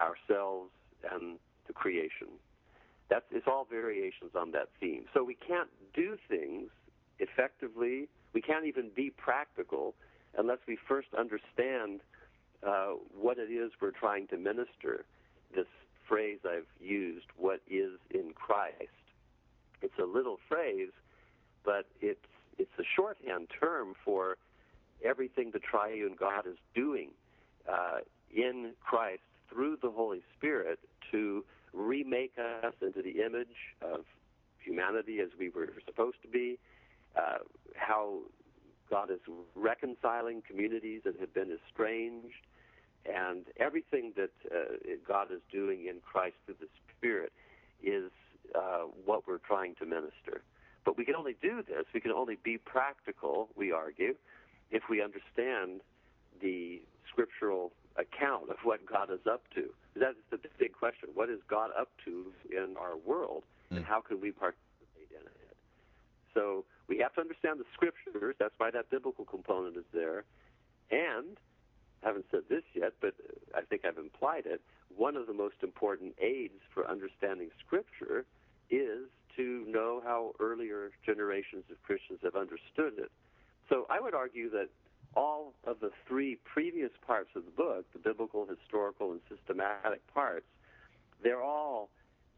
ourselves 0.00 0.70
and 1.12 1.38
the 1.66 1.72
creation. 1.72 2.28
That's 3.10 3.24
it's 3.30 3.46
all 3.46 3.66
variations 3.70 4.32
on 4.34 4.50
that 4.52 4.68
theme. 4.80 5.04
So 5.14 5.22
we 5.22 5.34
can't 5.34 5.68
do 5.94 6.16
things 6.28 6.70
effectively. 7.18 8.08
We 8.32 8.40
can't 8.40 8.66
even 8.66 8.90
be 8.94 9.10
practical 9.10 9.94
unless 10.36 10.58
we 10.66 10.76
first 10.88 11.08
understand 11.16 12.00
uh, 12.66 12.92
what 13.18 13.38
it 13.38 13.50
is 13.52 13.70
we're 13.80 13.92
trying 13.92 14.26
to 14.28 14.36
minister. 14.36 15.04
This 15.54 15.66
phrase 16.08 16.38
I've 16.44 16.66
used, 16.80 17.26
"What 17.36 17.60
is 17.68 17.98
in 18.10 18.32
Christ." 18.34 19.04
It's 19.82 19.98
a 19.98 20.04
little 20.04 20.38
phrase, 20.48 20.90
but 21.64 21.86
it's 22.00 22.26
it's 22.58 22.78
a 22.78 22.84
shorthand 22.96 23.48
term 23.60 23.94
for 24.04 24.36
everything 25.04 25.50
the 25.52 25.60
triune 25.60 26.16
God 26.18 26.46
is 26.46 26.56
doing 26.74 27.10
uh, 27.68 27.98
in 28.34 28.72
Christ 28.80 29.22
through 29.48 29.78
the 29.80 29.90
Holy 29.90 30.22
Spirit 30.36 30.80
to 31.12 31.44
remake 31.72 32.32
us 32.38 32.74
into 32.82 33.02
the 33.02 33.22
image 33.22 33.76
of 33.82 34.04
humanity 34.58 35.20
as 35.20 35.28
we 35.38 35.48
were 35.48 35.72
supposed 35.86 36.20
to 36.22 36.28
be, 36.28 36.58
uh, 37.16 37.38
how 37.74 38.18
God 38.90 39.10
is 39.10 39.20
reconciling 39.54 40.42
communities 40.46 41.02
that 41.04 41.18
have 41.20 41.32
been 41.32 41.50
estranged, 41.52 42.34
and 43.06 43.44
everything 43.58 44.12
that 44.16 44.30
uh, 44.50 44.76
God 45.06 45.28
is 45.32 45.40
doing 45.50 45.86
in 45.86 45.96
Christ 46.04 46.36
through 46.46 46.56
the 46.60 46.68
Spirit 46.96 47.32
is 47.82 48.10
uh, 48.54 48.84
what 49.04 49.26
we're 49.26 49.38
trying 49.38 49.74
to 49.76 49.86
minister. 49.86 50.42
But 50.84 50.96
we 50.96 51.04
can 51.04 51.14
only 51.14 51.36
do 51.40 51.62
this, 51.62 51.84
we 51.92 52.00
can 52.00 52.12
only 52.12 52.38
be 52.42 52.58
practical, 52.58 53.48
we 53.56 53.72
argue, 53.72 54.14
if 54.70 54.84
we 54.88 55.02
understand 55.02 55.80
the 56.40 56.80
scriptural 57.10 57.72
account 57.96 58.50
of 58.50 58.56
what 58.62 58.84
God 58.86 59.10
is 59.10 59.26
up 59.30 59.42
to. 59.54 59.70
That's 59.96 60.16
the 60.30 60.38
big 60.58 60.72
question. 60.72 61.10
What 61.14 61.28
is 61.28 61.40
God 61.48 61.70
up 61.78 61.88
to 62.04 62.32
in 62.50 62.76
our 62.78 62.96
world, 62.96 63.42
and 63.70 63.80
mm. 63.80 63.84
how 63.84 64.00
can 64.00 64.20
we 64.20 64.30
participate 64.30 65.10
in 65.10 65.26
it? 65.26 65.56
So 66.32 66.64
we 66.88 66.98
have 66.98 67.14
to 67.14 67.20
understand 67.20 67.58
the 67.58 67.66
scriptures. 67.74 68.36
That's 68.38 68.54
why 68.58 68.70
that 68.70 68.90
biblical 68.90 69.24
component 69.24 69.76
is 69.76 69.84
there. 69.92 70.24
And 70.90 71.36
haven't 72.02 72.26
said 72.30 72.42
this 72.48 72.62
yet, 72.74 72.92
but 73.00 73.14
I 73.56 73.62
think 73.62 73.84
I've 73.84 73.98
implied 73.98 74.46
it. 74.46 74.60
One 74.96 75.16
of 75.16 75.26
the 75.26 75.32
most 75.32 75.56
important 75.62 76.14
aids 76.20 76.60
for 76.72 76.88
understanding 76.88 77.50
Scripture 77.64 78.24
is 78.70 79.08
to 79.36 79.64
know 79.66 80.02
how 80.04 80.34
earlier 80.40 80.90
generations 81.04 81.64
of 81.70 81.82
Christians 81.82 82.20
have 82.22 82.34
understood 82.34 82.98
it. 82.98 83.10
So 83.68 83.86
I 83.88 84.00
would 84.00 84.14
argue 84.14 84.50
that 84.50 84.68
all 85.14 85.54
of 85.64 85.80
the 85.80 85.90
three 86.06 86.38
previous 86.44 86.90
parts 87.06 87.30
of 87.34 87.44
the 87.44 87.50
book, 87.50 87.86
the 87.92 87.98
biblical, 87.98 88.46
historical, 88.46 89.12
and 89.12 89.20
systematic 89.28 90.06
parts, 90.12 90.46
they're 91.22 91.42
all 91.42 91.90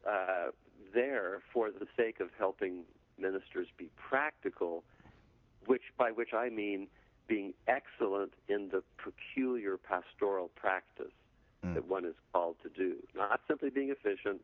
uh, 0.08 0.48
there 0.94 1.42
for 1.52 1.70
the 1.70 1.86
sake 1.96 2.20
of 2.20 2.28
helping 2.38 2.84
ministers 3.18 3.68
be 3.76 3.90
practical, 3.96 4.82
which 5.66 5.82
by 5.98 6.10
which 6.10 6.32
I 6.32 6.48
mean 6.48 6.88
being 7.30 7.54
excellent 7.68 8.32
in 8.48 8.68
the 8.70 8.82
peculiar 8.98 9.76
pastoral 9.76 10.50
practice 10.56 11.12
mm. 11.64 11.74
that 11.74 11.88
one 11.88 12.04
is 12.04 12.16
called 12.32 12.56
to 12.64 12.68
do. 12.68 12.96
Not 13.14 13.40
simply 13.46 13.70
being 13.70 13.90
efficient 13.90 14.40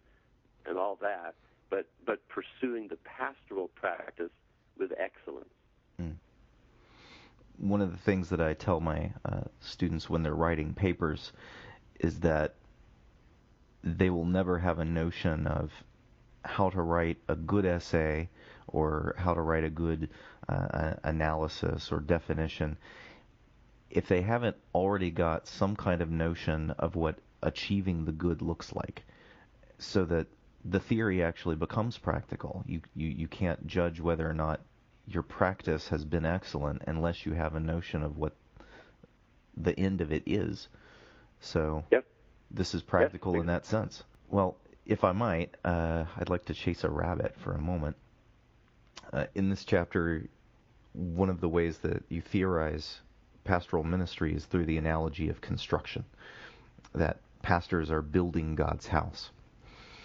and 0.65 0.79
all 0.79 0.97
that, 1.03 1.35
but 1.69 1.87
but 2.07 2.21
pursuing 2.29 2.87
the 2.87 2.97
pastoral 3.05 3.69
practice 3.75 4.31
with 4.79 4.93
excellence. 4.97 5.51
Mm. 6.01 6.15
One 7.59 7.83
of 7.83 7.91
the 7.91 7.99
things 7.99 8.29
that 8.29 8.41
I 8.41 8.55
tell 8.55 8.79
my 8.79 9.11
uh, 9.25 9.41
students 9.59 10.09
when 10.09 10.23
they're 10.23 10.35
writing 10.35 10.73
papers 10.73 11.33
is 11.99 12.21
that 12.21 12.55
they 13.83 14.11
will 14.11 14.25
never 14.25 14.59
have 14.59 14.79
a 14.79 14.85
notion 14.85 15.49
of 15.49 15.73
how 16.45 16.71
to 16.71 16.83
write 16.83 17.19
a 17.29 17.35
good 17.35 17.67
essay 17.67 18.29
or 18.69 19.15
how 19.19 19.35
to 19.35 19.41
write 19.41 19.65
a 19.65 19.71
good 19.71 20.09
uh, 20.49 20.95
analysis 21.05 21.91
or 21.93 22.01
definition 22.01 22.77
if 23.91 24.09
they 24.09 24.21
haven't 24.21 24.57
already 24.75 25.11
got 25.11 25.47
some 25.47 25.77
kind 25.77 26.03
of 26.03 26.11
notion 26.11 26.71
of 26.73 26.97
what 26.97 27.19
achieving 27.43 28.05
the 28.05 28.13
good 28.13 28.43
looks 28.43 28.73
like 28.75 29.05
so 29.79 30.05
that 30.05 30.27
the 30.65 30.81
theory 30.81 31.23
actually 31.23 31.57
becomes 31.57 31.97
practical 31.99 32.65
you 32.67 32.81
you, 32.95 33.09
you 33.09 33.29
can't 33.29 33.67
judge 33.67 34.01
whether 34.01 34.29
or 34.29 34.35
not 34.35 34.61
your 35.07 35.23
practice 35.23 35.89
has 35.89 36.05
been 36.05 36.27
excellent 36.27 36.83
unless 36.87 37.25
you 37.25 37.33
have 37.33 37.55
a 37.55 37.61
notion 37.61 38.03
of 38.03 38.17
what 38.19 38.33
the 39.57 39.79
end 39.79 40.01
of 40.01 40.13
it 40.13 40.23
is 40.27 40.69
so 41.41 41.85
yep. 41.91 42.05
this 42.51 42.75
is 42.75 42.83
practical 42.83 43.33
yep. 43.33 43.41
in 43.41 43.47
that 43.47 43.65
sense 43.65 44.03
well 44.29 44.57
if 44.87 45.03
I 45.05 45.13
might, 45.13 45.55
uh, 45.65 46.05
I'd 46.17 46.29
like 46.29 46.45
to 46.47 46.55
chase 46.55 46.85
a 46.85 46.91
rabbit 46.91 47.35
for 47.39 47.53
a 47.53 47.61
moment. 47.61 47.97
Uh, 49.13 49.27
in 49.35 49.49
this 49.49 49.65
chapter, 49.65 50.25
one 50.93 51.31
of 51.31 51.41
the 51.41 51.49
ways 51.49 51.79
that 51.79 52.03
you 52.09 52.21
theorize 52.21 53.01
pastoral 53.45 53.85
ministry 53.85 54.35
is 54.35 54.45
through 54.45 54.67
the 54.67 54.79
analogy 54.79 55.29
of 55.29 55.41
construction, 55.41 56.05
that 56.95 57.19
pastors 57.43 57.91
are 57.91 58.03
building 58.03 58.55
God's 58.55 58.87
house. 58.87 59.31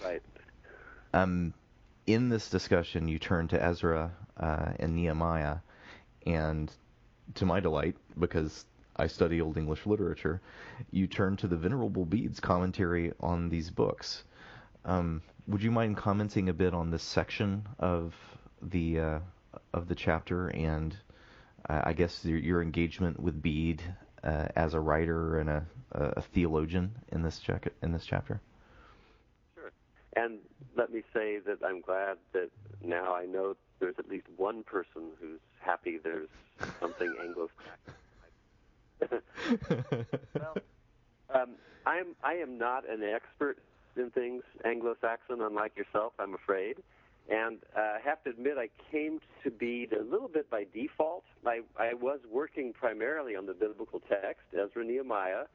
Right. 0.03 0.21
Um, 1.13 1.53
in 2.05 2.29
this 2.29 2.49
discussion, 2.49 3.07
you 3.07 3.19
turn 3.19 3.47
to 3.49 3.63
Ezra 3.63 4.11
uh, 4.37 4.73
and 4.79 4.95
Nehemiah, 4.95 5.57
and 6.25 6.71
to 7.35 7.45
my 7.45 7.59
delight, 7.59 7.95
because 8.19 8.65
I 8.95 9.07
study 9.07 9.41
Old 9.41 9.57
English 9.57 9.85
literature, 9.85 10.41
you 10.91 11.07
turn 11.07 11.37
to 11.37 11.47
the 11.47 11.55
Venerable 11.55 12.05
Bede's 12.05 12.39
commentary 12.39 13.13
on 13.19 13.49
these 13.49 13.69
books. 13.69 14.23
Um, 14.85 15.21
would 15.47 15.63
you 15.63 15.71
mind 15.71 15.97
commenting 15.97 16.49
a 16.49 16.53
bit 16.53 16.73
on 16.73 16.91
this 16.91 17.03
section 17.03 17.67
of 17.79 18.13
the 18.61 18.99
uh, 18.99 19.19
of 19.73 19.87
the 19.87 19.95
chapter 19.95 20.47
and 20.49 20.95
uh, 21.69 21.81
I 21.83 21.93
guess 21.93 22.23
your, 22.25 22.37
your, 22.37 22.61
engagement 22.61 23.19
with 23.19 23.41
Bede 23.41 23.81
uh, 24.23 24.47
as 24.55 24.73
a 24.73 24.79
writer 24.79 25.39
and 25.39 25.49
a, 25.49 25.65
a 25.91 26.21
theologian 26.21 26.95
in 27.11 27.21
this 27.21 27.39
check, 27.39 27.67
in 27.81 27.91
this 27.91 28.05
chapter? 28.05 28.39
Sure. 29.55 29.71
And 30.15 30.39
let 30.75 30.91
me 30.91 31.03
say 31.13 31.39
that 31.45 31.59
I'm 31.63 31.81
glad 31.81 32.17
that 32.33 32.49
now 32.83 33.13
I 33.13 33.25
know 33.25 33.55
there's 33.79 33.95
at 33.99 34.09
least 34.09 34.27
one 34.37 34.63
person 34.63 35.11
who's 35.19 35.39
happy 35.59 35.99
there's 36.03 36.29
something 36.79 37.13
Anglo-Saxon. 37.23 37.93
well, 40.35 40.57
um, 41.33 41.49
I'm 41.85 42.15
I 42.23 42.33
am 42.35 42.57
not 42.57 42.87
an 42.89 43.03
expert 43.03 43.57
in 43.95 44.11
things 44.11 44.43
Anglo-Saxon, 44.63 45.41
unlike 45.41 45.75
yourself, 45.75 46.13
I'm 46.19 46.33
afraid. 46.33 46.77
And 47.29 47.59
uh, 47.77 47.79
I 47.79 47.99
have 48.03 48.23
to 48.23 48.31
admit, 48.31 48.53
I 48.57 48.69
came 48.91 49.19
to 49.43 49.51
be 49.51 49.87
a 49.97 50.03
little 50.03 50.27
bit 50.27 50.49
by 50.49 50.65
default. 50.73 51.23
I, 51.45 51.61
I 51.77 51.93
was 51.93 52.19
working 52.29 52.73
primarily 52.73 53.35
on 53.35 53.45
the 53.45 53.53
biblical 53.53 54.01
text, 54.01 54.41
Ezra 54.53 54.83
Nehemiah, 54.83 55.45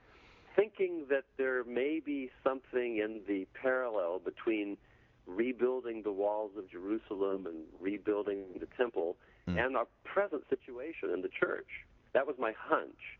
thinking 0.54 1.06
that 1.10 1.24
there 1.36 1.64
may 1.64 2.00
be 2.04 2.30
something 2.42 2.98
in 2.98 3.20
the 3.28 3.46
parallel 3.60 4.20
between 4.24 4.78
rebuilding 5.26 6.02
the 6.02 6.12
walls 6.12 6.52
of 6.56 6.70
Jerusalem 6.70 7.46
and 7.46 7.64
rebuilding 7.80 8.44
the 8.58 8.68
temple 8.76 9.16
mm. 9.48 9.62
and 9.62 9.76
our 9.76 9.86
present 10.04 10.44
situation 10.48 11.10
in 11.12 11.20
the 11.20 11.28
church. 11.28 11.66
That 12.14 12.26
was 12.26 12.36
my 12.38 12.52
hunch. 12.56 13.18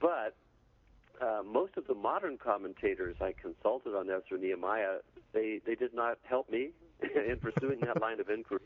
But 0.00 0.36
uh, 1.20 1.42
most 1.44 1.76
of 1.76 1.86
the 1.86 1.94
modern 1.94 2.38
commentators 2.38 3.16
I 3.20 3.34
consulted 3.40 3.94
on 3.94 4.08
Ezra 4.08 4.38
Nehemiah, 4.38 4.98
they, 5.32 5.60
they 5.66 5.74
did 5.74 5.92
not 5.92 6.18
help 6.22 6.48
me 6.50 6.70
in 7.02 7.38
pursuing 7.38 7.80
that 7.80 8.00
line 8.00 8.20
of 8.20 8.28
inquiry. 8.28 8.62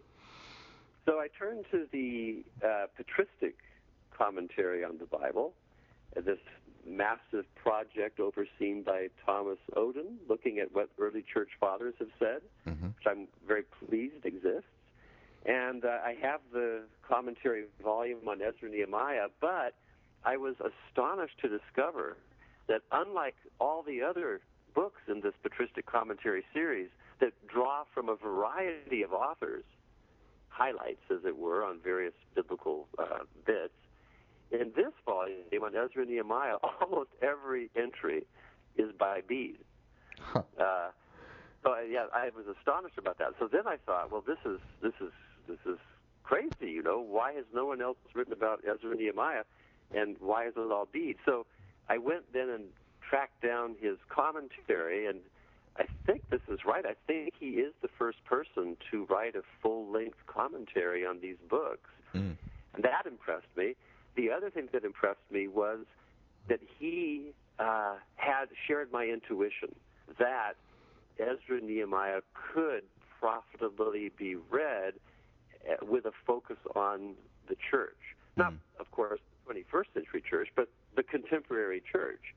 So 1.07 1.19
I 1.19 1.29
turned 1.39 1.65
to 1.71 1.87
the 1.91 2.45
uh, 2.63 2.87
patristic 2.97 3.57
commentary 4.17 4.85
on 4.85 4.99
the 4.99 5.07
Bible, 5.07 5.55
uh, 6.17 6.21
this 6.21 6.39
massive 6.87 7.45
project 7.55 8.21
overseen 8.21 8.83
by 8.83 9.09
Thomas 9.25 9.59
Oden, 9.77 10.17
looking 10.29 10.59
at 10.59 10.75
what 10.75 10.91
early 10.99 11.25
church 11.33 11.51
fathers 11.61 11.95
have 11.99 12.09
said, 12.19 12.41
mm-hmm. 12.67 12.87
which 12.87 13.07
I'm 13.07 13.29
very 13.47 13.63
pleased 13.63 14.25
exists. 14.25 14.69
And 15.47 15.85
uh, 15.85 15.99
I 16.05 16.17
have 16.21 16.41
the 16.53 16.83
commentary 17.07 17.65
volume 17.83 18.29
on 18.29 18.43
Ezra 18.43 18.69
and 18.69 18.73
Nehemiah, 18.73 19.29
but 19.41 19.75
I 20.25 20.37
was 20.37 20.57
astonished 20.61 21.39
to 21.43 21.49
discover 21.49 22.17
that 22.67 22.83
unlike 22.93 23.37
all 23.61 23.83
the 23.83 24.03
other 24.03 24.41
books 24.75 25.01
in 25.09 25.21
this 25.21 25.33
patristic 25.43 25.87
commentary 25.87 26.45
series 26.53 26.89
that 27.21 27.33
draw 27.49 27.85
from 27.93 28.09
a 28.09 28.17
variety 28.17 29.03
of 29.03 29.13
authors, 29.13 29.65
highlights, 30.49 31.03
as 31.11 31.25
it 31.25 31.37
were, 31.37 31.65
on 31.65 31.79
various 31.83 32.15
biblical 32.35 32.89
uh, 32.99 33.25
bits, 33.47 33.75
in 34.51 34.73
this 34.75 34.93
volume 35.05 35.37
on 35.63 35.75
Ezra 35.75 36.03
and 36.03 36.11
Nehemiah, 36.11 36.57
almost 36.81 37.11
every 37.23 37.71
entry 37.77 38.25
is 38.77 38.91
by 38.99 39.21
Bede. 39.27 39.59
Huh. 40.19 40.43
Uh, 40.59 40.89
so 41.63 41.75
yeah, 41.89 42.07
I 42.15 42.31
was 42.35 42.47
astonished 42.59 42.99
about 42.99 43.19
that. 43.19 43.35
So 43.39 43.49
then 43.51 43.67
I 43.67 43.77
thought, 43.85 44.11
well, 44.11 44.25
this 44.27 44.39
is 44.45 44.61
this 44.83 44.95
is 45.01 45.13
this 45.49 45.59
is 45.67 45.79
crazy. 46.23 46.73
You 46.73 46.83
know, 46.83 47.01
why 47.01 47.33
has 47.35 47.45
no 47.53 47.67
one 47.67 47.83
else 47.83 47.99
written 48.15 48.33
about 48.33 48.61
Ezra 48.65 48.91
and 48.91 49.01
Nehemiah, 49.01 49.45
and 49.95 50.17
why 50.21 50.47
is 50.47 50.55
it 50.57 50.73
all 50.73 50.89
Bede? 50.91 51.17
So 51.25 51.47
I 51.89 51.99
went 51.99 52.33
then 52.33 52.49
and 52.49 52.65
tracked 53.09 53.43
down 53.43 53.77
his 53.81 53.97
commentary, 54.09 55.07
and 55.07 55.21
I 55.79 55.87
think 56.07 56.29
this 56.31 56.41
is 56.49 56.61
right. 56.67 56.85
I 56.85 56.95
think 57.07 57.35
he 57.39 57.61
is 57.61 57.73
the 57.83 57.89
first 57.99 58.25
person 58.25 58.77
to 58.91 59.07
write 59.07 59.37
a 59.37 59.43
full 59.63 59.91
length 59.91 60.19
commentary 60.27 61.07
on 61.07 61.21
these 61.21 61.37
books. 61.49 61.91
Mm. 62.15 62.37
And 62.75 62.85
that 62.85 63.07
impressed 63.07 63.47
me. 63.57 63.75
The 64.17 64.31
other 64.31 64.51
thing 64.51 64.69
that 64.73 64.85
impressed 64.85 65.31
me 65.31 65.47
was 65.47 65.81
that 66.49 66.61
he 66.79 67.33
uh, 67.59 67.95
had 68.17 68.47
shared 68.67 68.91
my 68.93 69.05
intuition 69.05 69.75
that 70.19 70.55
Ezra 71.19 71.61
Nehemiah 71.61 72.21
could 72.33 72.83
profitably 73.21 74.11
be 74.17 74.37
read 74.37 74.95
uh, 75.69 75.85
with 75.85 76.07
a 76.07 76.13
focus 76.27 76.57
on 76.75 77.15
the 77.49 77.57
church. 77.71 77.97
Not, 78.37 78.53
mm. 78.53 78.59
of 78.81 78.91
course, 78.91 79.21
the 79.47 79.55
21st 79.55 79.95
century 79.95 80.23
church, 80.29 80.49
but 80.57 80.69
the 80.97 81.03
contemporary 81.03 81.83
church. 81.93 82.35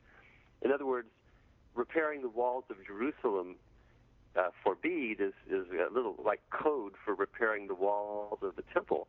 In 0.62 0.72
other 0.72 0.86
words, 0.86 1.08
repairing 1.76 2.22
the 2.22 2.30
walls 2.30 2.66
of 2.70 2.78
Jerusalem 2.86 3.56
uh, 4.36 4.50
for 4.64 4.76
Bede 4.76 5.20
is, 5.20 5.34
is 5.50 5.66
a 5.72 5.94
little 5.94 6.16
like 6.24 6.42
code 6.50 6.94
for 7.04 7.14
repairing 7.14 7.68
the 7.68 7.76
walls 7.76 8.40
of 8.42 8.56
the 8.56 8.64
temple. 8.74 9.08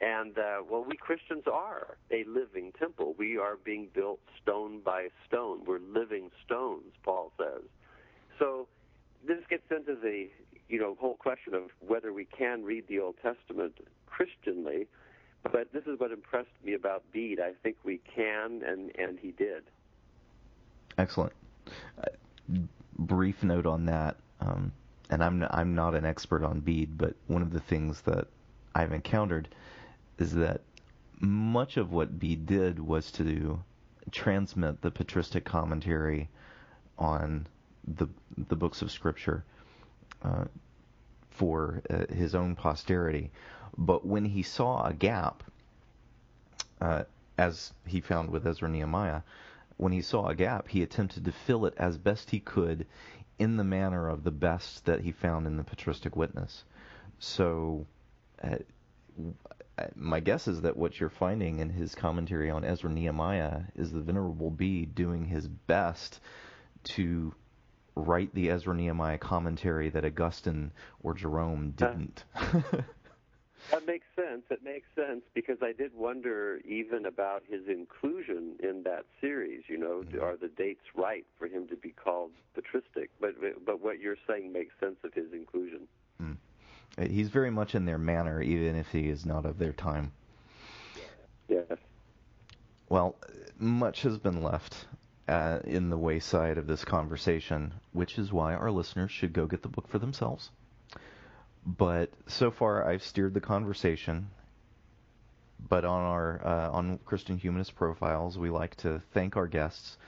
And, 0.00 0.38
uh, 0.38 0.62
well, 0.68 0.84
we 0.84 0.96
Christians 0.96 1.44
are 1.52 1.96
a 2.12 2.24
living 2.24 2.72
temple. 2.78 3.14
We 3.18 3.36
are 3.36 3.56
being 3.56 3.88
built 3.92 4.20
stone 4.40 4.80
by 4.84 5.08
stone. 5.26 5.64
We're 5.66 5.80
living 5.80 6.30
stones, 6.44 6.92
Paul 7.02 7.32
says. 7.36 7.62
So 8.38 8.68
this 9.26 9.38
gets 9.50 9.64
into 9.70 9.96
the, 9.96 10.28
you 10.68 10.78
know, 10.78 10.96
whole 11.00 11.16
question 11.16 11.54
of 11.54 11.64
whether 11.80 12.12
we 12.12 12.26
can 12.26 12.62
read 12.62 12.86
the 12.86 13.00
Old 13.00 13.16
Testament 13.22 13.74
Christianly 14.06 14.86
but 15.42 15.72
this 15.72 15.84
is 15.84 15.98
what 15.98 16.10
impressed 16.10 16.48
me 16.64 16.74
about 16.74 17.04
Bede. 17.12 17.40
I 17.40 17.52
think 17.62 17.76
we 17.84 18.00
can, 18.14 18.62
and 18.66 18.90
and 18.98 19.18
he 19.18 19.30
did. 19.32 19.64
Excellent. 20.96 21.32
Brief 22.98 23.42
note 23.42 23.66
on 23.66 23.86
that, 23.86 24.16
um, 24.40 24.72
and 25.10 25.22
I'm 25.22 25.46
I'm 25.50 25.74
not 25.74 25.94
an 25.94 26.04
expert 26.04 26.42
on 26.44 26.60
Bede, 26.60 26.98
but 26.98 27.14
one 27.26 27.42
of 27.42 27.52
the 27.52 27.60
things 27.60 28.00
that 28.02 28.26
I've 28.74 28.92
encountered 28.92 29.48
is 30.18 30.34
that 30.34 30.62
much 31.20 31.76
of 31.76 31.92
what 31.92 32.18
Bede 32.18 32.46
did 32.46 32.78
was 32.78 33.10
to 33.12 33.60
transmit 34.10 34.80
the 34.82 34.90
patristic 34.90 35.44
commentary 35.44 36.28
on 36.98 37.46
the 37.86 38.08
the 38.48 38.56
books 38.56 38.82
of 38.82 38.90
Scripture 38.90 39.44
uh, 40.22 40.44
for 41.30 41.82
uh, 41.90 42.12
his 42.12 42.34
own 42.34 42.56
posterity. 42.56 43.30
But 43.76 44.04
when 44.04 44.24
he 44.24 44.42
saw 44.42 44.86
a 44.86 44.92
gap, 44.92 45.42
uh, 46.80 47.04
as 47.36 47.72
he 47.86 48.00
found 48.00 48.30
with 48.30 48.46
Ezra 48.46 48.68
Nehemiah, 48.68 49.22
when 49.78 49.92
he 49.92 50.02
saw 50.02 50.26
a 50.26 50.34
gap, 50.34 50.68
he 50.68 50.82
attempted 50.82 51.24
to 51.24 51.32
fill 51.32 51.64
it 51.64 51.74
as 51.78 51.96
best 51.96 52.30
he 52.30 52.40
could 52.40 52.86
in 53.38 53.56
the 53.56 53.64
manner 53.64 54.08
of 54.08 54.24
the 54.24 54.30
best 54.30 54.84
that 54.84 55.00
he 55.00 55.12
found 55.12 55.46
in 55.46 55.56
the 55.56 55.64
patristic 55.64 56.16
witness. 56.16 56.64
So, 57.20 57.86
uh, 58.42 58.56
my 59.94 60.20
guess 60.20 60.48
is 60.48 60.62
that 60.62 60.76
what 60.76 60.98
you're 60.98 61.08
finding 61.08 61.60
in 61.60 61.70
his 61.70 61.94
commentary 61.94 62.50
on 62.50 62.64
Ezra 62.64 62.90
Nehemiah 62.90 63.62
is 63.76 63.92
the 63.92 64.00
Venerable 64.00 64.50
Bede 64.50 64.94
doing 64.94 65.24
his 65.24 65.46
best 65.46 66.20
to 66.82 67.32
write 67.94 68.34
the 68.34 68.50
Ezra 68.50 68.74
Nehemiah 68.74 69.18
commentary 69.18 69.90
that 69.90 70.04
Augustine 70.04 70.72
or 71.02 71.14
Jerome 71.14 71.72
didn't. 71.76 72.24
That 73.70 73.86
makes 73.86 74.06
sense. 74.16 74.42
It 74.50 74.62
makes 74.64 74.88
sense 74.94 75.22
because 75.34 75.58
I 75.62 75.72
did 75.72 75.94
wonder 75.94 76.60
even 76.64 77.04
about 77.04 77.42
his 77.48 77.68
inclusion 77.68 78.56
in 78.60 78.82
that 78.84 79.04
series. 79.20 79.62
You 79.68 79.76
know, 79.76 80.02
mm-hmm. 80.04 80.22
are 80.22 80.36
the 80.36 80.48
dates 80.48 80.84
right 80.94 81.26
for 81.38 81.46
him 81.46 81.68
to 81.68 81.76
be 81.76 81.90
called 81.90 82.30
patristic? 82.54 83.10
But 83.20 83.34
but 83.64 83.82
what 83.82 84.00
you're 84.00 84.16
saying 84.26 84.52
makes 84.52 84.72
sense 84.80 84.96
of 85.04 85.12
his 85.12 85.32
inclusion. 85.32 85.86
Mm. 86.22 86.36
He's 87.10 87.28
very 87.28 87.50
much 87.50 87.74
in 87.74 87.84
their 87.84 87.98
manner, 87.98 88.40
even 88.40 88.74
if 88.74 88.88
he 88.88 89.08
is 89.08 89.26
not 89.26 89.44
of 89.44 89.58
their 89.58 89.72
time. 89.72 90.12
Yes. 91.48 91.66
Well, 92.88 93.16
much 93.58 94.02
has 94.02 94.18
been 94.18 94.42
left 94.42 94.86
uh, 95.28 95.60
in 95.64 95.90
the 95.90 95.98
wayside 95.98 96.58
of 96.58 96.66
this 96.66 96.84
conversation, 96.84 97.74
which 97.92 98.18
is 98.18 98.32
why 98.32 98.54
our 98.54 98.70
listeners 98.70 99.10
should 99.10 99.32
go 99.32 99.46
get 99.46 99.62
the 99.62 99.68
book 99.68 99.88
for 99.88 99.98
themselves. 99.98 100.50
But 101.76 102.10
so 102.26 102.50
far, 102.50 102.88
I've 102.88 103.02
steered 103.02 103.34
the 103.34 103.42
conversation. 103.42 104.30
But 105.68 105.84
on 105.84 106.00
our 106.00 106.40
uh, 106.46 106.70
on 106.70 106.98
Christian 107.04 107.36
Humanist 107.36 107.74
profiles, 107.74 108.38
we 108.38 108.48
like 108.48 108.74
to 108.76 109.02
thank 109.12 109.36
our 109.36 109.46
guests 109.46 109.98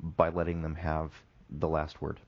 by 0.00 0.28
letting 0.28 0.62
them 0.62 0.76
have 0.76 1.10
the 1.50 1.68
last 1.68 2.00
word. 2.00 2.20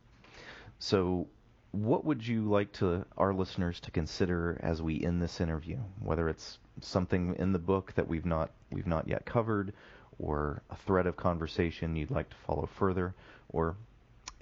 So, 0.80 1.28
what 1.70 2.04
would 2.04 2.26
you 2.26 2.50
like 2.50 2.72
to 2.74 3.04
our 3.16 3.32
listeners 3.32 3.78
to 3.80 3.92
consider 3.92 4.58
as 4.60 4.82
we 4.82 5.04
end 5.04 5.22
this 5.22 5.40
interview? 5.40 5.76
Whether 6.00 6.28
it's 6.28 6.58
something 6.80 7.36
in 7.36 7.52
the 7.52 7.60
book 7.60 7.92
that 7.94 8.08
we've 8.08 8.26
not 8.26 8.50
we've 8.72 8.88
not 8.88 9.06
yet 9.06 9.24
covered, 9.24 9.72
or 10.18 10.62
a 10.68 10.76
thread 10.76 11.06
of 11.06 11.16
conversation 11.16 11.94
you'd 11.94 12.10
like 12.10 12.30
to 12.30 12.36
follow 12.44 12.68
further, 12.76 13.14
or 13.50 13.76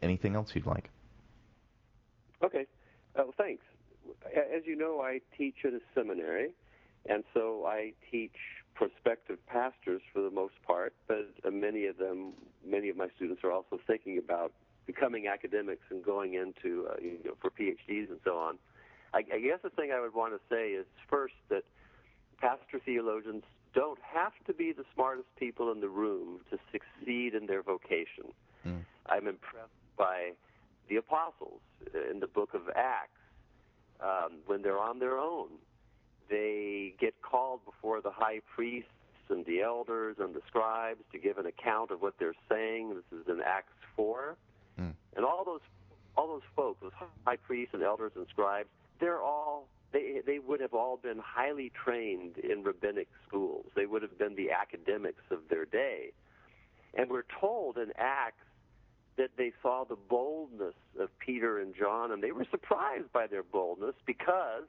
anything 0.01 0.37
else 0.37 0.55
you'd 0.55 0.65
like. 0.65 0.89
Okay. 2.43 2.65
Well, 3.15 3.35
thanks. 3.37 3.65
As 4.27 4.63
you 4.65 4.77
know, 4.77 5.01
I 5.01 5.21
teach 5.37 5.57
at 5.65 5.73
a 5.73 5.81
seminary, 5.95 6.51
and 7.07 7.25
so 7.35 7.65
I 7.67 7.93
teach 8.11 8.35
prospective 8.75 9.45
pastors 9.47 10.03
for 10.13 10.23
the 10.23 10.31
most 10.31 10.55
part, 10.67 10.95
but 11.07 11.29
uh, 11.45 11.51
many 11.51 11.87
of 11.87 11.99
them, 11.99 12.33
many 12.65 12.89
of 12.89 12.97
my 12.97 13.09
students 13.17 13.43
are 13.43 13.51
also 13.51 13.79
thinking 13.87 14.19
about 14.19 14.53
becoming 14.87 15.27
academics 15.27 15.83
and 15.91 16.05
going 16.05 16.35
into, 16.35 16.87
uh, 16.89 16.95
you 17.03 17.19
know, 17.25 17.35
for 17.41 17.51
PhDs 17.51 18.09
and 18.09 18.21
so 18.25 18.39
on. 18.39 18.59
I, 19.13 19.19
I 19.19 19.41
guess 19.41 19.59
the 19.63 19.71
thing 19.71 19.91
I 19.93 20.01
would 20.01 20.15
want 20.15 20.33
to 20.35 20.41
say 20.49 20.71
is 20.71 20.87
first 21.09 21.35
that 21.49 21.65
pastor 22.41 22.81
theologians 22.85 23.43
don't 23.75 23.99
have 24.03 24.33
to 24.47 24.55
be 24.55 24.73
the 24.73 24.85
smartest 24.95 25.29
people 25.37 25.73
in 25.73 25.81
the 25.81 25.89
room 25.89 26.41
to 26.51 26.59
succeed 26.73 27.35
in 27.35 27.47
their 27.47 27.63
vocation. 27.63 28.33
Mm. 28.67 28.85
I'm 29.07 29.27
impressed 29.27 29.71
by 29.97 30.33
the 30.89 30.97
apostles 30.97 31.61
in 32.11 32.21
the 32.21 32.27
book 32.27 32.55
of 32.55 32.63
Acts. 32.75 33.18
Um, 34.01 34.39
when 34.47 34.63
they're 34.63 34.79
on 34.79 34.99
their 34.99 35.19
own, 35.19 35.49
they 36.31 36.95
get 37.01 37.21
called 37.23 37.65
before 37.65 38.01
the 38.01 38.11
high 38.11 38.41
priests 38.55 38.91
and 39.29 39.45
the 39.45 39.61
elders 39.61 40.17
and 40.19 40.35
the 40.35 40.41
scribes 40.47 41.01
to 41.13 41.19
give 41.19 41.39
an 41.39 41.47
account 41.47 41.91
of 41.91 42.01
what 42.01 42.15
they're 42.19 42.37
saying. 42.49 42.95
This 42.95 43.21
is 43.21 43.27
in 43.29 43.41
Acts 43.45 43.73
4. 43.97 44.37
Mm. 44.81 44.95
And 45.17 45.25
all 45.25 45.45
those 45.45 45.61
all 46.17 46.27
those 46.27 46.43
folks, 46.57 46.81
those 46.83 46.93
high 47.25 47.37
priests 47.37 47.75
and 47.75 47.83
elders 47.83 48.13
and 48.17 48.27
scribes, 48.29 48.69
they're 49.01 49.23
all 49.23 49.69
they 49.93 50.21
they 50.27 50.39
would 50.39 50.61
have 50.61 50.75
all 50.75 50.97
been 50.97 51.19
highly 51.19 51.71
trained 51.71 52.39
in 52.39 52.63
rabbinic 52.63 53.09
schools. 53.27 53.67
They 53.75 53.87
would 53.87 54.03
have 54.03 54.19
been 54.19 54.35
the 54.35 54.51
academics 54.51 55.23
of 55.31 55.41
their 55.49 55.65
day. 55.65 56.13
And 56.95 57.11
we're 57.11 57.25
told 57.41 57.77
in 57.79 57.93
Acts 57.97 58.45
that 59.19 59.31
they 59.37 59.53
saw 59.63 59.85
the 59.85 59.97
boldness 59.97 60.75
of 60.99 61.11
Peter 61.19 61.59
and 61.61 61.75
John, 61.75 62.11
and 62.13 62.23
they 62.23 62.33
were 62.33 62.47
surprised 62.51 63.13
by 63.13 63.27
their 63.27 63.43
boldness 63.43 63.95
because 64.07 64.65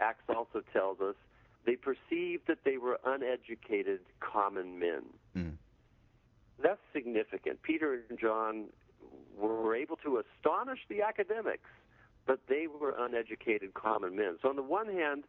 Acts 0.00 0.24
also 0.28 0.62
tells 0.72 1.00
us 1.00 1.16
they 1.64 1.76
perceived 1.76 2.46
that 2.46 2.58
they 2.64 2.76
were 2.76 3.00
uneducated 3.04 4.00
common 4.20 4.78
men. 4.78 5.02
Mm. 5.36 5.52
That's 6.62 6.80
significant. 6.92 7.62
Peter 7.62 8.00
and 8.08 8.18
John 8.18 8.66
were 9.36 9.74
able 9.74 9.96
to 9.96 10.22
astonish 10.22 10.80
the 10.88 11.02
academics 11.02 11.68
but 12.26 12.40
they 12.48 12.66
were 12.66 12.94
uneducated 12.98 13.72
common 13.74 14.16
men. 14.16 14.36
So 14.42 14.48
on 14.48 14.56
the 14.56 14.62
one 14.62 14.88
hand, 14.88 15.24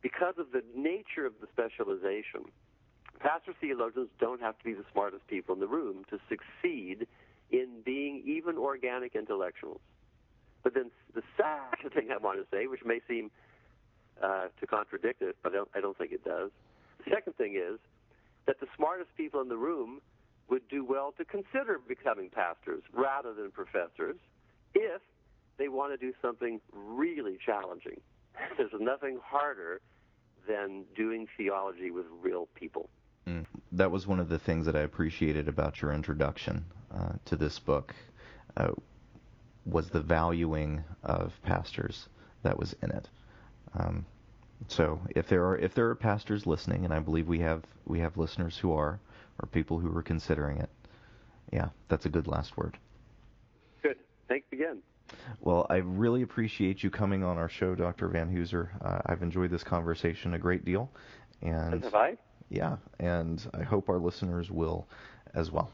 because 0.00 0.34
of 0.38 0.46
the 0.52 0.64
nature 0.74 1.26
of 1.26 1.34
the 1.40 1.46
specialization, 1.52 2.50
pastor 3.20 3.52
theologians 3.60 4.08
don't 4.18 4.40
have 4.40 4.58
to 4.58 4.64
be 4.64 4.72
the 4.72 4.84
smartest 4.90 5.26
people 5.28 5.54
in 5.54 5.60
the 5.60 5.68
room 5.68 6.04
to 6.10 6.18
succeed 6.28 7.06
in 7.52 7.82
being 7.84 8.22
even 8.26 8.56
organic 8.56 9.14
intellectuals. 9.14 9.80
But 10.62 10.74
then 10.74 10.90
the 11.14 11.22
second 11.36 11.90
thing 11.90 12.10
I 12.10 12.16
want 12.16 12.38
to 12.38 12.46
say, 12.50 12.66
which 12.66 12.84
may 12.84 13.00
seem 13.06 13.30
uh, 14.22 14.46
to 14.58 14.66
contradict 14.66 15.22
it, 15.22 15.36
but 15.42 15.52
I 15.52 15.56
don't, 15.56 15.68
I 15.74 15.80
don't 15.80 15.96
think 15.96 16.12
it 16.12 16.24
does. 16.24 16.50
The 17.04 17.10
second 17.10 17.34
thing 17.36 17.54
is 17.56 17.78
that 18.46 18.58
the 18.60 18.66
smartest 18.76 19.10
people 19.16 19.40
in 19.40 19.48
the 19.48 19.56
room 19.56 20.00
would 20.48 20.66
do 20.68 20.84
well 20.84 21.12
to 21.18 21.24
consider 21.24 21.78
becoming 21.86 22.30
pastors 22.30 22.82
rather 22.92 23.34
than 23.34 23.50
professors 23.50 24.16
if 24.74 25.00
they 25.58 25.68
want 25.68 25.92
to 25.92 25.96
do 25.96 26.12
something 26.22 26.60
really 26.72 27.38
challenging. 27.44 28.00
There's 28.56 28.72
nothing 28.78 29.18
harder 29.22 29.80
than 30.48 30.84
doing 30.96 31.28
theology 31.36 31.90
with 31.90 32.06
real 32.22 32.48
people. 32.54 32.88
Mm. 33.28 33.46
That 33.72 33.90
was 33.90 34.06
one 34.06 34.18
of 34.18 34.28
the 34.28 34.38
things 34.38 34.66
that 34.66 34.74
I 34.74 34.80
appreciated 34.80 35.48
about 35.48 35.80
your 35.80 35.92
introduction 35.92 36.64
uh, 36.94 37.12
to 37.26 37.36
this 37.36 37.58
book. 37.58 37.94
Uh, 38.56 38.72
was 39.64 39.88
the 39.90 40.00
valuing 40.00 40.82
of 41.04 41.32
pastors 41.42 42.08
that 42.42 42.58
was 42.58 42.74
in 42.82 42.90
it. 42.90 43.08
Um, 43.74 44.04
so 44.68 45.00
if 45.10 45.28
there 45.28 45.44
are 45.46 45.58
if 45.58 45.74
there 45.74 45.88
are 45.88 45.94
pastors 45.94 46.46
listening, 46.46 46.84
and 46.84 46.94
I 46.94 46.98
believe 46.98 47.28
we 47.28 47.40
have 47.40 47.62
we 47.86 48.00
have 48.00 48.16
listeners 48.16 48.56
who 48.56 48.72
are, 48.72 48.98
or 49.40 49.48
people 49.50 49.78
who 49.78 49.96
are 49.96 50.02
considering 50.02 50.58
it, 50.58 50.70
yeah, 51.52 51.68
that's 51.88 52.06
a 52.06 52.08
good 52.08 52.26
last 52.26 52.56
word. 52.56 52.78
Good. 53.82 53.96
Thanks 54.28 54.46
again. 54.52 54.78
Well, 55.40 55.66
I 55.68 55.76
really 55.76 56.22
appreciate 56.22 56.82
you 56.82 56.90
coming 56.90 57.22
on 57.22 57.36
our 57.36 57.48
show, 57.48 57.74
Dr. 57.74 58.08
Vanhoozer. 58.08 58.68
Uh, 58.80 59.00
I've 59.06 59.22
enjoyed 59.22 59.50
this 59.50 59.64
conversation 59.64 60.34
a 60.34 60.38
great 60.38 60.64
deal. 60.64 60.90
And 61.42 61.82
have 61.82 61.94
I? 61.94 62.16
Yeah, 62.48 62.76
and 63.00 63.44
I 63.52 63.62
hope 63.62 63.88
our 63.88 63.98
listeners 63.98 64.50
will 64.50 64.86
as 65.34 65.50
well. 65.50 65.70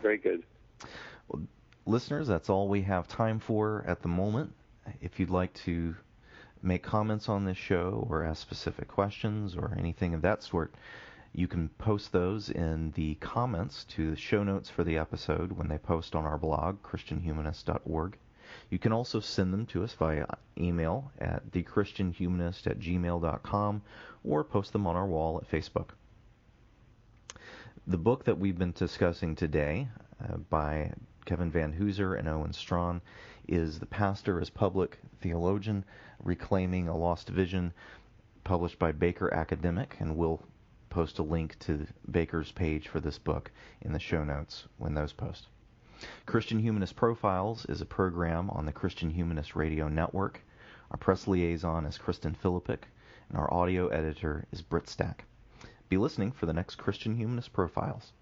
Very 0.00 0.18
good. 0.18 0.44
Well, 1.28 1.42
listeners, 1.86 2.26
that's 2.26 2.50
all 2.50 2.68
we 2.68 2.82
have 2.82 3.08
time 3.08 3.38
for 3.38 3.84
at 3.86 4.02
the 4.02 4.08
moment. 4.08 4.52
If 5.00 5.18
you'd 5.18 5.30
like 5.30 5.54
to 5.64 5.96
make 6.62 6.82
comments 6.82 7.28
on 7.28 7.44
this 7.44 7.56
show 7.56 8.06
or 8.08 8.24
ask 8.24 8.40
specific 8.40 8.88
questions 8.88 9.56
or 9.56 9.74
anything 9.78 10.14
of 10.14 10.22
that 10.22 10.42
sort, 10.42 10.74
you 11.32 11.48
can 11.48 11.68
post 11.78 12.12
those 12.12 12.48
in 12.48 12.92
the 12.92 13.14
comments 13.16 13.84
to 13.84 14.10
the 14.10 14.16
show 14.16 14.44
notes 14.44 14.70
for 14.70 14.84
the 14.84 14.96
episode 14.98 15.52
when 15.52 15.68
they 15.68 15.78
post 15.78 16.14
on 16.14 16.24
our 16.24 16.38
blog, 16.38 16.82
ChristianHumanist.org. 16.82 18.16
You 18.70 18.78
can 18.78 18.92
also 18.92 19.20
send 19.20 19.52
them 19.52 19.66
to 19.66 19.82
us 19.82 19.94
via 19.94 20.26
email 20.56 21.10
at 21.18 21.50
thechristianhumanist 21.50 22.66
at 22.66 22.78
gmail.com 22.78 23.82
or 24.22 24.44
post 24.44 24.72
them 24.72 24.86
on 24.86 24.96
our 24.96 25.06
wall 25.06 25.38
at 25.38 25.50
Facebook. 25.50 25.88
The 27.86 27.98
book 27.98 28.24
that 28.24 28.38
we've 28.38 28.56
been 28.56 28.72
discussing 28.72 29.36
today 29.36 29.88
uh, 30.18 30.38
by 30.38 30.94
Kevin 31.26 31.52
Vanhoozer 31.52 32.18
and 32.18 32.26
Owen 32.26 32.54
Strachan 32.54 33.02
is 33.46 33.78
The 33.78 33.84
Pastor 33.84 34.40
as 34.40 34.48
Public 34.48 34.98
Theologian 35.20 35.84
Reclaiming 36.18 36.88
a 36.88 36.96
Lost 36.96 37.28
Vision, 37.28 37.74
published 38.42 38.78
by 38.78 38.92
Baker 38.92 39.34
Academic, 39.34 39.96
and 40.00 40.16
we'll 40.16 40.40
post 40.88 41.18
a 41.18 41.22
link 41.22 41.58
to 41.58 41.86
Baker's 42.10 42.50
page 42.52 42.88
for 42.88 43.00
this 43.00 43.18
book 43.18 43.50
in 43.82 43.92
the 43.92 44.00
show 44.00 44.24
notes 44.24 44.64
when 44.78 44.94
those 44.94 45.12
post. 45.12 45.48
Christian 46.24 46.60
Humanist 46.60 46.96
Profiles 46.96 47.66
is 47.66 47.82
a 47.82 47.86
program 47.86 48.48
on 48.48 48.64
the 48.64 48.72
Christian 48.72 49.10
Humanist 49.10 49.54
Radio 49.54 49.88
Network. 49.88 50.40
Our 50.90 50.96
press 50.96 51.28
liaison 51.28 51.84
is 51.84 51.98
Kristen 51.98 52.34
Philippic, 52.34 52.88
and 53.28 53.36
our 53.36 53.52
audio 53.52 53.88
editor 53.88 54.46
is 54.52 54.62
Britt 54.62 54.88
Stack. 54.88 55.26
Be 55.94 55.98
listening 55.98 56.32
for 56.32 56.46
the 56.46 56.52
next 56.52 56.74
Christian 56.74 57.14
Humanist 57.14 57.52
Profiles. 57.52 58.14